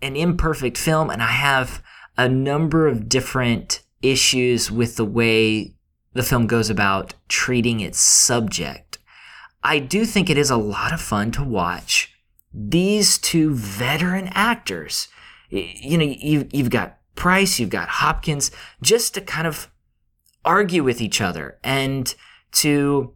an 0.03 0.16
imperfect 0.16 0.78
film 0.78 1.11
and 1.11 1.22
I 1.22 1.26
have 1.26 1.82
a 2.16 2.28
number 2.28 2.86
of 2.86 3.09
different 3.09 3.82
issues 4.03 4.70
with 4.70 4.97
the 4.97 5.05
way 5.05 5.74
the 6.12 6.22
film 6.22 6.47
goes 6.47 6.70
about 6.70 7.14
treating 7.28 7.80
its 7.80 7.99
subject, 7.99 8.99
I 9.62 9.78
do 9.78 10.07
think 10.07 10.30
it 10.30 10.38
is 10.38 10.51
a 10.51 10.57
lot 10.57 10.93
of 10.93 11.01
fun 11.01 11.30
to 11.32 11.45
watch 11.45 12.14
these 12.53 13.18
two 13.18 13.55
veteran 13.55 14.28
actors. 14.32 15.09
You 15.51 15.99
know, 15.99 16.05
you've, 16.05 16.55
you've 16.55 16.71
got 16.71 16.99
Pryce, 17.17 17.59
you've 17.59 17.71
got 17.71 17.89
Hopkins, 17.89 18.51
just 18.83 19.15
to 19.15 19.21
kind 19.21 19.47
of 19.47 19.71
argue 20.45 20.83
with 20.83 21.01
each 21.01 21.21
other 21.21 21.59
and 21.63 22.15
to 22.53 23.15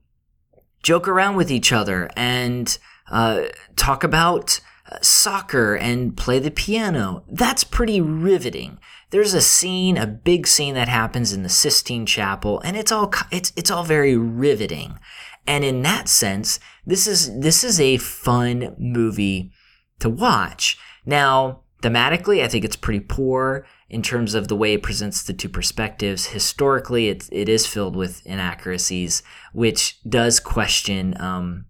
joke 0.82 1.08
around 1.08 1.36
with 1.36 1.50
each 1.50 1.72
other 1.72 2.10
and 2.16 2.76
uh, 3.10 3.44
talk 3.76 4.04
about 4.04 4.60
soccer 5.00 5.74
and 5.74 6.16
play 6.16 6.38
the 6.38 6.50
piano. 6.50 7.24
That's 7.28 7.64
pretty 7.64 8.00
riveting. 8.00 8.78
There's 9.10 9.34
a 9.34 9.40
scene, 9.40 9.96
a 9.96 10.06
big 10.06 10.46
scene 10.46 10.74
that 10.74 10.88
happens 10.88 11.32
in 11.32 11.42
the 11.42 11.48
Sistine 11.48 12.06
Chapel, 12.06 12.60
and 12.60 12.76
it's 12.76 12.92
all 12.92 13.12
it's 13.30 13.52
it's 13.56 13.70
all 13.70 13.84
very 13.84 14.16
riveting. 14.16 14.98
And 15.46 15.64
in 15.64 15.82
that 15.82 16.08
sense, 16.08 16.58
this 16.86 17.06
is 17.06 17.38
this 17.38 17.64
is 17.64 17.80
a 17.80 17.98
fun 17.98 18.74
movie 18.78 19.52
to 20.00 20.08
watch. 20.08 20.78
Now, 21.06 21.63
thematically, 21.84 22.42
I 22.42 22.48
think 22.48 22.64
it's 22.64 22.76
pretty 22.76 23.00
poor 23.00 23.66
in 23.90 24.02
terms 24.02 24.34
of 24.34 24.48
the 24.48 24.56
way 24.56 24.72
it 24.72 24.82
presents 24.82 25.22
the 25.22 25.34
two 25.34 25.50
perspectives. 25.50 26.26
Historically, 26.26 27.08
it, 27.08 27.28
it 27.30 27.48
is 27.48 27.66
filled 27.66 27.94
with 27.94 28.24
inaccuracies, 28.24 29.22
which 29.52 30.00
does 30.08 30.40
question 30.40 31.20
um, 31.20 31.66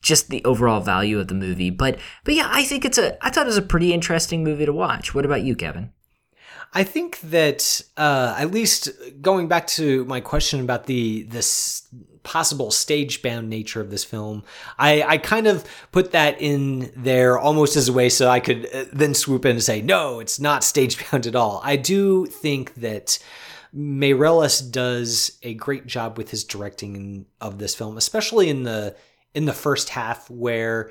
just 0.00 0.30
the 0.30 0.44
overall 0.44 0.80
value 0.80 1.18
of 1.18 1.26
the 1.26 1.34
movie. 1.34 1.70
But 1.70 1.98
but 2.24 2.34
yeah, 2.34 2.48
I 2.50 2.62
think 2.62 2.84
it's 2.84 2.98
a 2.98 3.22
I 3.24 3.30
thought 3.30 3.46
it 3.46 3.48
was 3.48 3.56
a 3.56 3.62
pretty 3.62 3.92
interesting 3.92 4.44
movie 4.44 4.66
to 4.66 4.72
watch. 4.72 5.14
What 5.14 5.24
about 5.24 5.42
you, 5.42 5.56
Kevin? 5.56 5.92
I 6.72 6.84
think 6.84 7.20
that 7.20 7.80
uh, 7.96 8.34
at 8.38 8.50
least 8.50 8.90
going 9.20 9.48
back 9.48 9.66
to 9.68 10.04
my 10.04 10.20
question 10.20 10.60
about 10.60 10.86
the 10.86 11.24
this 11.24 11.88
possible 12.26 12.72
stage 12.72 13.22
bound 13.22 13.48
nature 13.48 13.80
of 13.80 13.90
this 13.90 14.02
film, 14.02 14.42
I, 14.78 15.02
I 15.02 15.18
kind 15.18 15.46
of 15.46 15.64
put 15.92 16.10
that 16.10 16.40
in 16.40 16.92
there 16.96 17.38
almost 17.38 17.76
as 17.76 17.88
a 17.88 17.92
way 17.92 18.08
so 18.08 18.28
I 18.28 18.40
could 18.40 18.68
uh, 18.74 18.84
then 18.92 19.14
swoop 19.14 19.44
in 19.44 19.52
and 19.52 19.62
say, 19.62 19.80
no, 19.80 20.18
it's 20.18 20.40
not 20.40 20.64
stage 20.64 20.98
bound 21.10 21.26
at 21.26 21.36
all. 21.36 21.60
I 21.62 21.76
do 21.76 22.26
think 22.26 22.74
that 22.74 23.18
Meirelles 23.74 24.70
does 24.70 25.38
a 25.44 25.54
great 25.54 25.86
job 25.86 26.18
with 26.18 26.30
his 26.30 26.42
directing 26.42 27.26
of 27.40 27.58
this 27.58 27.76
film, 27.76 27.96
especially 27.96 28.48
in 28.50 28.64
the 28.64 28.96
in 29.34 29.44
the 29.44 29.52
first 29.52 29.90
half 29.90 30.28
where 30.28 30.90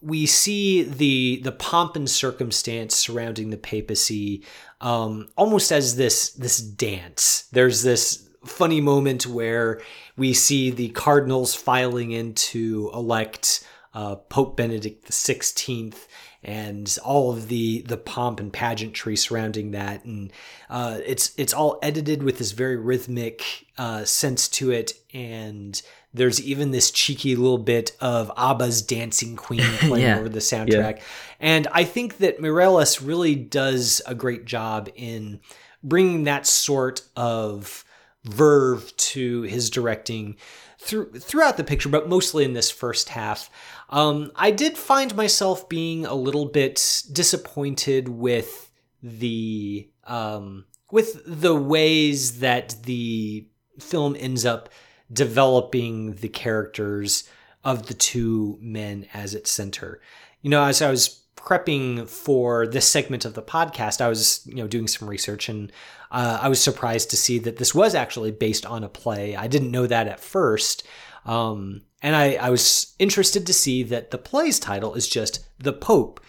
we 0.00 0.26
see 0.26 0.82
the 0.82 1.40
the 1.44 1.52
pomp 1.52 1.94
and 1.94 2.10
circumstance 2.10 2.96
surrounding 2.96 3.50
the 3.50 3.56
papacy 3.56 4.44
um, 4.80 5.28
almost 5.36 5.70
as 5.70 5.96
this 5.96 6.30
this 6.30 6.58
dance. 6.58 7.48
There's 7.52 7.82
this 7.82 8.28
funny 8.44 8.80
moment 8.80 9.26
where 9.26 9.80
we 10.16 10.32
see 10.32 10.70
the 10.70 10.88
cardinals 10.90 11.54
filing 11.54 12.12
in 12.12 12.34
to 12.34 12.90
elect 12.94 13.66
uh, 13.94 14.16
Pope 14.16 14.56
Benedict 14.56 15.08
XVI 15.08 15.94
and 16.42 16.98
all 17.04 17.32
of 17.32 17.48
the 17.48 17.82
the 17.82 17.96
pomp 17.96 18.38
and 18.38 18.52
pageantry 18.52 19.16
surrounding 19.16 19.72
that, 19.72 20.04
and 20.04 20.32
uh, 20.70 20.98
it's 21.04 21.32
it's 21.36 21.52
all 21.52 21.78
edited 21.82 22.22
with 22.22 22.38
this 22.38 22.52
very 22.52 22.76
rhythmic 22.76 23.66
uh, 23.78 24.04
sense 24.04 24.48
to 24.48 24.70
it, 24.70 24.92
and 25.12 25.82
there's 26.14 26.40
even 26.40 26.70
this 26.70 26.90
cheeky 26.90 27.34
little 27.34 27.58
bit 27.58 27.96
of 28.00 28.30
ABBA's 28.36 28.80
Dancing 28.80 29.34
Queen 29.34 29.60
playing 29.80 30.06
yeah. 30.06 30.18
over 30.18 30.28
the 30.28 30.38
soundtrack. 30.38 30.96
Yeah. 30.98 31.02
And 31.40 31.66
I 31.72 31.84
think 31.84 32.18
that 32.18 32.38
Meirelles 32.40 33.04
really 33.04 33.34
does 33.34 34.00
a 34.06 34.14
great 34.14 34.44
job 34.44 34.88
in 34.94 35.40
bringing 35.82 36.24
that 36.24 36.46
sort 36.46 37.02
of 37.16 37.84
verve 38.26 38.94
to 38.96 39.42
his 39.42 39.70
directing 39.70 40.36
through, 40.78 41.12
throughout 41.12 41.56
the 41.56 41.64
picture, 41.64 41.88
but 41.88 42.08
mostly 42.08 42.44
in 42.44 42.52
this 42.52 42.70
first 42.70 43.10
half. 43.10 43.50
Um, 43.90 44.32
I 44.34 44.50
did 44.50 44.76
find 44.76 45.14
myself 45.14 45.68
being 45.68 46.04
a 46.06 46.14
little 46.14 46.46
bit 46.46 47.02
disappointed 47.12 48.08
with 48.08 48.70
the 49.02 49.88
um, 50.04 50.66
with 50.90 51.22
the 51.26 51.54
ways 51.54 52.40
that 52.40 52.76
the 52.84 53.46
film 53.78 54.16
ends 54.18 54.44
up 54.44 54.68
developing 55.12 56.14
the 56.14 56.28
characters 56.28 57.28
of 57.64 57.86
the 57.86 57.94
two 57.94 58.58
men 58.60 59.06
as 59.12 59.34
its 59.34 59.50
center. 59.50 60.00
You 60.42 60.50
know, 60.50 60.64
as 60.64 60.80
I 60.80 60.90
was 60.90 61.25
prepping 61.46 62.08
for 62.08 62.66
this 62.66 62.88
segment 62.88 63.24
of 63.24 63.34
the 63.34 63.42
podcast, 63.42 64.00
I 64.00 64.08
was, 64.08 64.44
you 64.46 64.56
know, 64.56 64.66
doing 64.66 64.88
some 64.88 65.08
research 65.08 65.48
and 65.48 65.72
uh, 66.10 66.40
I 66.42 66.48
was 66.48 66.60
surprised 66.60 67.10
to 67.10 67.16
see 67.16 67.38
that 67.40 67.56
this 67.56 67.74
was 67.74 67.94
actually 67.94 68.32
based 68.32 68.66
on 68.66 68.82
a 68.82 68.88
play. 68.88 69.36
I 69.36 69.46
didn't 69.46 69.70
know 69.70 69.86
that 69.86 70.08
at 70.08 70.20
first. 70.20 70.86
Um, 71.24 71.82
and 72.02 72.14
I, 72.14 72.34
I 72.34 72.50
was 72.50 72.94
interested 72.98 73.46
to 73.46 73.52
see 73.52 73.82
that 73.84 74.10
the 74.10 74.18
play's 74.18 74.58
title 74.58 74.94
is 74.94 75.08
just 75.08 75.48
The 75.58 75.72
Pope. 75.72 76.20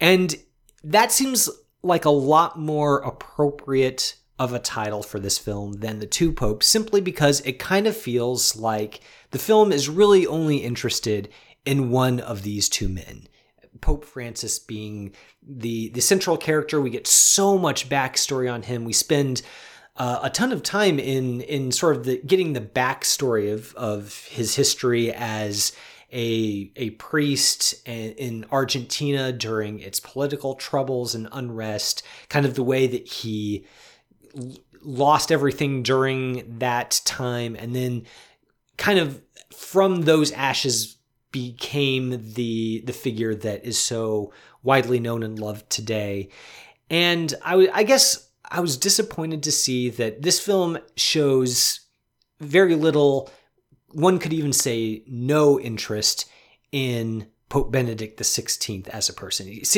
And 0.00 0.36
that 0.84 1.12
seems 1.12 1.48
like 1.82 2.04
a 2.04 2.10
lot 2.10 2.58
more 2.58 2.98
appropriate 2.98 4.16
of 4.38 4.52
a 4.52 4.58
title 4.58 5.02
for 5.02 5.18
this 5.18 5.36
film 5.36 5.74
than 5.74 5.98
The 5.98 6.06
Two 6.06 6.32
Popes 6.32 6.66
simply 6.66 7.00
because 7.00 7.40
it 7.40 7.58
kind 7.58 7.86
of 7.86 7.96
feels 7.96 8.56
like 8.56 9.00
the 9.32 9.38
film 9.38 9.72
is 9.72 9.88
really 9.88 10.26
only 10.26 10.58
interested 10.58 11.28
in 11.64 11.90
one 11.90 12.20
of 12.20 12.42
these 12.42 12.68
two 12.68 12.88
men. 12.88 13.28
Pope 13.80 14.04
Francis 14.04 14.58
being 14.58 15.12
the 15.42 15.90
the 15.90 16.00
central 16.00 16.36
character, 16.36 16.80
we 16.80 16.90
get 16.90 17.06
so 17.06 17.58
much 17.58 17.88
backstory 17.88 18.52
on 18.52 18.62
him. 18.62 18.84
We 18.84 18.92
spend 18.92 19.42
uh, 19.96 20.20
a 20.22 20.30
ton 20.30 20.52
of 20.52 20.62
time 20.62 20.98
in 20.98 21.40
in 21.42 21.72
sort 21.72 21.96
of 21.96 22.04
the 22.04 22.20
getting 22.24 22.52
the 22.52 22.60
backstory 22.60 23.52
of 23.52 23.74
of 23.74 24.24
his 24.26 24.56
history 24.56 25.12
as 25.12 25.72
a 26.12 26.72
a 26.76 26.90
priest 26.90 27.86
in 27.86 28.44
Argentina 28.50 29.32
during 29.32 29.80
its 29.80 30.00
political 30.00 30.54
troubles 30.54 31.14
and 31.14 31.28
unrest, 31.32 32.02
kind 32.28 32.46
of 32.46 32.54
the 32.54 32.62
way 32.62 32.86
that 32.86 33.06
he 33.06 33.66
lost 34.82 35.30
everything 35.30 35.82
during 35.82 36.58
that 36.58 37.00
time 37.04 37.54
and 37.54 37.76
then 37.76 38.02
kind 38.76 38.98
of 38.98 39.20
from 39.54 40.02
those 40.02 40.32
ashes 40.32 40.96
became 41.32 42.32
the 42.34 42.82
the 42.84 42.92
figure 42.92 43.34
that 43.34 43.64
is 43.64 43.78
so 43.78 44.32
widely 44.62 45.00
known 45.00 45.22
and 45.22 45.38
loved 45.38 45.68
today. 45.70 46.28
And 46.88 47.32
I, 47.44 47.68
I 47.72 47.82
guess 47.84 48.28
i 48.52 48.58
was 48.58 48.76
disappointed 48.76 49.44
to 49.44 49.52
see 49.52 49.90
that 49.90 50.22
this 50.22 50.40
film 50.40 50.76
shows 50.96 51.80
very 52.40 52.74
little 52.74 53.30
one 53.92 54.18
could 54.18 54.32
even 54.32 54.52
say 54.52 55.04
no 55.06 55.60
interest 55.60 56.28
in 56.72 57.26
pope 57.48 57.70
benedict 57.70 58.18
xvi 58.20 58.88
as 58.88 59.08
a 59.08 59.12
person. 59.12 59.46
He's, 59.46 59.72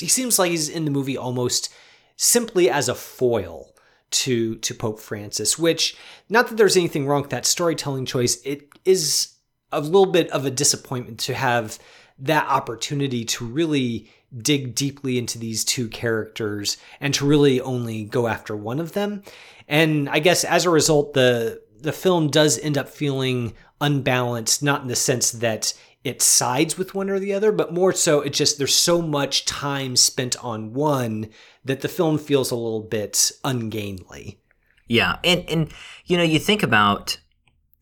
he 0.00 0.08
seems 0.08 0.38
like 0.38 0.50
he's 0.50 0.68
in 0.68 0.84
the 0.84 0.90
movie 0.90 1.16
almost 1.16 1.72
simply 2.16 2.70
as 2.70 2.88
a 2.88 2.94
foil 2.94 3.74
to 4.10 4.56
to 4.56 4.74
Pope 4.74 5.00
Francis, 5.00 5.58
which 5.58 5.96
not 6.28 6.48
that 6.48 6.56
there's 6.56 6.76
anything 6.76 7.06
wrong 7.06 7.22
with 7.22 7.30
that 7.30 7.46
storytelling 7.46 8.06
choice, 8.06 8.40
it 8.44 8.68
is 8.84 9.35
a 9.72 9.80
little 9.80 10.06
bit 10.06 10.30
of 10.30 10.44
a 10.44 10.50
disappointment 10.50 11.18
to 11.20 11.34
have 11.34 11.78
that 12.18 12.46
opportunity 12.48 13.24
to 13.24 13.44
really 13.44 14.10
dig 14.36 14.74
deeply 14.74 15.18
into 15.18 15.38
these 15.38 15.64
two 15.64 15.88
characters 15.88 16.76
and 17.00 17.14
to 17.14 17.26
really 17.26 17.60
only 17.60 18.04
go 18.04 18.26
after 18.26 18.56
one 18.56 18.80
of 18.80 18.92
them. 18.92 19.22
And 19.68 20.08
I 20.08 20.18
guess 20.18 20.44
as 20.44 20.64
a 20.64 20.70
result, 20.70 21.14
the 21.14 21.62
the 21.78 21.92
film 21.92 22.28
does 22.28 22.58
end 22.58 22.78
up 22.78 22.88
feeling 22.88 23.54
unbalanced, 23.80 24.62
not 24.62 24.82
in 24.82 24.88
the 24.88 24.96
sense 24.96 25.30
that 25.32 25.74
it 26.04 26.22
sides 26.22 26.78
with 26.78 26.94
one 26.94 27.10
or 27.10 27.18
the 27.18 27.34
other, 27.34 27.52
but 27.52 27.74
more 27.74 27.92
so 27.92 28.20
it 28.20 28.32
just 28.32 28.58
there's 28.58 28.74
so 28.74 29.02
much 29.02 29.44
time 29.44 29.96
spent 29.96 30.42
on 30.42 30.72
one 30.72 31.28
that 31.64 31.80
the 31.80 31.88
film 31.88 32.16
feels 32.16 32.50
a 32.50 32.56
little 32.56 32.82
bit 32.82 33.30
ungainly. 33.44 34.40
Yeah, 34.88 35.18
and 35.24 35.44
and 35.48 35.72
you 36.06 36.16
know, 36.16 36.22
you 36.22 36.38
think 36.38 36.62
about 36.62 37.18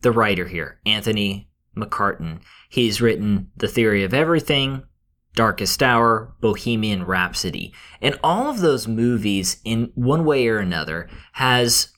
the 0.01 0.11
writer 0.11 0.47
here, 0.47 0.79
Anthony 0.85 1.47
McCarten. 1.75 2.39
He's 2.69 3.01
written 3.01 3.51
The 3.55 3.67
Theory 3.67 4.03
of 4.03 4.13
Everything, 4.13 4.83
Darkest 5.35 5.83
Hour, 5.83 6.33
Bohemian 6.39 7.05
Rhapsody. 7.05 7.73
And 8.01 8.17
all 8.23 8.49
of 8.49 8.61
those 8.61 8.87
movies 8.87 9.61
in 9.63 9.91
one 9.95 10.25
way 10.25 10.47
or 10.47 10.59
another 10.59 11.09
has 11.33 11.89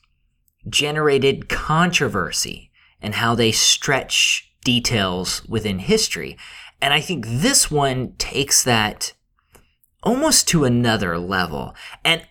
generated 0.68 1.48
controversy 1.48 2.70
and 3.00 3.14
how 3.14 3.34
they 3.34 3.52
stretch 3.52 4.52
details 4.64 5.44
within 5.46 5.78
history. 5.78 6.36
And 6.80 6.92
I 6.92 7.00
think 7.00 7.24
this 7.26 7.70
one 7.70 8.14
takes 8.18 8.62
that 8.64 9.12
almost 10.02 10.48
to 10.48 10.64
another 10.64 11.18
level. 11.18 11.74
And 12.04 12.22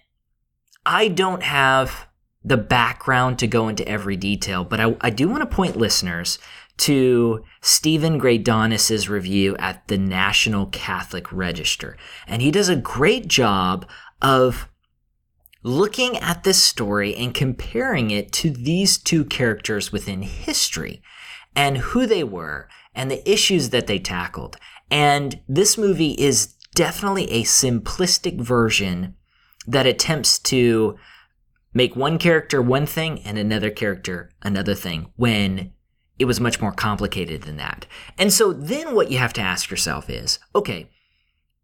I 0.86 1.08
don't 1.08 1.44
have 1.44 2.08
the 2.44 2.58
background 2.58 3.40
to 3.40 3.48
go 3.48 3.68
into 3.68 3.88
every 3.88 4.16
detail, 4.16 4.64
but 4.64 4.80
I, 4.80 4.96
I 5.02 5.10
do 5.10 5.28
want 5.28 5.42
to 5.42 5.56
point 5.56 5.76
listeners 5.76 6.40
to 6.78 7.44
Steven 7.62 8.20
Greydanus's 8.20 9.10
review 9.10 9.56
at 9.58 9.88
the 9.88 9.98
National 9.98 10.68
Catholic 10.68 11.32
Register. 11.32 11.98
And 12.28 12.42
he 12.42 12.52
does 12.52 12.70
a 12.70 12.76
great 12.76 13.28
job 13.28 13.88
of 14.22 14.70
looking 15.64 16.18
at 16.18 16.44
this 16.44 16.62
story 16.62 17.16
and 17.16 17.34
comparing 17.34 18.12
it 18.12 18.32
to 18.32 18.50
these 18.50 18.98
two 18.98 19.26
characters 19.26 19.92
within 19.92 20.22
history 20.22 21.02
and 21.56 21.78
who 21.80 22.06
they 22.06 22.24
were 22.24 22.70
and 22.94 23.12
the 23.12 23.30
issues 23.30 23.72
that 23.72 23.88
they 23.88 24.00
tackled. 24.00 24.58
And 24.90 25.42
this 25.48 25.78
movie 25.78 26.12
is 26.12 26.56
definitely 26.76 27.30
a 27.32 27.44
simplistic 27.44 28.40
version 28.40 29.16
that 29.66 29.86
attempts 29.86 30.40
to 30.40 30.96
make 31.74 31.96
one 31.96 32.18
character 32.18 32.62
one 32.62 32.86
thing 32.86 33.20
and 33.22 33.38
another 33.38 33.70
character 33.70 34.32
another 34.42 34.74
thing 34.74 35.12
when 35.16 35.74
it 36.20 36.26
was 36.26 36.40
much 36.40 36.62
more 36.62 36.72
complicated 36.72 37.44
than 37.44 37.58
that. 37.58 37.86
And 38.18 38.34
so 38.34 38.54
then 38.54 38.96
what 38.96 39.12
you 39.12 39.18
have 39.18 39.34
to 39.34 39.42
ask 39.42 39.70
yourself 39.70 40.10
is 40.10 40.40
okay, 40.56 40.90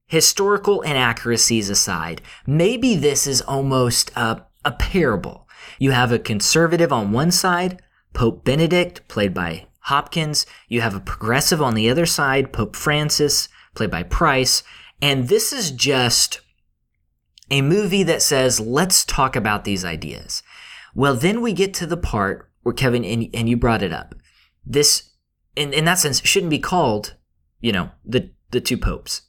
historical 0.07 0.81
inaccuracies 0.81 1.69
aside, 1.69 2.21
maybe 2.45 2.95
this 2.95 3.25
is 3.25 3.41
almost 3.41 4.11
a, 4.15 4.43
a 4.63 4.71
parable. 4.71 5.47
You 5.79 5.91
have 5.91 6.11
a 6.11 6.19
conservative 6.19 6.91
on 6.93 7.11
one 7.11 7.31
side, 7.31 7.81
Pope 8.13 8.43
Benedict, 8.43 9.07
played 9.07 9.33
by 9.33 9.67
Hopkins. 9.79 10.45
You 10.67 10.81
have 10.81 10.95
a 10.95 10.99
progressive 10.99 11.61
on 11.61 11.73
the 11.73 11.89
other 11.89 12.05
side, 12.05 12.53
Pope 12.53 12.75
Francis, 12.75 13.49
played 13.75 13.91
by 13.91 14.03
Pryce. 14.03 14.63
And 15.01 15.27
this 15.27 15.51
is 15.51 15.71
just 15.71 16.41
a 17.49 17.61
movie 17.61 18.03
that 18.03 18.21
says, 18.21 18.59
let's 18.59 19.03
talk 19.03 19.35
about 19.35 19.65
these 19.65 19.83
ideas. 19.83 20.43
Well, 20.95 21.15
then 21.15 21.41
we 21.41 21.53
get 21.53 21.73
to 21.75 21.85
the 21.85 21.97
part 21.97 22.49
where 22.61 22.73
Kevin, 22.73 23.03
and, 23.03 23.29
and 23.33 23.49
you 23.49 23.57
brought 23.57 23.81
it 23.81 23.91
up. 23.91 24.15
This, 24.65 25.11
in, 25.55 25.73
in 25.73 25.85
that 25.85 25.99
sense, 25.99 26.21
shouldn't 26.25 26.49
be 26.49 26.59
called, 26.59 27.15
you 27.59 27.71
know, 27.71 27.91
the, 28.05 28.31
the 28.51 28.61
two 28.61 28.77
popes. 28.77 29.23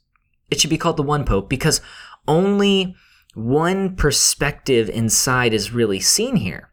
It 0.51 0.61
should 0.61 0.71
be 0.71 0.79
called 0.79 0.97
the 0.97 1.03
one 1.03 1.25
pope 1.25 1.49
because 1.49 1.81
only 2.29 2.95
one 3.35 3.97
perspective 3.97 4.89
inside 4.89 5.53
is 5.53 5.73
really 5.73 6.01
seen 6.01 6.37
here. 6.37 6.71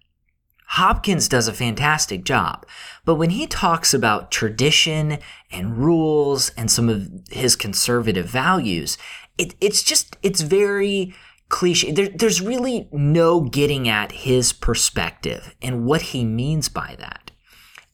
Hopkins 0.68 1.28
does 1.28 1.50
a 1.50 1.54
fantastic 1.54 2.24
job, 2.24 2.66
but 3.04 3.16
when 3.16 3.32
he 3.32 3.46
talks 3.46 3.94
about 3.94 4.32
tradition 4.32 5.18
and 5.52 5.78
rules 5.78 6.50
and 6.56 6.72
some 6.72 6.88
of 6.88 7.10
his 7.30 7.58
conservative 7.58 8.28
values, 8.28 8.98
it, 9.38 9.54
it's 9.60 9.84
just, 9.84 10.16
it's 10.24 10.40
very 10.40 11.14
cliche. 11.50 11.92
There, 11.92 12.08
there's 12.08 12.40
really 12.40 12.88
no 12.94 13.42
getting 13.42 13.90
at 13.90 14.14
his 14.14 14.54
perspective 14.54 15.54
and 15.62 15.84
what 15.84 16.02
he 16.02 16.24
means 16.24 16.70
by 16.70 16.96
that. 17.00 17.31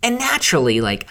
And 0.04 0.18
naturally, 0.18 0.82
like, 0.82 1.08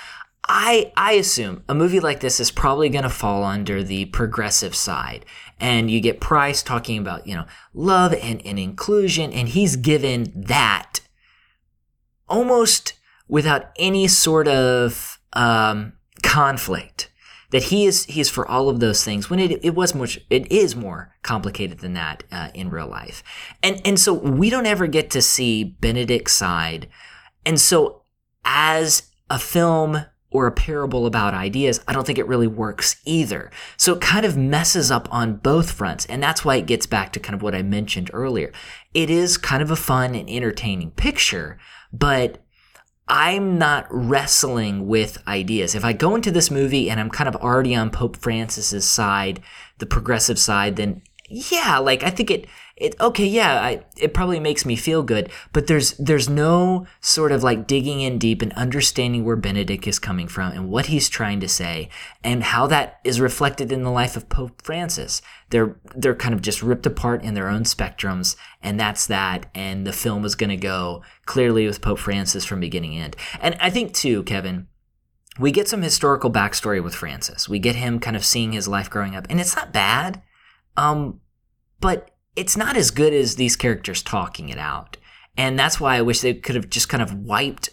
I, 0.49 0.93
I 0.97 1.12
assume 1.12 1.64
a 1.68 1.74
movie 1.74 2.01
like 2.01 2.20
this 2.20 2.39
is 2.39 2.51
probably 2.51 2.89
going 2.89 3.03
to 3.03 3.11
fall 3.11 3.43
under 3.43 3.82
the 3.82 4.05
progressive 4.07 4.76
side. 4.76 5.24
And 5.59 5.91
you 5.91 6.01
get 6.01 6.20
Pryce 6.20 6.62
talking 6.62 6.99
about, 6.99 7.26
you 7.26 7.34
know, 7.34 7.47
love 7.74 8.14
and, 8.14 8.45
and 8.47 8.59
inclusion, 8.59 9.32
and 9.32 9.49
he's 9.49 9.76
given 9.76 10.32
that 10.37 11.01
almost 12.28 12.93
without 13.28 13.70
any 13.76 14.07
sort 14.07 14.47
of 14.47 15.20
um, 15.32 15.95
conflict. 16.22 17.11
That 17.53 17.64
he 17.64 17.87
is 17.87 18.05
he 18.07 18.20
is 18.20 18.28
for 18.28 18.47
all 18.47 18.68
of 18.68 18.80
those 18.80 19.05
things 19.05 19.30
when 19.30 19.39
it, 19.39 19.64
it 19.64 19.74
was 19.74 19.95
much 19.95 20.18
it 20.30 20.51
is 20.51 20.74
more 20.74 21.14
complicated 21.22 21.78
than 21.78 21.95
that 21.95 22.24
uh, 22.32 22.49
in 22.55 22.70
real 22.70 22.89
life. 22.89 23.22
And 23.62 23.80
and 23.84 24.01
so 24.01 24.12
we 24.12 24.51
don't 24.51 24.66
ever 24.66 24.89
get 24.89 25.11
to 25.11 25.22
see 25.22 25.62
benedict's 25.62 26.32
side. 26.32 26.89
And 27.47 27.61
so 27.61 28.03
as 28.47 29.11
a 29.28 29.38
film 29.38 30.07
or 30.30 30.47
a 30.47 30.53
parable 30.53 31.07
about 31.07 31.34
ideas, 31.34 31.80
I 31.86 31.92
don't 31.92 32.07
think 32.07 32.18
it 32.18 32.26
really 32.26 32.47
works 32.47 33.01
either. 33.05 33.51
So 33.76 33.94
it 33.94 34.01
kind 34.01 34.24
of 34.24 34.36
messes 34.36 34.90
up 34.90 35.09
on 35.12 35.36
both 35.36 35.70
fronts. 35.70 36.07
And 36.07 36.22
that's 36.22 36.44
why 36.44 36.57
it 36.57 36.66
gets 36.66 36.86
back 36.86 37.12
to 37.12 37.20
kind 37.20 37.34
of 37.34 37.42
what 37.42 37.55
I 37.55 37.62
mentioned 37.62 38.11
earlier. 38.12 38.53
It 38.94 39.11
is 39.11 39.36
kind 39.36 39.62
of 39.62 39.70
a 39.70 39.76
fun 39.76 40.14
and 40.14 40.28
entertaining 40.28 40.90
picture, 40.92 41.59
but 41.92 42.42
I'm 43.09 43.57
not 43.57 43.86
wrestling 43.90 44.88
with 44.88 45.22
ideas. 45.28 45.74
If 45.74 45.84
I 45.84 45.92
go 45.92 46.14
into 46.14 46.30
this 46.30 46.51
movie 46.51 46.90
and 46.90 46.99
I'm 46.99 47.11
kind 47.11 47.28
of 47.28 47.36
already 47.36 47.74
on 47.74 47.90
Pope 47.90 48.16
Francis's 48.16 48.88
side, 48.88 49.40
the 49.78 49.86
progressive 49.86 50.38
side, 50.38 50.76
then 50.76 51.03
yeah, 51.28 51.78
like 51.78 52.03
I 52.03 52.11
think 52.11 52.30
it 52.30 52.47
it 52.77 52.95
okay, 53.01 53.24
yeah, 53.24 53.59
I, 53.62 53.85
it 53.97 54.12
probably 54.12 54.39
makes 54.39 54.66
me 54.66 54.77
feel 54.77 55.03
good, 55.03 55.31
but 55.55 55.66
there's 55.66 55.93
there's 55.93 56.29
no 56.29 56.87
sort 57.01 57.33
of 57.33 57.43
like 57.43 57.66
digging 57.66 58.03
in 58.03 58.18
deep 58.18 58.43
and 58.43 58.53
understanding 58.53 59.24
where 59.24 59.37
Benedict 59.37 59.87
is 59.87 59.99
coming 59.99 60.29
from 60.29 60.53
and 60.53 60.68
what 60.68 60.87
he's 60.87 61.09
trying 61.09 61.41
to 61.41 61.49
say 61.49 61.89
and 62.22 62.43
how 62.43 62.66
that 62.66 63.01
is 63.03 63.18
reflected 63.18 63.72
in 63.72 63.83
the 63.83 63.91
life 63.91 64.14
of 64.14 64.29
Pope 64.29 64.61
Francis. 64.62 65.22
They're 65.49 65.79
they're 65.95 66.14
kind 66.14 66.35
of 66.35 66.43
just 66.43 66.62
ripped 66.62 66.85
apart 66.85 67.22
in 67.22 67.33
their 67.33 67.49
own 67.49 67.62
spectrums, 67.62 68.37
and 68.62 68.79
that's 68.79 69.07
that. 69.07 69.47
And 69.55 69.87
the 69.87 69.93
film 69.95 70.27
is 70.27 70.35
going 70.35 70.51
to 70.51 70.57
go 70.59 71.03
clearly 71.24 71.66
with 71.66 71.81
Pope 71.81 71.99
Francis 71.99 72.45
from 72.45 72.61
beginning 72.61 72.93
to 72.93 72.99
end. 72.99 73.16
And 73.41 73.57
I 73.59 73.70
think 73.70 73.95
too, 73.95 74.22
Kevin, 74.24 74.66
we 75.39 75.51
get 75.51 75.66
some 75.66 75.81
historical 75.81 76.31
backstory 76.31 76.85
with 76.85 76.95
Francis. 76.95 77.49
We 77.49 77.59
get 77.59 77.77
him 77.77 78.01
kind 78.01 78.16
of 78.16 78.24
seeing 78.24 78.53
his 78.53 78.68
life 78.68 78.91
growing 78.91 79.16
up, 79.16 79.27
and 79.31 79.41
it's 79.41 79.57
not 79.57 79.72
bad. 79.72 80.20
Um, 80.77 81.20
but 81.81 82.11
it's 82.37 82.57
not 82.57 82.76
as 82.76 82.91
good 82.91 83.12
as 83.12 83.37
these 83.37 83.57
characters 83.57 84.03
talking 84.03 84.49
it 84.51 84.59
out. 84.59 84.97
And 85.37 85.59
that's 85.59 85.80
why 85.80 85.97
I 85.97 86.03
wish 86.03 86.20
they 86.20 86.34
could 86.34 86.55
have 86.55 86.70
just 86.70 86.89
kind 86.89 87.03
of 87.03 87.12
wiped 87.12 87.70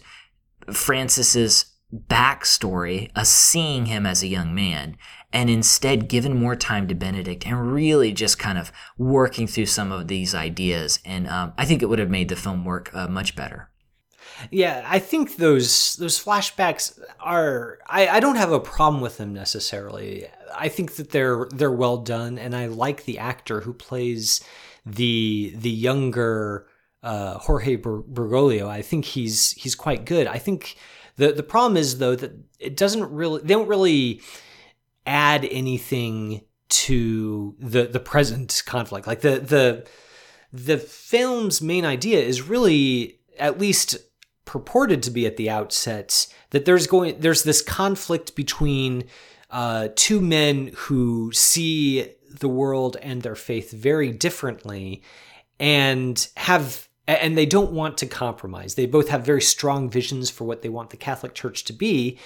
Francis's 0.72 1.66
backstory, 1.94 3.10
us 3.14 3.28
seeing 3.28 3.86
him 3.86 4.04
as 4.06 4.22
a 4.22 4.26
young 4.26 4.54
man, 4.54 4.96
and 5.32 5.48
instead 5.48 6.08
given 6.08 6.36
more 6.36 6.56
time 6.56 6.88
to 6.88 6.94
Benedict 6.94 7.46
and 7.46 7.72
really 7.72 8.12
just 8.12 8.38
kind 8.38 8.58
of 8.58 8.72
working 8.98 9.46
through 9.46 9.66
some 9.66 9.92
of 9.92 10.08
these 10.08 10.34
ideas. 10.34 10.98
And 11.04 11.28
um, 11.28 11.52
I 11.56 11.64
think 11.64 11.82
it 11.82 11.86
would 11.86 11.98
have 11.98 12.10
made 12.10 12.28
the 12.28 12.36
film 12.36 12.64
work 12.64 12.90
uh, 12.94 13.08
much 13.08 13.36
better. 13.36 13.70
Yeah, 14.50 14.84
I 14.86 14.98
think 14.98 15.36
those 15.36 15.96
those 15.96 16.22
flashbacks 16.22 16.98
are 17.20 17.78
I, 17.86 18.08
I 18.08 18.20
don't 18.20 18.36
have 18.36 18.52
a 18.52 18.60
problem 18.60 19.00
with 19.00 19.18
them 19.18 19.32
necessarily. 19.32 20.26
I 20.54 20.68
think 20.68 20.96
that 20.96 21.10
they're 21.10 21.46
they're 21.50 21.70
well 21.70 21.98
done 21.98 22.38
and 22.38 22.54
I 22.54 22.66
like 22.66 23.04
the 23.04 23.18
actor 23.18 23.60
who 23.60 23.72
plays 23.72 24.42
the 24.84 25.54
the 25.56 25.70
younger 25.70 26.66
uh, 27.02 27.38
Jorge 27.38 27.76
Bergoglio. 27.76 28.66
I 28.66 28.82
think 28.82 29.04
he's 29.04 29.52
he's 29.52 29.74
quite 29.74 30.04
good. 30.04 30.26
I 30.26 30.38
think 30.38 30.76
the 31.16 31.32
the 31.32 31.42
problem 31.42 31.76
is 31.76 31.98
though 31.98 32.16
that 32.16 32.32
it 32.58 32.76
doesn't 32.76 33.10
really 33.10 33.42
they 33.42 33.54
don't 33.54 33.68
really 33.68 34.20
add 35.06 35.46
anything 35.50 36.42
to 36.68 37.54
the 37.58 37.86
the 37.86 38.00
present 38.00 38.62
conflict. 38.66 39.06
Like 39.06 39.20
the 39.20 39.38
the 39.38 39.86
the 40.52 40.78
film's 40.78 41.60
main 41.60 41.84
idea 41.84 42.20
is 42.20 42.42
really 42.42 43.20
at 43.38 43.58
least 43.58 43.96
purported 44.44 45.02
to 45.02 45.10
be 45.10 45.26
at 45.26 45.36
the 45.36 45.50
outset 45.50 46.26
that 46.50 46.64
there's 46.64 46.86
going 46.86 47.18
there's 47.20 47.44
this 47.44 47.62
conflict 47.62 48.34
between 48.34 49.04
uh, 49.50 49.88
two 49.94 50.20
men 50.20 50.70
who 50.74 51.30
see 51.32 52.08
the 52.28 52.48
world 52.48 52.96
and 53.02 53.22
their 53.22 53.36
faith 53.36 53.70
very 53.70 54.10
differently 54.12 55.02
and 55.58 56.28
have 56.36 56.88
and 57.06 57.36
they 57.36 57.44
don't 57.44 57.70
want 57.70 57.98
to 57.98 58.06
compromise. 58.06 58.76
They 58.76 58.86
both 58.86 59.08
have 59.10 59.26
very 59.26 59.42
strong 59.42 59.90
visions 59.90 60.30
for 60.30 60.44
what 60.44 60.62
they 60.62 60.70
want 60.70 60.88
the 60.88 60.96
Catholic 60.96 61.34
Church 61.34 61.64
to 61.64 61.72
be 61.72 62.18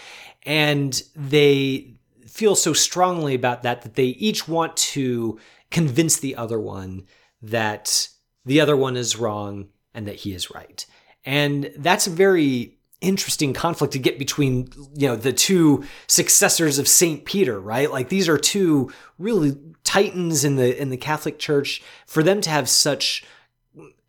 and 0.45 1.03
they 1.15 1.95
feel 2.27 2.55
so 2.55 2.73
strongly 2.73 3.35
about 3.35 3.63
that 3.63 3.83
that 3.83 3.95
they 3.95 4.07
each 4.07 4.47
want 4.47 4.77
to 4.77 5.39
convince 5.71 6.19
the 6.19 6.37
other 6.37 6.61
one 6.61 7.07
that 7.43 8.09
the 8.45 8.61
other 8.61 8.77
one 8.77 8.97
is 8.97 9.17
wrong 9.17 9.69
and 9.95 10.07
that 10.07 10.17
he 10.17 10.33
is 10.33 10.51
right. 10.51 10.87
And 11.25 11.73
that's 11.77 12.07
a 12.07 12.11
very 12.11 12.79
interesting 13.01 13.53
conflict 13.53 13.93
to 13.93 13.99
get 13.99 14.19
between 14.19 14.69
you 14.95 15.07
know 15.07 15.17
the 15.17 15.33
two 15.33 15.85
successors 16.07 16.79
of 16.79 16.89
Saint 16.89 17.25
Peter, 17.25 17.61
right? 17.61 17.91
Like 17.91 18.09
these 18.09 18.29
are 18.29 18.39
two 18.39 18.93
really 19.19 19.57
titans 19.85 20.45
in 20.45 20.57
the 20.57 20.81
in 20.81 20.91
the 20.91 20.97
Catholic 20.97 21.39
Church. 21.39 21.83
For 22.07 22.23
them 22.23 22.41
to 22.41 22.51
have 22.51 22.69
such, 22.69 23.25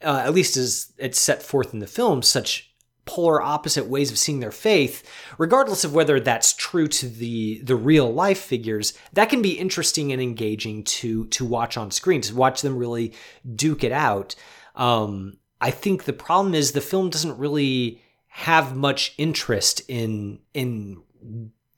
uh, 0.04 0.24
at 0.26 0.34
least 0.34 0.58
as 0.58 0.92
it's 0.98 1.20
set 1.20 1.44
forth 1.44 1.74
in 1.74 1.80
the 1.80 1.88
film, 1.88 2.22
such 2.22 2.70
polar 3.06 3.42
opposite 3.42 3.88
ways 3.88 4.12
of 4.12 4.20
seeing 4.20 4.40
their 4.40 4.52
faith, 4.52 5.04
regardless 5.40 5.84
of 5.84 5.96
whether 5.96 6.20
that's 6.20 6.54
true 6.54 6.88
to 6.88 7.08
the 7.08 7.62
the 7.64 7.76
real 7.76 8.12
life 8.12 8.40
figures, 8.40 8.94
that 9.14 9.30
can 9.30 9.42
be 9.42 9.58
interesting 9.58 10.12
and 10.12 10.22
engaging 10.22 10.84
to 10.84 11.26
to 11.28 11.46
watch 11.46 11.78
on 11.78 11.92
screen, 11.92 12.22
to 12.22 12.36
watch 12.36 12.62
them 12.62 12.78
really 12.78 13.14
duke 13.56 13.84
it 13.84 13.92
out. 13.92 14.36
Um, 14.76 15.38
I 15.62 15.72
think 15.72 16.04
the 16.04 16.14
problem 16.14 16.54
is 16.54 16.72
the 16.72 16.82
film 16.82 17.10
doesn't 17.10 17.38
really 17.38 18.02
have 18.28 18.76
much 18.76 19.14
interest 19.18 19.82
in 19.88 20.40
in 20.54 21.02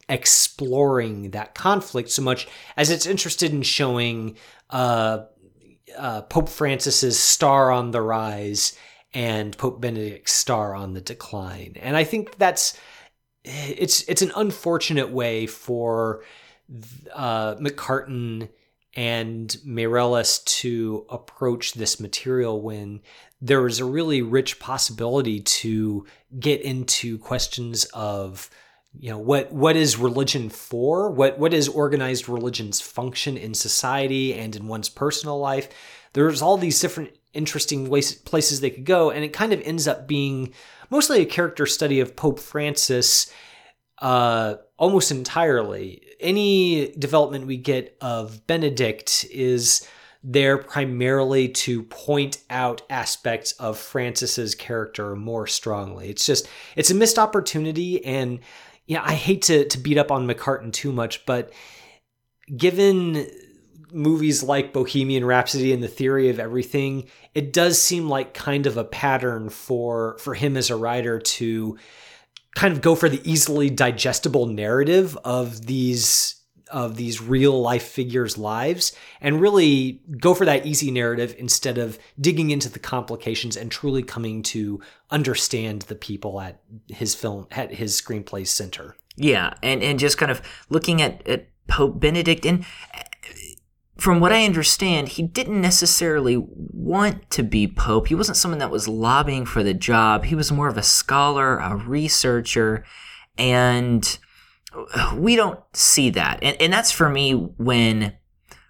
exploring 0.10 1.32
that 1.32 1.56
conflict 1.56 2.10
so 2.10 2.22
much 2.22 2.48
as 2.76 2.90
it's 2.90 3.06
interested 3.06 3.52
in 3.52 3.62
showing 3.62 4.36
uh, 4.70 5.20
uh, 5.98 6.22
Pope 6.24 6.50
Francis's 6.50 7.18
star 7.18 7.72
on 7.72 7.92
the 7.92 8.02
rise 8.02 8.78
and 9.14 9.58
Pope 9.58 9.82
Benedict's 9.82 10.34
star 10.34 10.76
on 10.76 10.94
the 10.94 11.02
decline. 11.02 11.78
And 11.82 11.96
I 11.96 12.04
think 12.04 12.38
that's 12.38 12.78
it's 13.44 14.04
it's 14.08 14.22
an 14.22 14.32
unfortunate 14.36 15.10
way 15.10 15.48
for 15.48 16.24
uh, 17.14 17.56
McCarten 17.56 18.50
and 18.96 19.50
Meirelles 19.66 20.44
to 20.44 21.06
approach 21.10 21.74
this 21.74 22.00
material 22.00 22.62
when 22.62 23.02
there 23.42 23.66
is 23.66 23.80
a 23.80 23.86
really 23.86 24.22
rich 24.22 24.60
possibility 24.60 25.40
to 25.40 26.06
get 26.40 26.62
into 26.62 27.18
questions 27.18 27.86
of 27.86 28.50
you 28.94 29.10
know 29.10 29.18
what 29.18 29.52
what 29.52 29.76
is 29.76 29.98
religion 29.98 30.50
for? 30.50 31.10
What 31.10 31.40
what 31.40 31.54
is 31.54 31.68
organized 31.68 32.28
religion's 32.28 32.82
function 32.82 33.38
in 33.38 33.54
society 33.54 34.34
and 34.34 34.56
in 34.56 34.68
one's 34.68 34.90
personal 34.90 35.40
life? 35.40 35.70
There's 36.14 36.42
all 36.42 36.58
these 36.58 36.80
different 36.80 37.16
interesting 37.34 37.90
ways, 37.90 38.14
places 38.14 38.60
they 38.60 38.70
could 38.70 38.86
go 38.86 39.10
and 39.10 39.24
it 39.24 39.32
kind 39.32 39.54
of 39.54 39.62
ends 39.62 39.88
up 39.88 40.08
being 40.08 40.54
mostly 40.90 41.22
a 41.22 41.26
character 41.26 41.66
study 41.66 42.02
of 42.02 42.18
pope 42.18 42.40
francis 42.40 43.32
uh, 44.00 44.56
almost 44.78 45.12
entirely. 45.12 46.02
Any 46.20 46.92
development 46.98 47.48
we 47.48 47.56
get 47.58 47.96
of 48.02 48.46
benedict 48.48 49.26
is 49.32 49.88
there 50.24 50.58
primarily 50.58 51.50
to 51.50 51.84
point 51.84 52.40
out 52.50 52.84
aspects 52.90 53.54
of 53.54 53.78
Francis's 53.78 54.54
character 54.54 55.16
more 55.16 55.48
strongly. 55.48 56.10
It's 56.10 56.26
just 56.26 56.48
it's 56.76 56.92
a 56.92 56.96
missed 56.96 57.18
opportunity 57.18 58.06
and 58.06 58.40
you 58.86 58.98
know, 58.98 59.04
I 59.04 59.14
hate 59.14 59.44
to 59.44 59.66
to 59.66 59.78
beat 59.78 59.98
up 59.98 60.12
on 60.12 60.28
McCarten 60.28 60.72
too 60.72 60.92
much, 60.92 61.26
but 61.26 61.52
given 62.56 63.28
movies 63.94 64.44
like 64.44 64.74
Bohemian 64.74 65.26
Rhapsody 65.26 65.74
and 65.74 65.84
The 65.84 65.88
Theory 65.88 66.30
of 66.30 66.40
Everything, 66.40 67.08
it 67.34 67.52
does 67.52 67.82
seem 67.82 68.08
like 68.08 68.34
kind 68.34 68.68
of 68.68 68.78
a 68.78 68.84
pattern 68.84 69.50
for 69.50 70.18
for 70.20 70.34
him 70.34 70.56
as 70.56 70.70
a 70.70 70.76
writer 70.76 71.20
to 71.20 71.78
kind 72.56 72.74
of 72.74 72.82
go 72.82 72.96
for 72.96 73.10
the 73.10 73.22
easily 73.30 73.70
digestible 73.70 74.46
narrative 74.46 75.18
of 75.24 75.66
these 75.66 76.41
of 76.72 76.96
these 76.96 77.22
real 77.22 77.60
life 77.62 77.84
figures' 77.84 78.38
lives 78.38 78.94
and 79.20 79.42
really 79.42 80.02
go 80.20 80.34
for 80.34 80.46
that 80.46 80.66
easy 80.66 80.92
narrative 80.92 81.36
instead 81.38 81.78
of 81.78 82.00
digging 82.20 82.50
into 82.50 82.70
the 82.70 82.80
complications 82.80 83.56
and 83.56 83.72
truly 83.72 84.02
coming 84.02 84.42
to 84.42 84.82
understand 85.10 85.84
the 85.84 85.96
people 85.96 86.42
at 86.42 86.62
his 86.88 87.14
film 87.14 87.48
at 87.52 87.74
his 87.74 88.00
screenplay 88.00 88.48
center. 88.48 88.96
Yeah, 89.16 89.54
and 89.62 89.84
and 89.84 90.00
just 90.00 90.18
kind 90.18 90.32
of 90.32 90.42
looking 90.70 91.02
at, 91.02 91.28
at 91.28 91.48
Pope 91.68 92.00
Benedict 92.00 92.46
and 92.46 92.66
uh, 92.96 93.02
from 93.98 94.20
what 94.20 94.34
I 94.34 94.46
understand, 94.46 95.10
he 95.10 95.22
didn't 95.22 95.62
necessarily 95.62 96.36
want 96.36 97.30
to 97.30 97.44
be 97.44 97.68
Pope. 97.68 98.08
He 98.08 98.16
wasn't 98.16 98.38
someone 98.38 98.58
that 98.58 98.72
was 98.72 98.88
lobbying 98.88 99.46
for 99.46 99.62
the 99.62 99.76
job. 99.76 100.26
He 100.26 100.34
was 100.34 100.52
more 100.52 100.68
of 100.68 100.76
a 100.76 100.82
scholar, 100.82 101.60
a 101.60 101.76
researcher, 101.76 102.84
and 103.38 104.18
we 105.16 105.36
don't 105.36 105.60
see 105.74 106.10
that. 106.12 106.40
And, 106.42 106.56
and 106.62 106.74
that's 106.74 106.92
for 106.92 107.10
me 107.10 107.34
when 107.34 108.14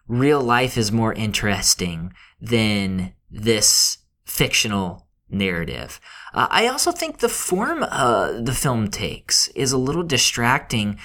real 0.08 0.42
life 0.42 0.78
is 0.78 0.92
more 0.92 1.14
interesting 1.14 2.14
than 2.40 3.14
this 3.30 4.00
fictional 4.26 5.08
narrative. 5.30 6.00
Uh, 6.34 6.48
I 6.50 6.68
also 6.68 6.92
think 6.92 7.20
the 7.20 7.30
form 7.30 7.84
uh, 7.84 8.42
the 8.42 8.54
film 8.54 8.90
takes 8.90 9.48
is 9.50 9.72
a 9.72 9.78
little 9.78 10.04
distracting. 10.04 11.00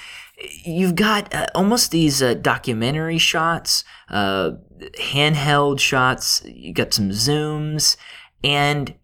You've 0.64 0.96
got 0.96 1.32
uh, 1.34 1.46
almost 1.54 1.90
these 1.90 2.22
uh, 2.22 2.34
documentary 2.34 3.18
shots, 3.18 3.84
uh, 4.10 4.52
handheld 4.98 5.80
shots, 5.80 6.42
you 6.44 6.72
got 6.74 6.92
some 6.92 7.10
zooms, 7.10 7.96
and 8.44 8.94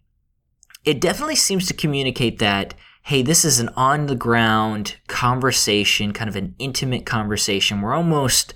it 0.85 0.99
definitely 1.01 1.35
seems 1.35 1.65
to 1.67 1.73
communicate 1.73 2.39
that 2.39 2.75
hey, 3.03 3.21
this 3.21 3.43
is 3.43 3.59
an 3.59 3.69
on 3.75 4.05
the 4.05 4.15
ground 4.15 4.95
conversation, 5.07 6.13
kind 6.13 6.29
of 6.29 6.37
an 6.37 6.55
intimate 6.57 7.05
conversation. 7.05 7.81
We're 7.81 7.93
almost, 7.93 8.53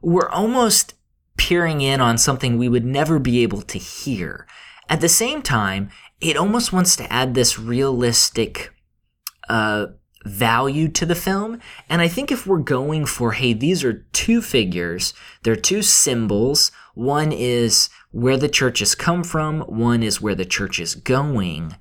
we're 0.00 0.28
almost 0.28 0.94
peering 1.36 1.80
in 1.80 2.00
on 2.00 2.16
something 2.16 2.56
we 2.56 2.68
would 2.68 2.84
never 2.84 3.18
be 3.18 3.42
able 3.42 3.62
to 3.62 3.78
hear. 3.78 4.46
At 4.88 5.00
the 5.00 5.08
same 5.08 5.42
time, 5.42 5.90
it 6.20 6.36
almost 6.36 6.72
wants 6.72 6.94
to 6.96 7.12
add 7.12 7.34
this 7.34 7.58
realistic, 7.58 8.72
uh, 9.48 9.86
value 10.24 10.86
to 10.86 11.06
the 11.06 11.14
film. 11.14 11.58
And 11.88 12.00
I 12.02 12.06
think 12.06 12.30
if 12.30 12.46
we're 12.46 12.58
going 12.58 13.06
for, 13.06 13.32
hey, 13.32 13.54
these 13.54 13.82
are 13.82 14.06
two 14.12 14.42
figures, 14.42 15.14
they're 15.42 15.56
two 15.56 15.82
symbols. 15.82 16.70
One 16.94 17.32
is 17.32 17.88
where 18.10 18.36
the 18.36 18.48
church 18.48 18.80
has 18.80 18.94
come 18.94 19.24
from, 19.24 19.62
one 19.62 20.02
is 20.02 20.20
where 20.20 20.34
the 20.34 20.44
church 20.44 20.78
is 20.78 20.94
going 20.94 21.74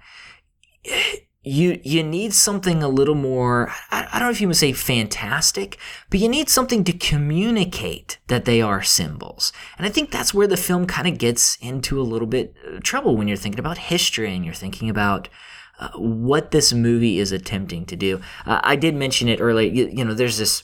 you 1.50 1.80
you 1.84 2.04
need 2.04 2.34
something 2.34 2.84
a 2.84 2.88
little 2.88 3.16
more 3.16 3.70
I, 3.90 4.08
I, 4.12 4.20
don't 4.20 4.28
know 4.28 4.32
if 4.32 4.40
you 4.40 4.48
would 4.48 4.58
say 4.58 4.72
fantastic 4.72 5.78
but 6.10 6.20
you 6.20 6.30
need 6.30 6.48
something 6.48 6.84
to 6.84 6.94
communicate 6.94 8.20
that 8.28 8.46
they 8.46 8.62
are 8.62 8.84
symbols. 8.84 9.52
And 9.78 9.88
i 9.88 9.90
think 9.90 10.12
that's 10.12 10.34
where 10.34 10.48
the 10.48 10.58
film 10.58 10.86
kind 10.86 11.08
of 11.08 11.18
gets 11.18 11.58
into 11.58 12.00
a 12.00 12.04
little 12.04 12.28
bit 12.28 12.56
of 12.66 12.84
trouble 12.84 13.18
when 13.18 13.28
you're 13.28 13.38
thinking 13.38 13.60
about 13.60 13.78
history 13.78 14.36
and 14.36 14.46
you're 14.46 14.54
thinking 14.54 14.90
about 14.90 15.28
uh, 15.80 15.90
what 15.96 16.52
this 16.52 16.74
movie 16.74 17.20
is 17.20 17.32
attempting 17.32 17.86
to 17.86 17.96
do. 17.96 18.22
Uh, 18.46 18.60
i 18.64 18.76
did 18.76 18.94
mention 18.96 19.28
it 19.28 19.42
earlier 19.42 19.72
you, 19.72 19.88
you 19.88 20.06
know 20.06 20.14
there's 20.14 20.38
this 20.38 20.64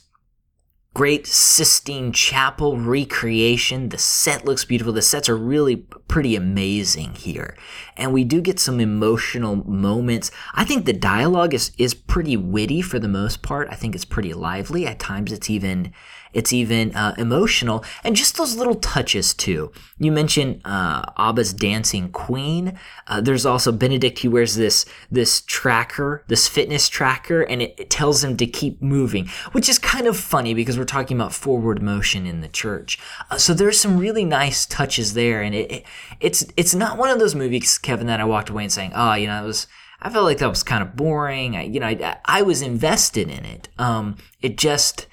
great 0.96 1.28
Sistine 1.28 2.14
Chapel 2.14 2.78
recreation. 2.78 3.90
The 3.90 3.98
set 3.98 4.46
looks 4.46 4.64
beautiful. 4.64 4.94
The 4.94 5.02
sets 5.02 5.28
are 5.28 5.36
really 5.36 5.76
pretty 5.76 6.38
amazing 6.38 7.16
here. 7.16 7.58
And 7.98 8.14
we 8.14 8.24
do 8.24 8.40
get 8.40 8.62
some 8.62 8.80
emotional 8.80 9.58
moments. 9.58 10.32
I 10.54 10.64
think 10.64 10.86
the 10.86 10.94
dialogue 10.94 11.54
is, 11.54 11.74
is 11.78 11.94
pretty 11.94 12.38
witty 12.38 12.82
for 12.82 12.98
the 12.98 13.10
most 13.10 13.42
part. 13.42 13.68
I 13.70 13.76
think 13.76 13.94
it's 13.94 14.06
pretty 14.06 14.34
lively. 14.34 14.88
At 14.88 15.00
times 15.00 15.34
it's 15.34 15.50
even 15.50 15.92
it's 16.36 16.52
even 16.54 16.94
uh, 16.94 17.16
emotional, 17.18 17.84
and 18.04 18.16
just 18.16 18.38
those 18.38 18.56
little 18.56 18.76
touches 18.76 19.34
too. 19.34 19.72
You 19.98 20.12
mentioned 20.12 20.62
uh, 20.66 21.04
Abba's 21.18 21.54
dancing 21.54 22.10
queen. 22.10 22.78
Uh, 23.08 23.22
there's 23.22 23.46
also 23.46 23.72
Benedict. 23.72 24.20
He 24.20 24.28
wears 24.28 24.56
this 24.56 24.86
this 25.10 25.42
tracker, 25.42 26.24
this 26.28 26.48
fitness 26.48 26.90
tracker, 26.90 27.42
and 27.42 27.62
it, 27.62 27.74
it 27.78 27.90
tells 27.90 28.24
him 28.24 28.36
to 28.38 28.46
keep 28.46 28.82
moving, 28.82 29.30
which 29.54 29.70
is 29.70 29.80
kind 29.80 30.08
of 30.08 30.18
funny 30.18 30.54
because 30.54 30.78
we're 30.78 30.84
talking 30.84 31.18
about 31.18 31.34
forward 31.34 31.82
motion 31.82 32.28
in 32.28 32.42
the 32.42 32.50
church. 32.50 33.00
Uh, 33.32 33.38
so 33.38 33.54
there's 33.54 33.80
some 33.80 33.98
really 33.98 34.26
nice 34.26 34.66
touches 34.66 35.14
there, 35.14 35.42
and 35.42 35.56
it, 35.56 35.72
it 35.72 35.86
it's 36.20 36.46
it's 36.58 36.76
not 36.76 36.98
one 36.98 37.10
of 37.10 37.20
those 37.20 37.34
movies, 37.34 37.78
Kevin, 37.78 38.08
that 38.08 38.20
I 38.20 38.26
walked 38.26 38.50
away 38.50 38.64
and 38.64 38.72
saying, 38.72 38.92
oh, 38.94 39.14
you 39.14 39.28
know, 39.28 39.42
it 39.42 39.48
was. 39.48 39.68
I 40.02 40.10
felt 40.10 40.26
like 40.26 40.38
that 40.40 40.50
was 40.50 40.62
kind 40.62 40.84
of 40.84 40.96
boring. 40.96 41.56
I, 41.56 41.64
you 41.64 41.80
know, 41.80 41.88
I, 41.88 42.18
I 42.26 42.42
was 42.44 42.62
invested 42.62 43.28
in 43.30 43.44
it. 43.46 43.70
Um, 43.80 44.18
it 44.42 44.56
just, 44.58 45.08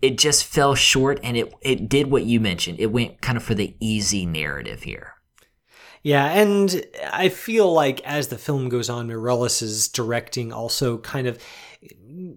it 0.00 0.18
just 0.18 0.44
fell 0.44 0.74
short 0.74 1.18
and 1.22 1.36
it 1.36 1.52
it 1.60 1.88
did 1.88 2.10
what 2.10 2.24
you 2.24 2.40
mentioned. 2.40 2.78
It 2.80 2.92
went 2.92 3.20
kind 3.20 3.36
of 3.36 3.44
for 3.44 3.54
the 3.54 3.74
easy 3.80 4.26
narrative 4.26 4.82
here. 4.82 5.14
Yeah, 6.02 6.26
and 6.26 6.84
I 7.12 7.28
feel 7.28 7.72
like 7.72 8.00
as 8.04 8.28
the 8.28 8.38
film 8.38 8.68
goes 8.68 8.88
on, 8.88 9.08
Meirelles' 9.08 9.92
directing 9.92 10.52
also 10.52 10.98
kind 10.98 11.26
of 11.26 11.42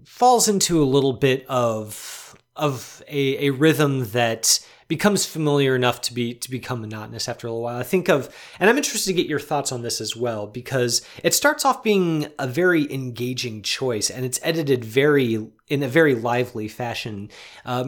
falls 0.05 0.47
into 0.47 0.82
a 0.82 0.86
little 0.86 1.14
bit 1.14 1.45
of 1.47 2.36
of 2.55 3.01
a, 3.07 3.47
a 3.47 3.49
rhythm 3.51 4.05
that 4.12 4.59
becomes 4.88 5.26
familiar 5.26 5.74
enough 5.74 6.01
to 6.01 6.14
be 6.14 6.34
to 6.34 6.51
become 6.51 6.82
monotonous 6.82 7.30
after 7.30 7.47
a 7.47 7.49
little 7.49 7.64
while. 7.64 7.80
I 7.80 7.84
think 7.84 8.09
of, 8.09 8.36
and 8.59 8.70
I'm 8.70 8.76
interested 8.76 9.12
to 9.12 9.16
get 9.16 9.26
your 9.26 9.39
thoughts 9.39 9.72
on 9.72 9.84
this 9.84 10.01
as 10.01 10.18
well 10.18 10.47
because 10.47 11.01
it 11.24 11.34
starts 11.34 11.64
off 11.64 11.82
being 11.82 12.28
a 12.38 12.45
very 12.45 12.91
engaging 12.93 13.62
choice, 13.62 14.09
and 14.09 14.26
it's 14.26 14.39
edited 14.43 14.84
very 14.84 15.47
in 15.72 15.82
a 15.84 15.88
very 15.88 16.13
lively 16.13 16.67
fashion. 16.67 17.30
Uh, 17.63 17.86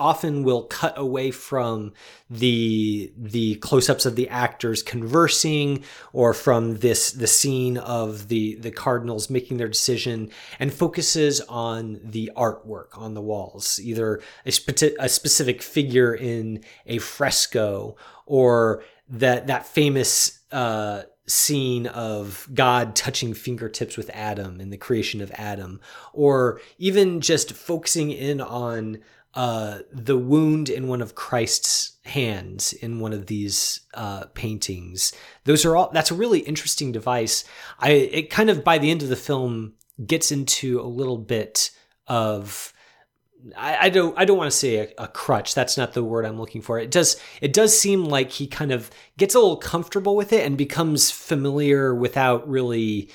often 0.00 0.42
will 0.42 0.64
cut 0.64 0.98
away 0.98 1.30
from 1.30 1.92
the 2.28 3.12
the 3.16 3.54
close-ups 3.56 4.04
of 4.04 4.16
the 4.16 4.28
actors 4.28 4.82
conversing 4.82 5.84
or 6.12 6.34
from 6.34 6.78
this 6.78 7.12
the 7.12 7.28
scene 7.28 7.78
of 7.78 8.26
the 8.26 8.56
the 8.56 8.72
cardinals 8.72 9.30
making 9.30 9.56
their 9.56 9.68
decision 9.68 10.28
and 10.58 10.72
focuses 10.72 11.40
on 11.42 12.00
the 12.02 12.32
artwork 12.36 12.98
on 12.98 13.14
the 13.14 13.22
walls 13.22 13.78
either 13.80 14.20
a, 14.44 14.50
spe- 14.50 14.98
a 14.98 15.08
specific 15.08 15.62
figure 15.62 16.12
in 16.12 16.60
a 16.86 16.98
fresco 16.98 17.96
or 18.26 18.82
that 19.08 19.46
that 19.46 19.64
famous 19.64 20.40
uh, 20.50 21.02
scene 21.26 21.86
of 21.86 22.48
God 22.52 22.94
touching 22.94 23.34
fingertips 23.34 23.96
with 23.96 24.10
Adam 24.12 24.60
and 24.60 24.72
the 24.72 24.76
creation 24.76 25.20
of 25.20 25.30
Adam, 25.32 25.80
or 26.12 26.60
even 26.78 27.20
just 27.20 27.52
focusing 27.52 28.10
in 28.10 28.40
on 28.40 28.98
uh, 29.34 29.80
the 29.90 30.18
wound 30.18 30.68
in 30.68 30.86
one 30.86 31.02
of 31.02 31.14
Christ's 31.14 31.96
hands 32.04 32.72
in 32.72 33.00
one 33.00 33.12
of 33.12 33.26
these 33.26 33.80
uh, 33.94 34.26
paintings. 34.34 35.12
Those 35.44 35.64
are 35.64 35.76
all. 35.76 35.90
That's 35.92 36.10
a 36.10 36.14
really 36.14 36.40
interesting 36.40 36.92
device. 36.92 37.44
I 37.78 37.90
it 37.90 38.30
kind 38.30 38.50
of 38.50 38.62
by 38.62 38.78
the 38.78 38.90
end 38.90 39.02
of 39.02 39.08
the 39.08 39.16
film 39.16 39.72
gets 40.06 40.30
into 40.30 40.80
a 40.80 40.86
little 40.86 41.18
bit 41.18 41.70
of 42.06 42.73
I, 43.56 43.86
I 43.86 43.88
don't 43.90 44.18
I 44.18 44.24
don't 44.24 44.38
want 44.38 44.50
to 44.50 44.56
say 44.56 44.76
a, 44.76 45.04
a, 45.04 45.08
crutch. 45.08 45.54
That's 45.54 45.76
not 45.76 45.92
the 45.92 46.04
word 46.04 46.24
I'm 46.24 46.38
looking 46.38 46.62
for. 46.62 46.78
It 46.78 46.90
does 46.90 47.20
it 47.40 47.52
does 47.52 47.78
seem 47.78 48.04
like 48.04 48.30
he 48.30 48.46
kind 48.46 48.72
of 48.72 48.90
gets 49.18 49.34
a 49.34 49.38
little 49.38 49.56
comfortable 49.56 50.16
with 50.16 50.32
it 50.32 50.46
and 50.46 50.56
becomes 50.56 51.10
familiar 51.10 51.94
without 51.94 52.48
really 52.48 53.10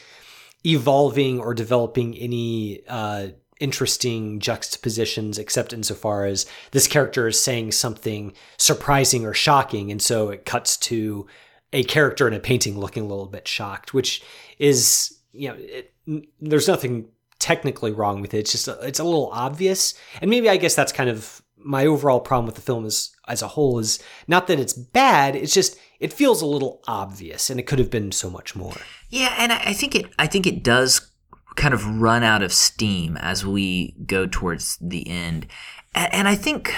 evolving 0.66 1.40
or 1.40 1.54
developing 1.54 2.16
any 2.18 2.82
uh, 2.88 3.30
interesting 3.60 4.40
juxtapositions, 4.40 5.38
except 5.38 5.74
insofar 5.74 6.26
as 6.26 6.46
this 6.72 6.88
character 6.88 7.28
is 7.28 7.42
saying 7.42 7.72
something 7.72 8.34
surprising 8.58 9.26
or 9.26 9.34
shocking, 9.34 9.92
and 9.92 10.02
so 10.02 10.30
it 10.30 10.46
cuts 10.46 10.78
to 10.78 11.28
a 11.74 11.84
character 11.84 12.28
in 12.28 12.34
a 12.34 12.40
painting 12.40 12.80
looking 12.80 13.04
a 13.04 13.08
little 13.08 13.26
bit 13.26 13.48
shocked, 13.48 13.94
which 13.94 14.22
is 14.60 15.18
you 15.32 15.50
know 15.50 15.56
it, 15.58 15.94
there's 16.40 16.68
nothing 16.68 17.08
technically 17.40 17.92
wrong 17.92 18.22
with 18.22 18.34
it. 18.34 18.40
It's 18.40 18.52
just 18.52 18.68
a, 18.68 18.80
it's 18.82 19.00
a 19.00 19.04
little 19.04 19.30
obvious, 19.34 19.94
and 20.22 20.30
maybe 20.30 20.50
I 20.50 20.58
guess 20.58 20.76
that's 20.76 20.92
kind 20.92 21.10
of 21.10 21.42
my 21.58 21.86
overall 21.86 22.22
problem 22.22 22.46
with 22.46 22.56
the 22.56 22.62
film 22.62 22.86
is 22.86 23.14
as 23.28 23.42
a 23.42 23.50
whole 23.50 23.80
is 23.80 24.02
not 24.28 24.48
that 24.48 24.60
it's 24.60 24.74
bad. 24.74 25.36
It's 25.36 25.54
just 25.54 25.78
it 26.00 26.14
feels 26.14 26.42
a 26.42 26.46
little 26.46 26.82
obvious, 26.88 27.50
and 27.50 27.60
it 27.60 27.68
could 27.68 27.80
have 27.80 27.90
been 27.90 28.12
so 28.12 28.30
much 28.30 28.56
more. 28.56 28.76
Yeah, 29.10 29.34
and 29.38 29.52
I 29.52 29.74
think 29.74 29.96
it 29.96 30.06
I 30.20 30.28
think 30.28 30.46
it 30.46 30.64
does 30.64 31.12
kind 31.56 31.74
of 31.74 32.00
run 32.00 32.24
out 32.24 32.42
of 32.42 32.54
steam 32.54 33.18
as 33.18 33.46
we 33.46 33.96
go 34.06 34.28
towards 34.28 34.78
the 34.82 35.08
end, 35.08 35.48
and 35.94 36.28
I 36.28 36.36
think 36.36 36.74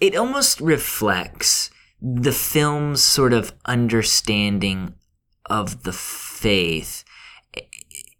it 0.00 0.16
almost 0.16 0.60
reflects 0.60 1.70
the 2.00 2.32
film's 2.32 3.00
sort 3.00 3.32
of 3.32 3.52
understanding 3.64 4.94
of 5.46 5.84
the 5.84 5.92
faith 5.92 7.04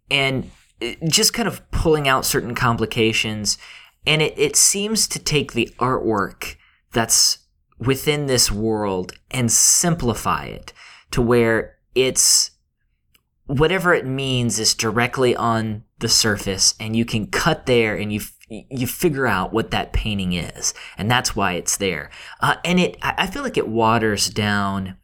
and 0.09 0.49
just 1.07 1.33
kind 1.33 1.47
of 1.47 1.69
pulling 1.71 2.07
out 2.07 2.25
certain 2.25 2.55
complications. 2.55 3.57
And 4.05 4.21
it, 4.21 4.33
it 4.37 4.55
seems 4.55 5.07
to 5.09 5.19
take 5.19 5.53
the 5.53 5.73
artwork 5.79 6.55
that's 6.91 7.39
within 7.79 8.27
this 8.27 8.51
world 8.51 9.13
and 9.31 9.51
simplify 9.51 10.45
it 10.45 10.73
to 11.11 11.21
where 11.21 11.77
it's 11.95 12.51
whatever 13.45 13.93
it 13.93 14.05
means 14.05 14.59
is 14.59 14.73
directly 14.73 15.35
on 15.35 15.83
the 15.99 16.07
surface 16.07 16.75
and 16.79 16.95
you 16.95 17.05
can 17.05 17.27
cut 17.27 17.65
there 17.65 17.95
and 17.95 18.13
you 18.13 18.21
you 18.49 18.85
figure 18.85 19.25
out 19.25 19.51
what 19.51 19.71
that 19.71 19.93
painting 19.93 20.33
is 20.33 20.73
and 20.97 21.09
that's 21.09 21.35
why 21.35 21.53
it's 21.53 21.77
there 21.77 22.09
uh, 22.41 22.55
and 22.63 22.79
it 22.79 22.97
i 23.01 23.25
feel 23.25 23.41
like 23.43 23.57
it 23.57 23.67
waters 23.67 24.29
down 24.29 24.95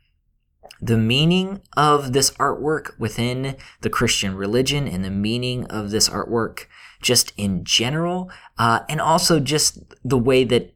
the 0.82 0.98
meaning 0.98 1.62
of 1.76 2.14
this 2.14 2.32
artwork 2.32 2.98
within 3.00 3.56
the 3.82 3.90
Christian 3.90 4.36
religion 4.36 4.88
and 4.88 5.04
the 5.04 5.10
meaning 5.10 5.66
of 5.66 5.92
this 5.92 6.10
artwork 6.10 6.66
just 7.02 7.34
in 7.38 7.64
general, 7.64 8.30
uh, 8.58 8.82
and 8.90 9.00
also 9.00 9.40
just 9.40 9.80
the 10.04 10.18
way 10.18 10.44
that 10.44 10.74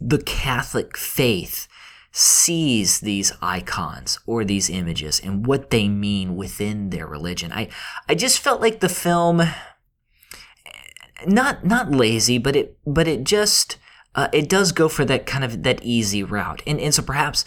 the 0.00 0.22
Catholic 0.22 0.96
faith 0.96 1.68
sees 2.12 3.00
these 3.00 3.32
icons 3.40 4.18
or 4.26 4.44
these 4.44 4.68
images 4.68 5.20
and 5.20 5.46
what 5.46 5.70
they 5.70 5.88
mean 5.88 6.34
within 6.34 6.90
their 6.90 7.06
religion. 7.06 7.52
I, 7.52 7.68
I 8.08 8.14
just 8.14 8.40
felt 8.40 8.60
like 8.60 8.80
the 8.80 8.88
film 8.88 9.42
not 11.26 11.64
not 11.64 11.90
lazy, 11.90 12.38
but 12.38 12.56
it 12.56 12.78
but 12.86 13.06
it 13.06 13.24
just 13.24 13.76
uh, 14.14 14.28
it 14.32 14.48
does 14.48 14.72
go 14.72 14.88
for 14.88 15.04
that 15.04 15.26
kind 15.26 15.44
of 15.44 15.62
that 15.62 15.82
easy 15.82 16.22
route 16.22 16.62
and, 16.66 16.80
and 16.80 16.94
so 16.94 17.02
perhaps 17.02 17.44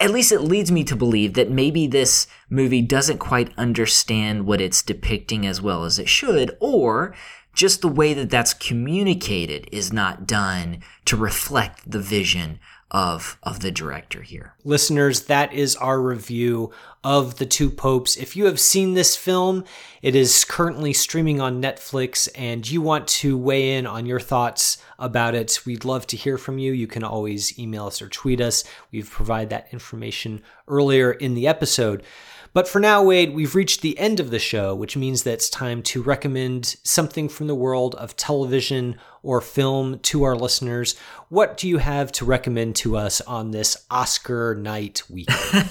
at 0.00 0.10
least 0.10 0.32
it 0.32 0.40
leads 0.40 0.70
me 0.70 0.84
to 0.84 0.96
believe 0.96 1.34
that 1.34 1.50
maybe 1.50 1.86
this 1.86 2.26
movie 2.48 2.82
doesn't 2.82 3.18
quite 3.18 3.52
understand 3.58 4.46
what 4.46 4.60
it's 4.60 4.82
depicting 4.82 5.46
as 5.46 5.60
well 5.60 5.84
as 5.84 5.98
it 5.98 6.08
should 6.08 6.56
or 6.60 7.14
just 7.54 7.80
the 7.80 7.88
way 7.88 8.12
that 8.14 8.30
that's 8.30 8.54
communicated 8.54 9.68
is 9.72 9.92
not 9.92 10.26
done 10.26 10.82
to 11.06 11.16
reflect 11.16 11.90
the 11.90 12.00
vision 12.00 12.60
of 12.90 13.38
of 13.42 13.60
the 13.60 13.70
director 13.70 14.22
here. 14.22 14.54
Listeners, 14.62 15.24
that 15.24 15.52
is 15.52 15.74
our 15.76 16.00
review 16.00 16.70
of 17.06 17.36
The 17.36 17.46
Two 17.46 17.70
Popes. 17.70 18.16
If 18.16 18.34
you 18.34 18.46
have 18.46 18.58
seen 18.58 18.94
this 18.94 19.16
film, 19.16 19.62
it 20.02 20.16
is 20.16 20.44
currently 20.44 20.92
streaming 20.92 21.40
on 21.40 21.62
Netflix 21.62 22.28
and 22.34 22.68
you 22.68 22.82
want 22.82 23.06
to 23.06 23.38
weigh 23.38 23.76
in 23.76 23.86
on 23.86 24.06
your 24.06 24.18
thoughts 24.18 24.78
about 24.98 25.36
it, 25.36 25.60
we'd 25.64 25.84
love 25.84 26.08
to 26.08 26.16
hear 26.16 26.36
from 26.36 26.58
you. 26.58 26.72
You 26.72 26.88
can 26.88 27.04
always 27.04 27.56
email 27.60 27.86
us 27.86 28.02
or 28.02 28.08
tweet 28.08 28.40
us. 28.40 28.64
We've 28.90 29.08
provided 29.08 29.50
that 29.50 29.68
information 29.72 30.42
earlier 30.66 31.12
in 31.12 31.34
the 31.34 31.46
episode. 31.46 32.02
But 32.52 32.66
for 32.66 32.80
now, 32.80 33.04
Wade, 33.04 33.34
we've 33.34 33.54
reached 33.54 33.82
the 33.82 33.98
end 34.00 34.18
of 34.18 34.30
the 34.30 34.40
show, 34.40 34.74
which 34.74 34.96
means 34.96 35.22
that 35.22 35.34
it's 35.34 35.48
time 35.48 35.82
to 35.84 36.02
recommend 36.02 36.74
something 36.82 37.28
from 37.28 37.46
the 37.46 37.54
world 37.54 37.94
of 37.94 38.16
television 38.16 38.96
or 39.26 39.40
film 39.40 39.98
to 39.98 40.22
our 40.22 40.36
listeners. 40.36 40.96
What 41.28 41.56
do 41.56 41.68
you 41.68 41.78
have 41.78 42.12
to 42.12 42.24
recommend 42.24 42.76
to 42.76 42.96
us 42.96 43.20
on 43.22 43.50
this 43.50 43.84
Oscar 43.90 44.54
night 44.54 45.02
weekend? 45.10 45.68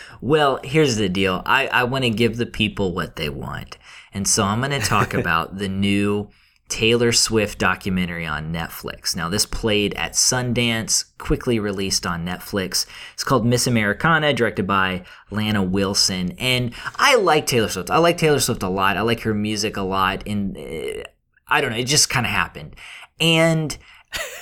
well, 0.22 0.58
here's 0.64 0.96
the 0.96 1.10
deal 1.10 1.42
I, 1.44 1.66
I 1.68 1.84
want 1.84 2.04
to 2.04 2.10
give 2.10 2.38
the 2.38 2.46
people 2.46 2.94
what 2.94 3.16
they 3.16 3.28
want. 3.28 3.76
And 4.14 4.26
so 4.26 4.42
I'm 4.44 4.60
going 4.60 4.70
to 4.70 4.80
talk 4.80 5.12
about 5.14 5.58
the 5.58 5.68
new 5.68 6.30
Taylor 6.70 7.12
Swift 7.12 7.58
documentary 7.58 8.24
on 8.24 8.52
Netflix. 8.52 9.14
Now, 9.14 9.28
this 9.28 9.44
played 9.44 9.92
at 9.94 10.12
Sundance, 10.12 11.04
quickly 11.18 11.60
released 11.60 12.06
on 12.06 12.24
Netflix. 12.24 12.86
It's 13.12 13.22
called 13.22 13.44
Miss 13.44 13.66
Americana, 13.66 14.32
directed 14.32 14.66
by 14.66 15.04
Lana 15.30 15.62
Wilson. 15.62 16.32
And 16.38 16.72
I 16.96 17.16
like 17.16 17.46
Taylor 17.46 17.68
Swift. 17.68 17.90
I 17.90 17.98
like 17.98 18.16
Taylor 18.16 18.40
Swift 18.40 18.62
a 18.62 18.68
lot. 18.70 18.96
I 18.96 19.02
like 19.02 19.20
her 19.20 19.34
music 19.34 19.76
a 19.76 19.82
lot. 19.82 20.26
And 20.26 20.56
uh, 20.56 21.04
I 21.48 21.60
don't 21.60 21.70
know, 21.70 21.76
it 21.76 21.84
just 21.86 22.08
kind 22.10 22.26
of 22.26 22.32
happened. 22.32 22.76
And 23.20 23.76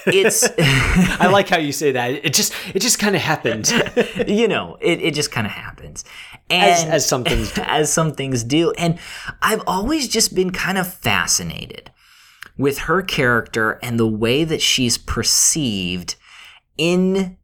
it's 0.07 0.48
I 0.59 1.28
like 1.28 1.48
how 1.48 1.59
you 1.59 1.72
say 1.72 1.92
that. 1.92 2.11
It 2.12 2.34
just 2.34 2.53
it 2.74 2.80
just 2.80 2.98
kind 2.98 3.16
of 3.16 3.22
happened. 3.22 3.70
you 4.26 4.48
know, 4.48 4.76
it, 4.80 5.00
it 5.00 5.14
just 5.14 5.30
kind 5.30 5.46
of 5.46 5.53
happens. 5.53 6.05
And 6.50 6.70
as, 6.70 6.84
as 6.84 7.09
some 7.09 7.24
things 7.24 7.53
do. 7.55 7.62
as 7.62 7.92
some 7.92 8.12
things 8.12 8.44
do. 8.44 8.72
And 8.72 8.98
I've 9.40 9.62
always 9.66 10.09
just 10.09 10.34
been 10.34 10.50
kind 10.50 10.78
of 10.78 10.92
fascinated 10.92 11.90
with 12.59 12.80
her 12.80 13.03
character 13.03 13.78
and 13.82 13.98
the 13.98 14.07
way 14.07 14.44
that 14.44 14.61
she's 14.61 14.98
perceived 14.98 16.16
in 16.76 17.36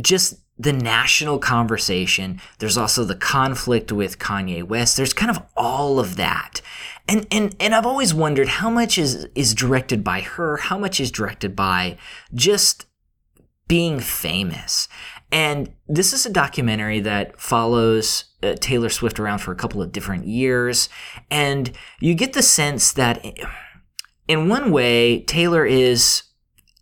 just 0.00 0.36
the 0.58 0.72
national 0.72 1.38
conversation. 1.38 2.40
There's 2.58 2.78
also 2.78 3.04
the 3.04 3.14
conflict 3.14 3.92
with 3.92 4.18
Kanye 4.18 4.62
West. 4.62 4.96
There's 4.96 5.12
kind 5.12 5.30
of 5.30 5.42
all 5.56 5.98
of 5.98 6.16
that. 6.16 6.60
And 7.08 7.26
and 7.30 7.54
and 7.60 7.74
I've 7.74 7.86
always 7.86 8.12
wondered 8.14 8.48
how 8.48 8.70
much 8.70 8.98
is 8.98 9.28
is 9.34 9.54
directed 9.54 10.02
by 10.02 10.20
her, 10.20 10.56
how 10.56 10.78
much 10.78 10.98
is 10.98 11.10
directed 11.10 11.54
by 11.54 11.98
just 12.34 12.86
being 13.68 14.00
famous. 14.00 14.88
And 15.30 15.72
this 15.88 16.12
is 16.12 16.24
a 16.24 16.30
documentary 16.30 17.00
that 17.00 17.40
follows 17.40 18.26
uh, 18.42 18.54
Taylor 18.60 18.88
Swift 18.88 19.18
around 19.18 19.40
for 19.40 19.50
a 19.50 19.56
couple 19.56 19.82
of 19.82 19.90
different 19.90 20.26
years 20.26 20.88
and 21.30 21.72
you 22.00 22.14
get 22.14 22.32
the 22.32 22.42
sense 22.42 22.92
that 22.92 23.24
in 24.28 24.48
one 24.48 24.70
way, 24.70 25.20
Taylor 25.20 25.64
is 25.64 26.22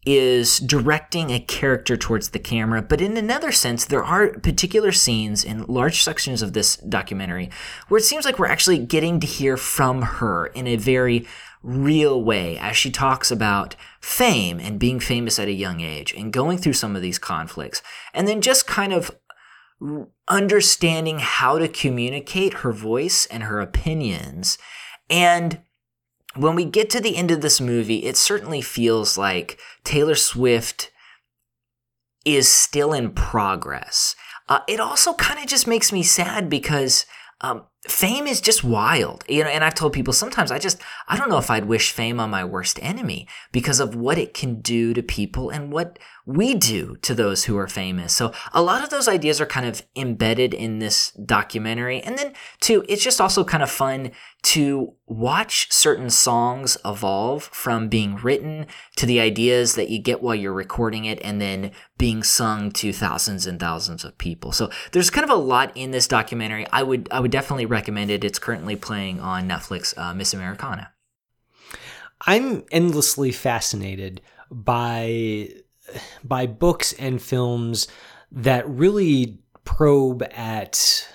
is 0.06 0.58
directing 0.58 1.30
a 1.30 1.40
character 1.40 1.96
towards 1.96 2.30
the 2.30 2.38
camera, 2.38 2.82
but 2.82 3.00
in 3.00 3.16
another 3.16 3.50
sense, 3.50 3.84
there 3.84 4.04
are 4.04 4.38
particular 4.40 4.92
scenes 4.92 5.44
in 5.44 5.64
large 5.64 6.02
sections 6.02 6.42
of 6.42 6.52
this 6.52 6.76
documentary 6.76 7.50
where 7.88 7.98
it 7.98 8.04
seems 8.04 8.24
like 8.24 8.38
we're 8.38 8.46
actually 8.46 8.78
getting 8.78 9.18
to 9.20 9.26
hear 9.26 9.56
from 9.56 10.02
her 10.02 10.46
in 10.46 10.66
a 10.66 10.76
very 10.76 11.26
real 11.62 12.22
way 12.22 12.58
as 12.58 12.76
she 12.76 12.90
talks 12.90 13.30
about 13.30 13.74
fame 14.00 14.60
and 14.60 14.78
being 14.78 15.00
famous 15.00 15.38
at 15.38 15.48
a 15.48 15.52
young 15.52 15.80
age 15.80 16.12
and 16.12 16.32
going 16.32 16.58
through 16.58 16.74
some 16.74 16.94
of 16.94 17.00
these 17.00 17.18
conflicts 17.18 17.82
and 18.12 18.28
then 18.28 18.42
just 18.42 18.66
kind 18.66 18.92
of 18.92 19.10
understanding 20.28 21.18
how 21.18 21.58
to 21.58 21.66
communicate 21.66 22.54
her 22.54 22.72
voice 22.72 23.26
and 23.26 23.44
her 23.44 23.60
opinions. 23.60 24.58
And 25.08 25.60
when 26.36 26.54
we 26.54 26.64
get 26.64 26.90
to 26.90 27.00
the 27.00 27.16
end 27.16 27.30
of 27.30 27.40
this 27.40 27.60
movie, 27.60 28.04
it 28.04 28.16
certainly 28.16 28.60
feels 28.60 29.16
like 29.16 29.58
Taylor 29.84 30.14
Swift 30.14 30.90
is 32.24 32.50
still 32.50 32.92
in 32.92 33.10
progress. 33.10 34.16
Uh, 34.48 34.60
it 34.68 34.80
also 34.80 35.14
kind 35.14 35.38
of 35.38 35.46
just 35.46 35.66
makes 35.66 35.92
me 35.92 36.02
sad 36.02 36.50
because 36.50 37.06
um, 37.40 37.64
fame 37.88 38.26
is 38.26 38.40
just 38.40 38.64
wild, 38.64 39.24
you 39.28 39.44
know. 39.44 39.50
And 39.50 39.62
I've 39.62 39.74
told 39.74 39.92
people 39.92 40.12
sometimes 40.12 40.50
I 40.50 40.58
just 40.58 40.80
I 41.08 41.16
don't 41.16 41.28
know 41.28 41.38
if 41.38 41.50
I'd 41.50 41.66
wish 41.66 41.92
fame 41.92 42.20
on 42.20 42.30
my 42.30 42.44
worst 42.44 42.78
enemy 42.82 43.28
because 43.52 43.80
of 43.80 43.94
what 43.94 44.18
it 44.18 44.34
can 44.34 44.60
do 44.60 44.94
to 44.94 45.02
people 45.02 45.50
and 45.50 45.72
what 45.72 45.98
we 46.26 46.54
do 46.54 46.96
to 47.02 47.14
those 47.14 47.44
who 47.44 47.58
are 47.58 47.68
famous. 47.68 48.14
So 48.14 48.32
a 48.52 48.62
lot 48.62 48.82
of 48.82 48.90
those 48.90 49.08
ideas 49.08 49.40
are 49.40 49.46
kind 49.46 49.66
of 49.66 49.82
embedded 49.94 50.54
in 50.54 50.78
this 50.78 51.10
documentary. 51.12 52.00
And 52.00 52.16
then 52.16 52.32
too 52.60 52.84
it's 52.88 53.04
just 53.04 53.20
also 53.20 53.44
kind 53.44 53.62
of 53.62 53.70
fun 53.70 54.12
to 54.42 54.94
watch 55.06 55.72
certain 55.72 56.08
songs 56.10 56.76
evolve 56.84 57.44
from 57.44 57.88
being 57.88 58.16
written 58.16 58.66
to 58.96 59.06
the 59.06 59.20
ideas 59.20 59.74
that 59.74 59.90
you 59.90 59.98
get 59.98 60.22
while 60.22 60.34
you're 60.34 60.52
recording 60.52 61.04
it 61.04 61.18
and 61.22 61.40
then 61.40 61.70
being 61.98 62.22
sung 62.22 62.70
to 62.70 62.92
thousands 62.92 63.46
and 63.46 63.60
thousands 63.60 64.04
of 64.04 64.16
people. 64.18 64.52
So 64.52 64.70
there's 64.92 65.10
kind 65.10 65.24
of 65.24 65.30
a 65.30 65.40
lot 65.40 65.74
in 65.74 65.90
this 65.90 66.06
documentary. 66.06 66.66
I 66.72 66.82
would 66.82 67.08
I 67.10 67.20
would 67.20 67.30
definitely 67.30 67.66
recommend 67.74 68.10
it. 68.10 68.24
It's 68.24 68.38
currently 68.38 68.76
playing 68.76 69.20
on 69.20 69.48
Netflix, 69.48 69.96
uh, 69.98 70.14
Miss 70.14 70.32
Americana. 70.32 70.92
I'm 72.26 72.64
endlessly 72.70 73.32
fascinated 73.32 74.22
by 74.50 75.50
by 76.22 76.46
books 76.46 76.94
and 76.94 77.20
films 77.20 77.86
that 78.32 78.66
really 78.68 79.40
probe 79.64 80.22
at 80.32 81.08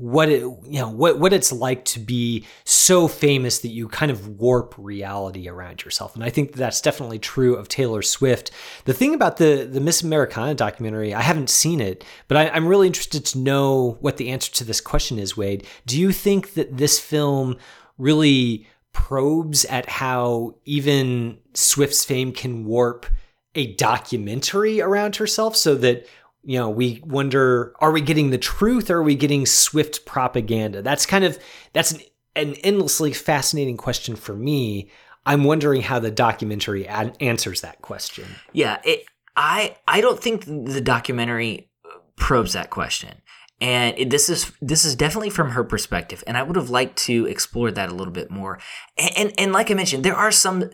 what 0.00 0.28
it 0.28 0.40
you 0.40 0.80
know 0.80 0.88
what 0.88 1.18
what 1.18 1.32
it's 1.32 1.50
like 1.52 1.84
to 1.84 1.98
be 1.98 2.44
so 2.64 3.08
famous 3.08 3.58
that 3.60 3.68
you 3.68 3.88
kind 3.88 4.10
of 4.10 4.40
warp 4.40 4.74
reality 4.78 5.48
around 5.48 5.84
yourself. 5.84 6.14
And 6.14 6.22
i 6.22 6.30
think 6.30 6.52
that's 6.52 6.80
definitely 6.80 7.18
true 7.18 7.56
of 7.56 7.68
taylor 7.68 8.02
swift. 8.02 8.50
The 8.84 8.94
thing 8.94 9.14
about 9.14 9.38
the 9.38 9.68
the 9.70 9.80
miss 9.80 10.02
americana 10.02 10.54
documentary 10.54 11.12
i 11.14 11.22
haven't 11.22 11.50
seen 11.50 11.80
it 11.80 12.04
but 12.28 12.36
I, 12.36 12.48
i'm 12.50 12.68
really 12.68 12.86
interested 12.86 13.24
to 13.26 13.38
know 13.38 13.98
what 14.00 14.16
the 14.16 14.30
answer 14.30 14.52
to 14.52 14.64
this 14.64 14.80
question 14.80 15.18
is 15.18 15.36
wade. 15.36 15.66
Do 15.86 15.98
you 15.98 16.12
think 16.12 16.54
that 16.54 16.76
this 16.76 17.00
film 17.00 17.56
really 17.96 18.66
probes 18.92 19.64
at 19.66 19.88
how 19.88 20.54
even 20.64 21.38
swift's 21.54 22.04
fame 22.04 22.32
can 22.32 22.64
warp 22.64 23.06
a 23.54 23.74
documentary 23.74 24.80
around 24.80 25.16
herself 25.16 25.56
so 25.56 25.74
that 25.74 26.06
you 26.48 26.58
know 26.58 26.70
we 26.70 27.02
wonder 27.04 27.74
are 27.78 27.92
we 27.92 28.00
getting 28.00 28.30
the 28.30 28.38
truth 28.38 28.88
or 28.88 28.96
are 28.96 29.02
we 29.02 29.14
getting 29.14 29.44
swift 29.44 30.06
propaganda? 30.06 30.80
That's 30.80 31.04
kind 31.04 31.22
of 31.22 31.38
that's 31.74 31.92
an, 31.92 32.00
an 32.34 32.54
endlessly 32.64 33.12
fascinating 33.12 33.76
question 33.76 34.16
for 34.16 34.34
me. 34.34 34.90
I'm 35.26 35.44
wondering 35.44 35.82
how 35.82 35.98
the 35.98 36.10
documentary 36.10 36.88
ad- 36.88 37.18
answers 37.20 37.60
that 37.60 37.82
question. 37.82 38.24
Yeah 38.54 38.80
it, 38.82 39.04
i 39.36 39.76
i 39.86 40.00
don't 40.00 40.20
think 40.20 40.46
the 40.46 40.80
documentary 40.80 41.68
uh, 41.84 41.98
probes 42.16 42.54
that 42.54 42.70
question. 42.70 43.20
And 43.60 43.98
it, 43.98 44.08
this 44.08 44.30
is 44.30 44.50
this 44.62 44.86
is 44.86 44.96
definitely 44.96 45.30
from 45.30 45.50
her 45.50 45.64
perspective 45.64 46.24
and 46.26 46.38
i 46.38 46.42
would 46.42 46.56
have 46.56 46.70
liked 46.70 46.96
to 47.08 47.26
explore 47.26 47.70
that 47.72 47.90
a 47.90 47.94
little 47.94 48.14
bit 48.14 48.30
more. 48.30 48.58
And, 48.96 49.18
and, 49.18 49.32
and 49.36 49.52
like 49.52 49.70
i 49.70 49.74
mentioned 49.74 50.02
there 50.02 50.16
are 50.16 50.32
some 50.32 50.62
uh, 50.62 50.68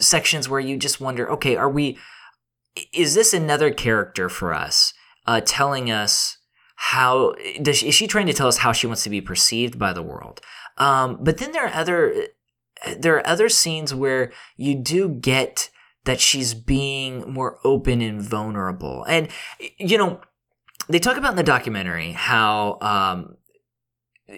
sections 0.00 0.48
where 0.48 0.58
you 0.58 0.76
just 0.76 1.00
wonder 1.00 1.30
okay 1.30 1.54
are 1.54 1.70
we 1.70 1.98
is 2.92 3.14
this 3.14 3.32
another 3.32 3.70
character 3.70 4.28
for 4.28 4.52
us 4.52 4.92
uh, 5.26 5.40
telling 5.44 5.90
us 5.90 6.38
how 6.76 7.34
does 7.60 7.78
she, 7.78 7.88
is 7.88 7.94
she 7.94 8.06
trying 8.06 8.26
to 8.26 8.32
tell 8.32 8.48
us 8.48 8.58
how 8.58 8.72
she 8.72 8.86
wants 8.86 9.02
to 9.04 9.10
be 9.10 9.20
perceived 9.20 9.78
by 9.78 9.92
the 9.92 10.02
world 10.02 10.40
um, 10.78 11.18
but 11.20 11.38
then 11.38 11.52
there 11.52 11.66
are 11.66 11.74
other 11.74 12.26
there 12.98 13.16
are 13.16 13.26
other 13.26 13.48
scenes 13.48 13.94
where 13.94 14.32
you 14.56 14.74
do 14.74 15.08
get 15.08 15.70
that 16.04 16.20
she's 16.20 16.54
being 16.54 17.30
more 17.30 17.58
open 17.64 18.00
and 18.00 18.22
vulnerable 18.22 19.04
and 19.04 19.28
you 19.78 19.98
know 19.98 20.20
they 20.88 20.98
talk 20.98 21.16
about 21.16 21.32
in 21.32 21.36
the 21.36 21.42
documentary 21.42 22.12
how 22.12 22.78
um, 22.80 23.36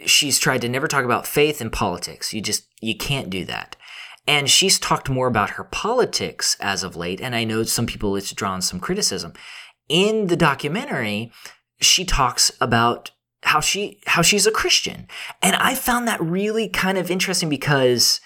she's 0.04 0.38
tried 0.38 0.60
to 0.60 0.68
never 0.68 0.88
talk 0.88 1.04
about 1.04 1.26
faith 1.26 1.60
and 1.60 1.72
politics 1.72 2.34
you 2.34 2.40
just 2.40 2.66
you 2.80 2.96
can't 2.96 3.30
do 3.30 3.44
that 3.44 3.76
and 4.26 4.48
she's 4.48 4.78
talked 4.78 5.10
more 5.10 5.26
about 5.26 5.50
her 5.50 5.64
politics 5.64 6.56
as 6.60 6.82
of 6.82 6.96
late. 6.96 7.20
And 7.20 7.34
I 7.34 7.44
know 7.44 7.62
some 7.64 7.86
people 7.86 8.14
it's 8.16 8.32
drawn 8.32 8.62
some 8.62 8.78
criticism. 8.78 9.32
In 9.92 10.28
the 10.28 10.36
documentary, 10.36 11.30
she 11.82 12.06
talks 12.06 12.50
about 12.62 13.10
how 13.42 13.60
she 13.60 14.00
how 14.06 14.22
she's 14.22 14.46
a 14.46 14.50
Christian. 14.50 15.06
And 15.42 15.54
I 15.56 15.74
found 15.74 16.08
that 16.08 16.18
really 16.22 16.66
kind 16.70 16.96
of 16.96 17.10
interesting 17.10 17.50
because 17.50 18.18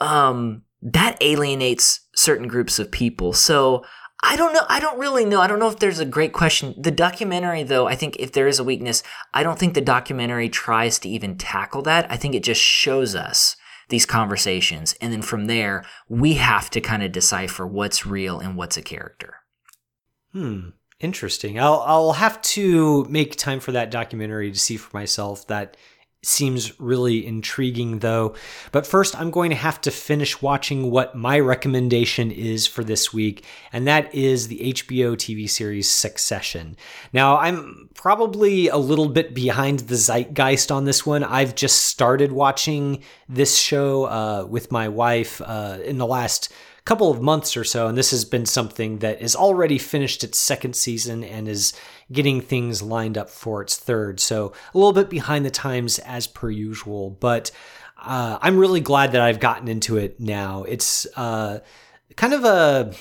um, 0.00 0.62
that 0.80 1.18
alienates 1.20 2.00
certain 2.16 2.48
groups 2.48 2.78
of 2.78 2.90
people. 2.90 3.34
So 3.34 3.84
I 4.22 4.36
don't 4.36 4.54
know. 4.54 4.64
I 4.70 4.80
don't 4.80 4.98
really 4.98 5.26
know. 5.26 5.42
I 5.42 5.48
don't 5.48 5.58
know 5.58 5.68
if 5.68 5.80
there's 5.80 5.98
a 5.98 6.06
great 6.06 6.32
question. 6.32 6.74
The 6.78 6.90
documentary, 6.90 7.62
though, 7.62 7.86
I 7.86 7.94
think 7.94 8.16
if 8.18 8.32
there 8.32 8.48
is 8.48 8.58
a 8.58 8.64
weakness, 8.64 9.02
I 9.34 9.42
don't 9.42 9.58
think 9.58 9.74
the 9.74 9.82
documentary 9.82 10.48
tries 10.48 10.98
to 11.00 11.10
even 11.10 11.36
tackle 11.36 11.82
that. 11.82 12.10
I 12.10 12.16
think 12.16 12.34
it 12.34 12.42
just 12.42 12.62
shows 12.62 13.14
us 13.14 13.56
these 13.90 14.06
conversations. 14.06 14.94
And 15.02 15.12
then 15.12 15.20
from 15.20 15.44
there, 15.44 15.84
we 16.08 16.34
have 16.34 16.70
to 16.70 16.80
kind 16.80 17.02
of 17.02 17.12
decipher 17.12 17.66
what's 17.66 18.06
real 18.06 18.38
and 18.38 18.56
what's 18.56 18.78
a 18.78 18.82
character. 18.82 19.34
Hmm. 20.32 20.70
Interesting. 21.02 21.58
I'll 21.58 21.82
I'll 21.84 22.12
have 22.12 22.40
to 22.42 23.04
make 23.10 23.34
time 23.36 23.58
for 23.58 23.72
that 23.72 23.90
documentary 23.90 24.52
to 24.52 24.58
see 24.58 24.76
for 24.76 24.96
myself. 24.96 25.48
That 25.48 25.76
seems 26.24 26.78
really 26.80 27.26
intriguing 27.26 27.98
though. 27.98 28.36
But 28.70 28.86
first, 28.86 29.18
I'm 29.18 29.32
going 29.32 29.50
to 29.50 29.56
have 29.56 29.80
to 29.80 29.90
finish 29.90 30.40
watching 30.40 30.92
what 30.92 31.16
my 31.16 31.40
recommendation 31.40 32.30
is 32.30 32.68
for 32.68 32.84
this 32.84 33.12
week, 33.12 33.44
and 33.72 33.88
that 33.88 34.14
is 34.14 34.46
the 34.46 34.72
HBO 34.72 35.16
TV 35.16 35.50
series 35.50 35.90
Succession. 35.90 36.76
Now, 37.12 37.38
I'm 37.38 37.88
probably 37.94 38.68
a 38.68 38.76
little 38.76 39.08
bit 39.08 39.34
behind 39.34 39.80
the 39.80 39.96
zeitgeist 39.96 40.70
on 40.70 40.84
this 40.84 41.04
one. 41.04 41.24
I've 41.24 41.56
just 41.56 41.86
started 41.86 42.30
watching 42.30 43.02
this 43.28 43.58
show 43.58 44.04
uh, 44.04 44.46
with 44.48 44.70
my 44.70 44.88
wife 44.88 45.40
uh, 45.40 45.78
in 45.84 45.98
the 45.98 46.06
last 46.06 46.52
couple 46.84 47.10
of 47.10 47.22
months 47.22 47.56
or 47.56 47.64
so, 47.64 47.86
and 47.86 47.96
this 47.96 48.10
has 48.10 48.24
been 48.24 48.46
something 48.46 48.98
that 48.98 49.20
is 49.22 49.36
already 49.36 49.78
finished 49.78 50.24
its 50.24 50.38
second 50.38 50.74
season 50.74 51.22
and 51.22 51.46
is 51.46 51.72
getting 52.10 52.40
things 52.40 52.82
lined 52.82 53.16
up 53.16 53.30
for 53.30 53.62
its 53.62 53.76
third. 53.76 54.18
So 54.18 54.52
a 54.74 54.78
little 54.78 54.92
bit 54.92 55.08
behind 55.08 55.46
the 55.46 55.50
times 55.50 55.98
as 56.00 56.26
per 56.26 56.50
usual, 56.50 57.10
but 57.10 57.52
uh, 57.98 58.38
I'm 58.42 58.58
really 58.58 58.80
glad 58.80 59.12
that 59.12 59.20
I've 59.20 59.38
gotten 59.38 59.68
into 59.68 59.96
it 59.96 60.18
now. 60.18 60.64
It's 60.64 61.06
uh, 61.16 61.60
kind 62.16 62.34
of 62.34 62.44
a, 62.44 62.92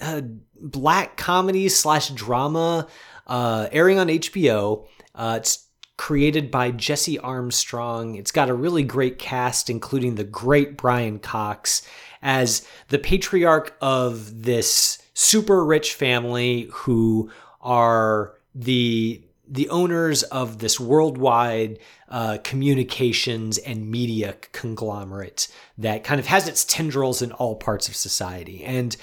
a, 0.00 0.22
black 0.60 1.16
comedy 1.16 1.68
slash 1.68 2.08
drama 2.10 2.86
uh, 3.26 3.68
airing 3.72 3.98
on 3.98 4.06
HBO. 4.06 4.86
Uh, 5.14 5.38
it's 5.40 5.66
created 5.96 6.50
by 6.50 6.70
Jesse 6.70 7.18
Armstrong. 7.18 8.14
It's 8.14 8.30
got 8.30 8.48
a 8.48 8.54
really 8.54 8.84
great 8.84 9.18
cast, 9.18 9.68
including 9.68 10.14
the 10.14 10.24
great 10.24 10.76
Brian 10.76 11.18
Cox 11.18 11.82
as 12.24 12.66
the 12.88 12.98
patriarch 12.98 13.76
of 13.80 14.42
this 14.42 14.98
super 15.12 15.64
rich 15.64 15.94
family 15.94 16.68
who 16.72 17.30
are 17.60 18.34
the 18.54 19.20
the 19.46 19.68
owners 19.68 20.22
of 20.24 20.58
this 20.58 20.80
worldwide 20.80 21.78
uh, 22.08 22.38
communications 22.42 23.58
and 23.58 23.90
media 23.90 24.34
conglomerate 24.52 25.48
that 25.76 26.02
kind 26.02 26.18
of 26.18 26.26
has 26.26 26.48
its 26.48 26.64
tendrils 26.64 27.20
in 27.20 27.30
all 27.32 27.54
parts 27.54 27.86
of 27.86 27.94
society. 27.94 28.64
And 28.64 28.96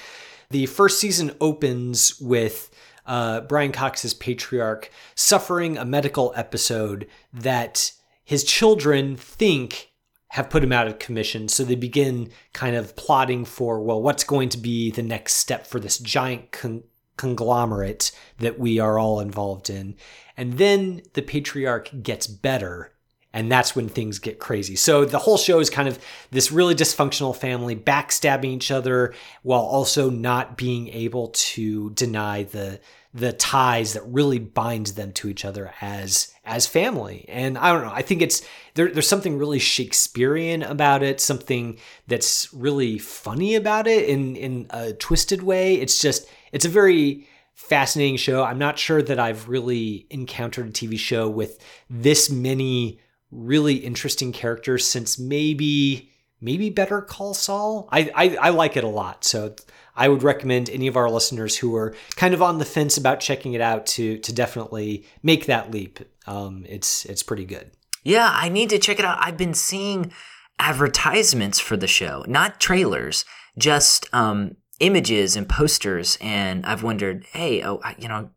the 0.49 0.65
first 0.65 0.99
season 0.99 1.35
opens 1.39 2.19
with 2.19 2.71
uh, 3.05 3.41
Brian 3.41 3.71
Cox's 3.71 4.15
patriarch 4.15 4.89
suffering 5.13 5.77
a 5.77 5.85
medical 5.85 6.33
episode 6.35 7.07
that 7.31 7.91
his 8.23 8.43
children 8.43 9.15
think 9.15 9.90
have 10.31 10.49
put 10.49 10.63
him 10.63 10.71
out 10.71 10.87
of 10.87 10.97
commission. 10.97 11.49
So 11.49 11.65
they 11.65 11.75
begin 11.75 12.31
kind 12.53 12.75
of 12.77 12.95
plotting 12.95 13.43
for, 13.43 13.81
well, 13.81 14.01
what's 14.01 14.23
going 14.23 14.47
to 14.49 14.57
be 14.57 14.89
the 14.89 15.03
next 15.03 15.33
step 15.33 15.67
for 15.67 15.77
this 15.77 15.97
giant 15.97 16.51
con- 16.51 16.83
conglomerate 17.17 18.13
that 18.39 18.57
we 18.57 18.79
are 18.79 18.97
all 18.97 19.19
involved 19.19 19.69
in. 19.69 19.95
And 20.37 20.53
then 20.53 21.01
the 21.15 21.21
patriarch 21.21 21.89
gets 22.01 22.27
better. 22.27 22.93
And 23.33 23.51
that's 23.51 23.75
when 23.75 23.89
things 23.89 24.19
get 24.19 24.39
crazy. 24.39 24.77
So 24.77 25.03
the 25.03 25.19
whole 25.19 25.37
show 25.37 25.59
is 25.59 25.69
kind 25.69 25.89
of 25.89 25.99
this 26.31 26.49
really 26.49 26.75
dysfunctional 26.75 27.35
family 27.35 27.75
backstabbing 27.75 28.45
each 28.45 28.71
other 28.71 29.13
while 29.43 29.61
also 29.61 30.09
not 30.09 30.55
being 30.55 30.87
able 30.87 31.27
to 31.27 31.89
deny 31.89 32.43
the 32.43 32.79
the 33.13 33.33
ties 33.33 33.93
that 33.93 34.03
really 34.05 34.39
bind 34.39 34.87
them 34.87 35.11
to 35.11 35.27
each 35.27 35.43
other 35.43 35.73
as 35.81 36.33
as 36.45 36.65
family. 36.65 37.25
And 37.27 37.57
I 37.57 37.73
don't 37.73 37.83
know, 37.83 37.93
I 37.93 38.01
think 38.01 38.21
it's 38.21 38.41
there, 38.75 38.89
there's 38.89 39.07
something 39.07 39.37
really 39.37 39.59
Shakespearean 39.59 40.63
about 40.63 41.03
it, 41.03 41.19
something 41.19 41.77
that's 42.07 42.53
really 42.53 42.97
funny 42.97 43.55
about 43.55 43.87
it 43.87 44.07
in 44.07 44.35
in 44.35 44.67
a 44.69 44.93
twisted 44.93 45.43
way. 45.43 45.75
It's 45.75 45.99
just 46.01 46.27
it's 46.51 46.65
a 46.65 46.69
very 46.69 47.27
fascinating 47.53 48.17
show. 48.17 48.43
I'm 48.43 48.57
not 48.57 48.79
sure 48.79 49.01
that 49.01 49.19
I've 49.19 49.49
really 49.49 50.07
encountered 50.09 50.67
a 50.67 50.71
TV 50.71 50.97
show 50.97 51.29
with 51.29 51.59
this 51.89 52.29
many 52.29 52.99
really 53.29 53.75
interesting 53.75 54.31
characters 54.31 54.85
since 54.85 55.19
maybe 55.19 56.10
maybe 56.41 56.69
Better 56.69 57.01
Call 57.01 57.33
Saul. 57.33 57.87
I, 57.91 58.11
I, 58.15 58.37
I 58.37 58.49
like 58.49 58.75
it 58.75 58.83
a 58.83 58.89
lot. 58.89 59.23
So 59.23 59.55
I 59.95 60.09
would 60.09 60.23
recommend 60.23 60.69
any 60.69 60.87
of 60.87 60.97
our 60.97 61.09
listeners 61.09 61.57
who 61.57 61.75
are 61.75 61.95
kind 62.15 62.33
of 62.33 62.41
on 62.41 62.57
the 62.57 62.65
fence 62.65 62.97
about 62.97 63.19
checking 63.19 63.53
it 63.53 63.61
out 63.61 63.85
to 63.87 64.17
to 64.19 64.33
definitely 64.33 65.05
make 65.21 65.45
that 65.45 65.71
leap. 65.71 65.99
Um, 66.27 66.65
it's 66.67 67.05
it's 67.05 67.23
pretty 67.23 67.45
good. 67.45 67.71
Yeah, 68.03 68.31
I 68.33 68.49
need 68.49 68.69
to 68.71 68.79
check 68.79 68.99
it 68.99 69.05
out. 69.05 69.19
I've 69.21 69.37
been 69.37 69.53
seeing 69.53 70.11
advertisements 70.57 71.59
for 71.59 71.77
the 71.77 71.87
show, 71.87 72.25
not 72.27 72.59
trailers, 72.59 73.25
just 73.57 74.11
um, 74.13 74.55
images 74.79 75.35
and 75.35 75.47
posters, 75.47 76.17
and 76.19 76.65
I've 76.65 76.83
wondered, 76.83 77.25
hey, 77.33 77.63
oh, 77.63 77.81
you 77.99 78.07
know, 78.07 78.31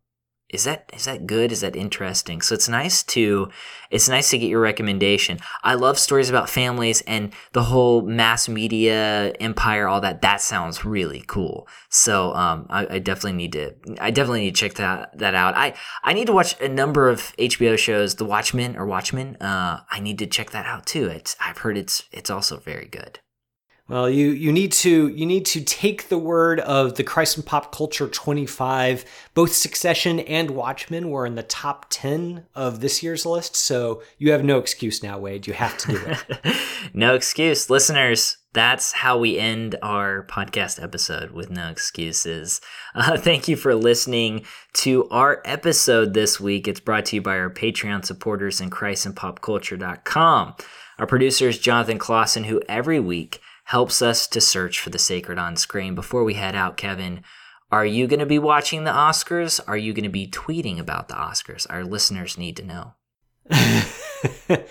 is 0.49 0.63
that 0.65 0.89
is 0.93 1.05
that 1.05 1.25
good? 1.25 1.51
Is 1.51 1.61
that 1.61 1.75
interesting? 1.75 2.39
So 2.41 2.53
it's 2.53 2.69
nice 2.69 3.01
to 3.03 3.49
it's 3.89 4.07
nice 4.07 4.29
to 4.29 4.37
get 4.37 4.49
your 4.49 4.61
recommendation. 4.61 5.39
I 5.63 5.73
love 5.73 5.97
stories 5.97 6.29
about 6.29 6.49
families 6.49 7.01
and 7.01 7.33
the 7.53 7.63
whole 7.63 8.03
mass 8.03 8.47
media 8.47 9.31
empire, 9.39 9.87
all 9.87 10.01
that. 10.01 10.21
That 10.21 10.41
sounds 10.41 10.85
really 10.85 11.23
cool. 11.25 11.67
So 11.89 12.33
um, 12.35 12.67
I, 12.69 12.95
I, 12.95 12.99
definitely 12.99 13.33
need 13.33 13.53
to 13.53 13.73
I 13.99 14.11
definitely 14.11 14.41
need 14.41 14.55
to 14.55 14.59
check 14.59 14.75
that 14.75 15.17
that 15.17 15.33
out. 15.33 15.55
I 15.55 15.73
I 16.03 16.13
need 16.13 16.27
to 16.27 16.33
watch 16.33 16.59
a 16.61 16.69
number 16.69 17.09
of 17.09 17.35
HBO 17.37 17.75
shows, 17.77 18.15
The 18.15 18.25
Watchmen 18.25 18.75
or 18.75 18.85
Watchmen. 18.85 19.37
Uh, 19.37 19.81
I 19.89 19.99
need 19.99 20.19
to 20.19 20.27
check 20.27 20.51
that 20.51 20.67
out 20.67 20.85
too. 20.85 21.07
It's 21.07 21.35
I've 21.43 21.57
heard 21.57 21.77
it's 21.77 22.03
it's 22.11 22.29
also 22.29 22.57
very 22.57 22.87
good. 22.87 23.19
Well, 23.87 24.09
you 24.09 24.31
you 24.31 24.51
need 24.51 24.71
to 24.73 25.09
you 25.09 25.27
need 25.27 25.45
to 25.47 25.61
take 25.61 26.09
the 26.09 26.17
word 26.17 26.59
of 26.61 26.95
the 26.95 27.03
Christ 27.03 27.37
and 27.37 27.45
Pop 27.45 27.71
Culture 27.71 28.07
25. 28.07 29.05
Both 29.35 29.53
Succession 29.53 30.21
and 30.21 30.51
Watchmen 30.51 31.11
were 31.11 31.27
in 31.27 31.35
the 31.35 31.43
top 31.43 31.85
10 31.91 32.47
of 32.55 32.79
this 32.79 33.03
year's 33.03 33.27
list, 33.27 33.55
so 33.55 34.01
you 34.17 34.31
have 34.31 34.43
no 34.43 34.57
excuse 34.57 35.03
now, 35.03 35.19
Wade. 35.19 35.45
You 35.45 35.53
have 35.53 35.77
to 35.77 35.87
do 35.89 36.01
it. 36.03 36.57
no 36.95 37.13
excuse, 37.13 37.69
listeners. 37.69 38.37
That's 38.53 38.91
how 38.93 39.19
we 39.19 39.37
end 39.37 39.75
our 39.83 40.25
podcast 40.25 40.81
episode 40.81 41.31
with 41.31 41.51
no 41.51 41.69
excuses. 41.69 42.61
Uh, 42.95 43.17
thank 43.17 43.49
you 43.49 43.57
for 43.57 43.75
listening 43.75 44.45
to 44.71 45.05
our 45.09 45.41
episode 45.43 46.13
this 46.13 46.39
week. 46.39 46.65
It's 46.65 46.79
brought 46.79 47.03
to 47.07 47.17
you 47.17 47.21
by 47.21 47.37
our 47.37 47.49
Patreon 47.49 48.05
supporters 48.05 48.61
and 48.61 48.71
ChristandPopCulture.com. 48.71 50.55
Our 50.97 51.05
producer 51.05 51.49
is 51.49 51.59
Jonathan 51.59 51.97
Clausen, 51.97 52.45
who 52.45 52.61
every 52.69 53.01
week 53.01 53.41
helps 53.65 54.01
us 54.01 54.27
to 54.27 54.39
search 54.39 54.79
for 54.79 54.89
the 54.89 54.99
sacred 54.99 55.37
on 55.37 55.55
screen. 55.55 55.95
Before 55.95 56.23
we 56.23 56.35
head 56.35 56.55
out, 56.55 56.77
Kevin, 56.77 57.23
are 57.71 57.85
you 57.85 58.07
going 58.07 58.19
to 58.19 58.25
be 58.25 58.39
watching 58.39 58.83
the 58.83 58.91
Oscars? 58.91 59.59
Are 59.67 59.77
you 59.77 59.93
going 59.93 60.03
to 60.03 60.09
be 60.09 60.27
tweeting 60.27 60.79
about 60.79 61.07
the 61.07 61.15
Oscars? 61.15 61.65
Our 61.69 61.83
listeners 61.83 62.37
need 62.37 62.57
to 62.57 62.63
know. 62.63 62.93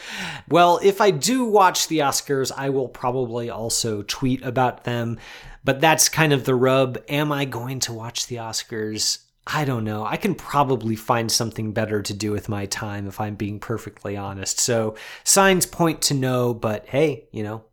well, 0.48 0.80
if 0.82 1.00
I 1.00 1.10
do 1.10 1.44
watch 1.44 1.88
the 1.88 1.98
Oscars, 1.98 2.52
I 2.56 2.70
will 2.70 2.88
probably 2.88 3.50
also 3.50 4.02
tweet 4.02 4.42
about 4.42 4.84
them. 4.84 5.18
But 5.64 5.80
that's 5.80 6.08
kind 6.08 6.32
of 6.32 6.44
the 6.44 6.54
rub. 6.54 6.98
Am 7.08 7.32
I 7.32 7.46
going 7.46 7.80
to 7.80 7.92
watch 7.92 8.26
the 8.26 8.36
Oscars? 8.36 9.18
I 9.46 9.64
don't 9.64 9.84
know. 9.84 10.04
I 10.04 10.16
can 10.16 10.34
probably 10.34 10.96
find 10.96 11.30
something 11.30 11.72
better 11.72 12.00
to 12.00 12.14
do 12.14 12.30
with 12.30 12.48
my 12.48 12.66
time 12.66 13.06
if 13.06 13.20
I'm 13.20 13.34
being 13.34 13.60
perfectly 13.60 14.16
honest. 14.16 14.60
So 14.60 14.94
signs 15.24 15.66
point 15.66 16.02
to 16.02 16.14
no, 16.14 16.54
but 16.54 16.86
hey, 16.86 17.28
you 17.32 17.42
know, 17.42 17.64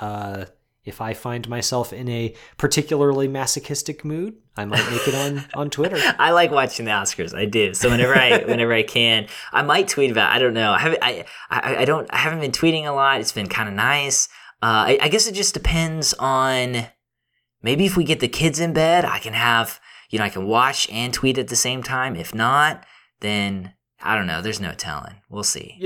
uh, 0.00 0.46
if 0.84 1.00
I 1.00 1.14
find 1.14 1.48
myself 1.48 1.92
in 1.92 2.08
a 2.08 2.34
particularly 2.58 3.26
masochistic 3.26 4.04
mood, 4.04 4.34
I 4.56 4.64
might 4.64 4.88
make 4.90 5.08
it 5.08 5.14
on 5.14 5.44
on 5.54 5.70
Twitter. 5.70 5.98
I 6.18 6.32
like 6.32 6.50
watching 6.50 6.84
the 6.84 6.92
Oscars. 6.92 7.34
I 7.34 7.46
do. 7.46 7.74
So 7.74 7.90
whenever 7.90 8.14
I 8.14 8.38
whenever 8.46 8.72
I 8.72 8.82
can, 8.82 9.26
I 9.52 9.62
might 9.62 9.88
tweet 9.88 10.10
about. 10.10 10.32
It. 10.32 10.36
I 10.36 10.38
don't 10.38 10.54
know. 10.54 10.72
I 10.72 10.78
haven't. 10.78 11.02
I, 11.02 11.24
I 11.50 11.76
I 11.78 11.84
don't. 11.84 12.12
I 12.12 12.18
haven't 12.18 12.40
been 12.40 12.52
tweeting 12.52 12.84
a 12.84 12.92
lot. 12.92 13.20
It's 13.20 13.32
been 13.32 13.48
kind 13.48 13.68
of 13.68 13.74
nice. 13.74 14.28
Uh, 14.62 14.96
I, 14.96 14.98
I 15.02 15.08
guess 15.08 15.26
it 15.26 15.34
just 15.34 15.54
depends 15.54 16.14
on. 16.14 16.86
Maybe 17.62 17.86
if 17.86 17.96
we 17.96 18.04
get 18.04 18.20
the 18.20 18.28
kids 18.28 18.60
in 18.60 18.74
bed, 18.74 19.06
I 19.06 19.18
can 19.18 19.32
have 19.32 19.80
you 20.10 20.18
know 20.18 20.26
I 20.26 20.30
can 20.30 20.46
watch 20.46 20.88
and 20.90 21.14
tweet 21.14 21.38
at 21.38 21.48
the 21.48 21.56
same 21.56 21.82
time. 21.82 22.14
If 22.14 22.34
not, 22.34 22.84
then 23.20 23.72
I 24.02 24.16
don't 24.16 24.26
know. 24.26 24.42
There's 24.42 24.60
no 24.60 24.72
telling. 24.72 25.14
We'll 25.30 25.44
see. 25.44 25.78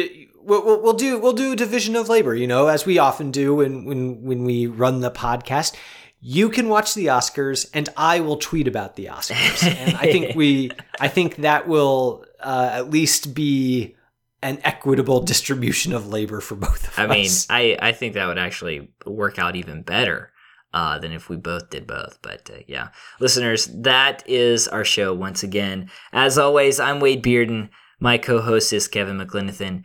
We'll, 0.49 0.81
we'll 0.81 0.95
do 0.95 1.19
we'll 1.19 1.35
do 1.35 1.53
a 1.53 1.57
division 1.57 1.95
of 1.95 2.09
labor, 2.09 2.35
you 2.35 2.47
know, 2.47 2.69
as 2.69 2.87
we 2.87 2.99
often 2.99 3.31
do 3.31 3.57
when 3.57 3.85
when 3.85 4.23
when 4.23 4.45
we 4.45 4.67
run 4.67 5.01
the 5.01 5.11
podcast. 5.11 5.77
You 6.21 6.49
can 6.49 6.69
watch 6.69 6.95
the 6.95 7.07
Oscars, 7.07 7.69
and 7.75 7.91
I 7.97 8.21
will 8.21 8.39
tweet 8.39 8.67
about 8.67 8.97
the 8.97 9.07
Oscars. 9.07 9.63
and 9.63 9.97
I 9.97 10.11
think 10.11 10.35
we, 10.35 10.73
I 11.01 11.07
think 11.07 11.37
that 11.37 11.69
will 11.69 12.25
uh, 12.41 12.71
at 12.73 12.91
least 12.91 13.35
be 13.35 13.95
an 14.43 14.59
equitable 14.65 15.21
distribution 15.21 15.93
of 15.93 16.09
labor 16.09 16.41
for 16.41 16.57
both 16.57 16.89
of 16.89 16.99
I 16.99 17.05
us. 17.21 17.47
I 17.51 17.61
mean, 17.63 17.77
I 17.81 17.89
I 17.91 17.93
think 17.93 18.15
that 18.15 18.27
would 18.27 18.39
actually 18.39 18.91
work 19.05 19.39
out 19.39 19.55
even 19.55 19.83
better. 19.83 20.33
Uh, 20.75 20.99
than 20.99 21.13
if 21.13 21.31
we 21.31 21.37
both 21.37 21.71
did 21.71 21.87
both. 21.87 22.19
But 22.21 22.51
uh, 22.53 22.59
yeah, 22.67 22.89
listeners, 23.21 23.67
that 23.69 24.23
is 24.29 24.69
our 24.69 24.85
show 24.85 25.15
once 25.15 25.43
again. 25.43 25.91
As 26.13 26.37
always, 26.37 26.79
I'm 26.79 27.01
Wade 27.01 27.23
Bearden. 27.23 27.71
My 28.01 28.19
co 28.19 28.41
host 28.43 28.73
is 28.75 28.87
Kevin 28.87 29.19
McLenithan. 29.19 29.85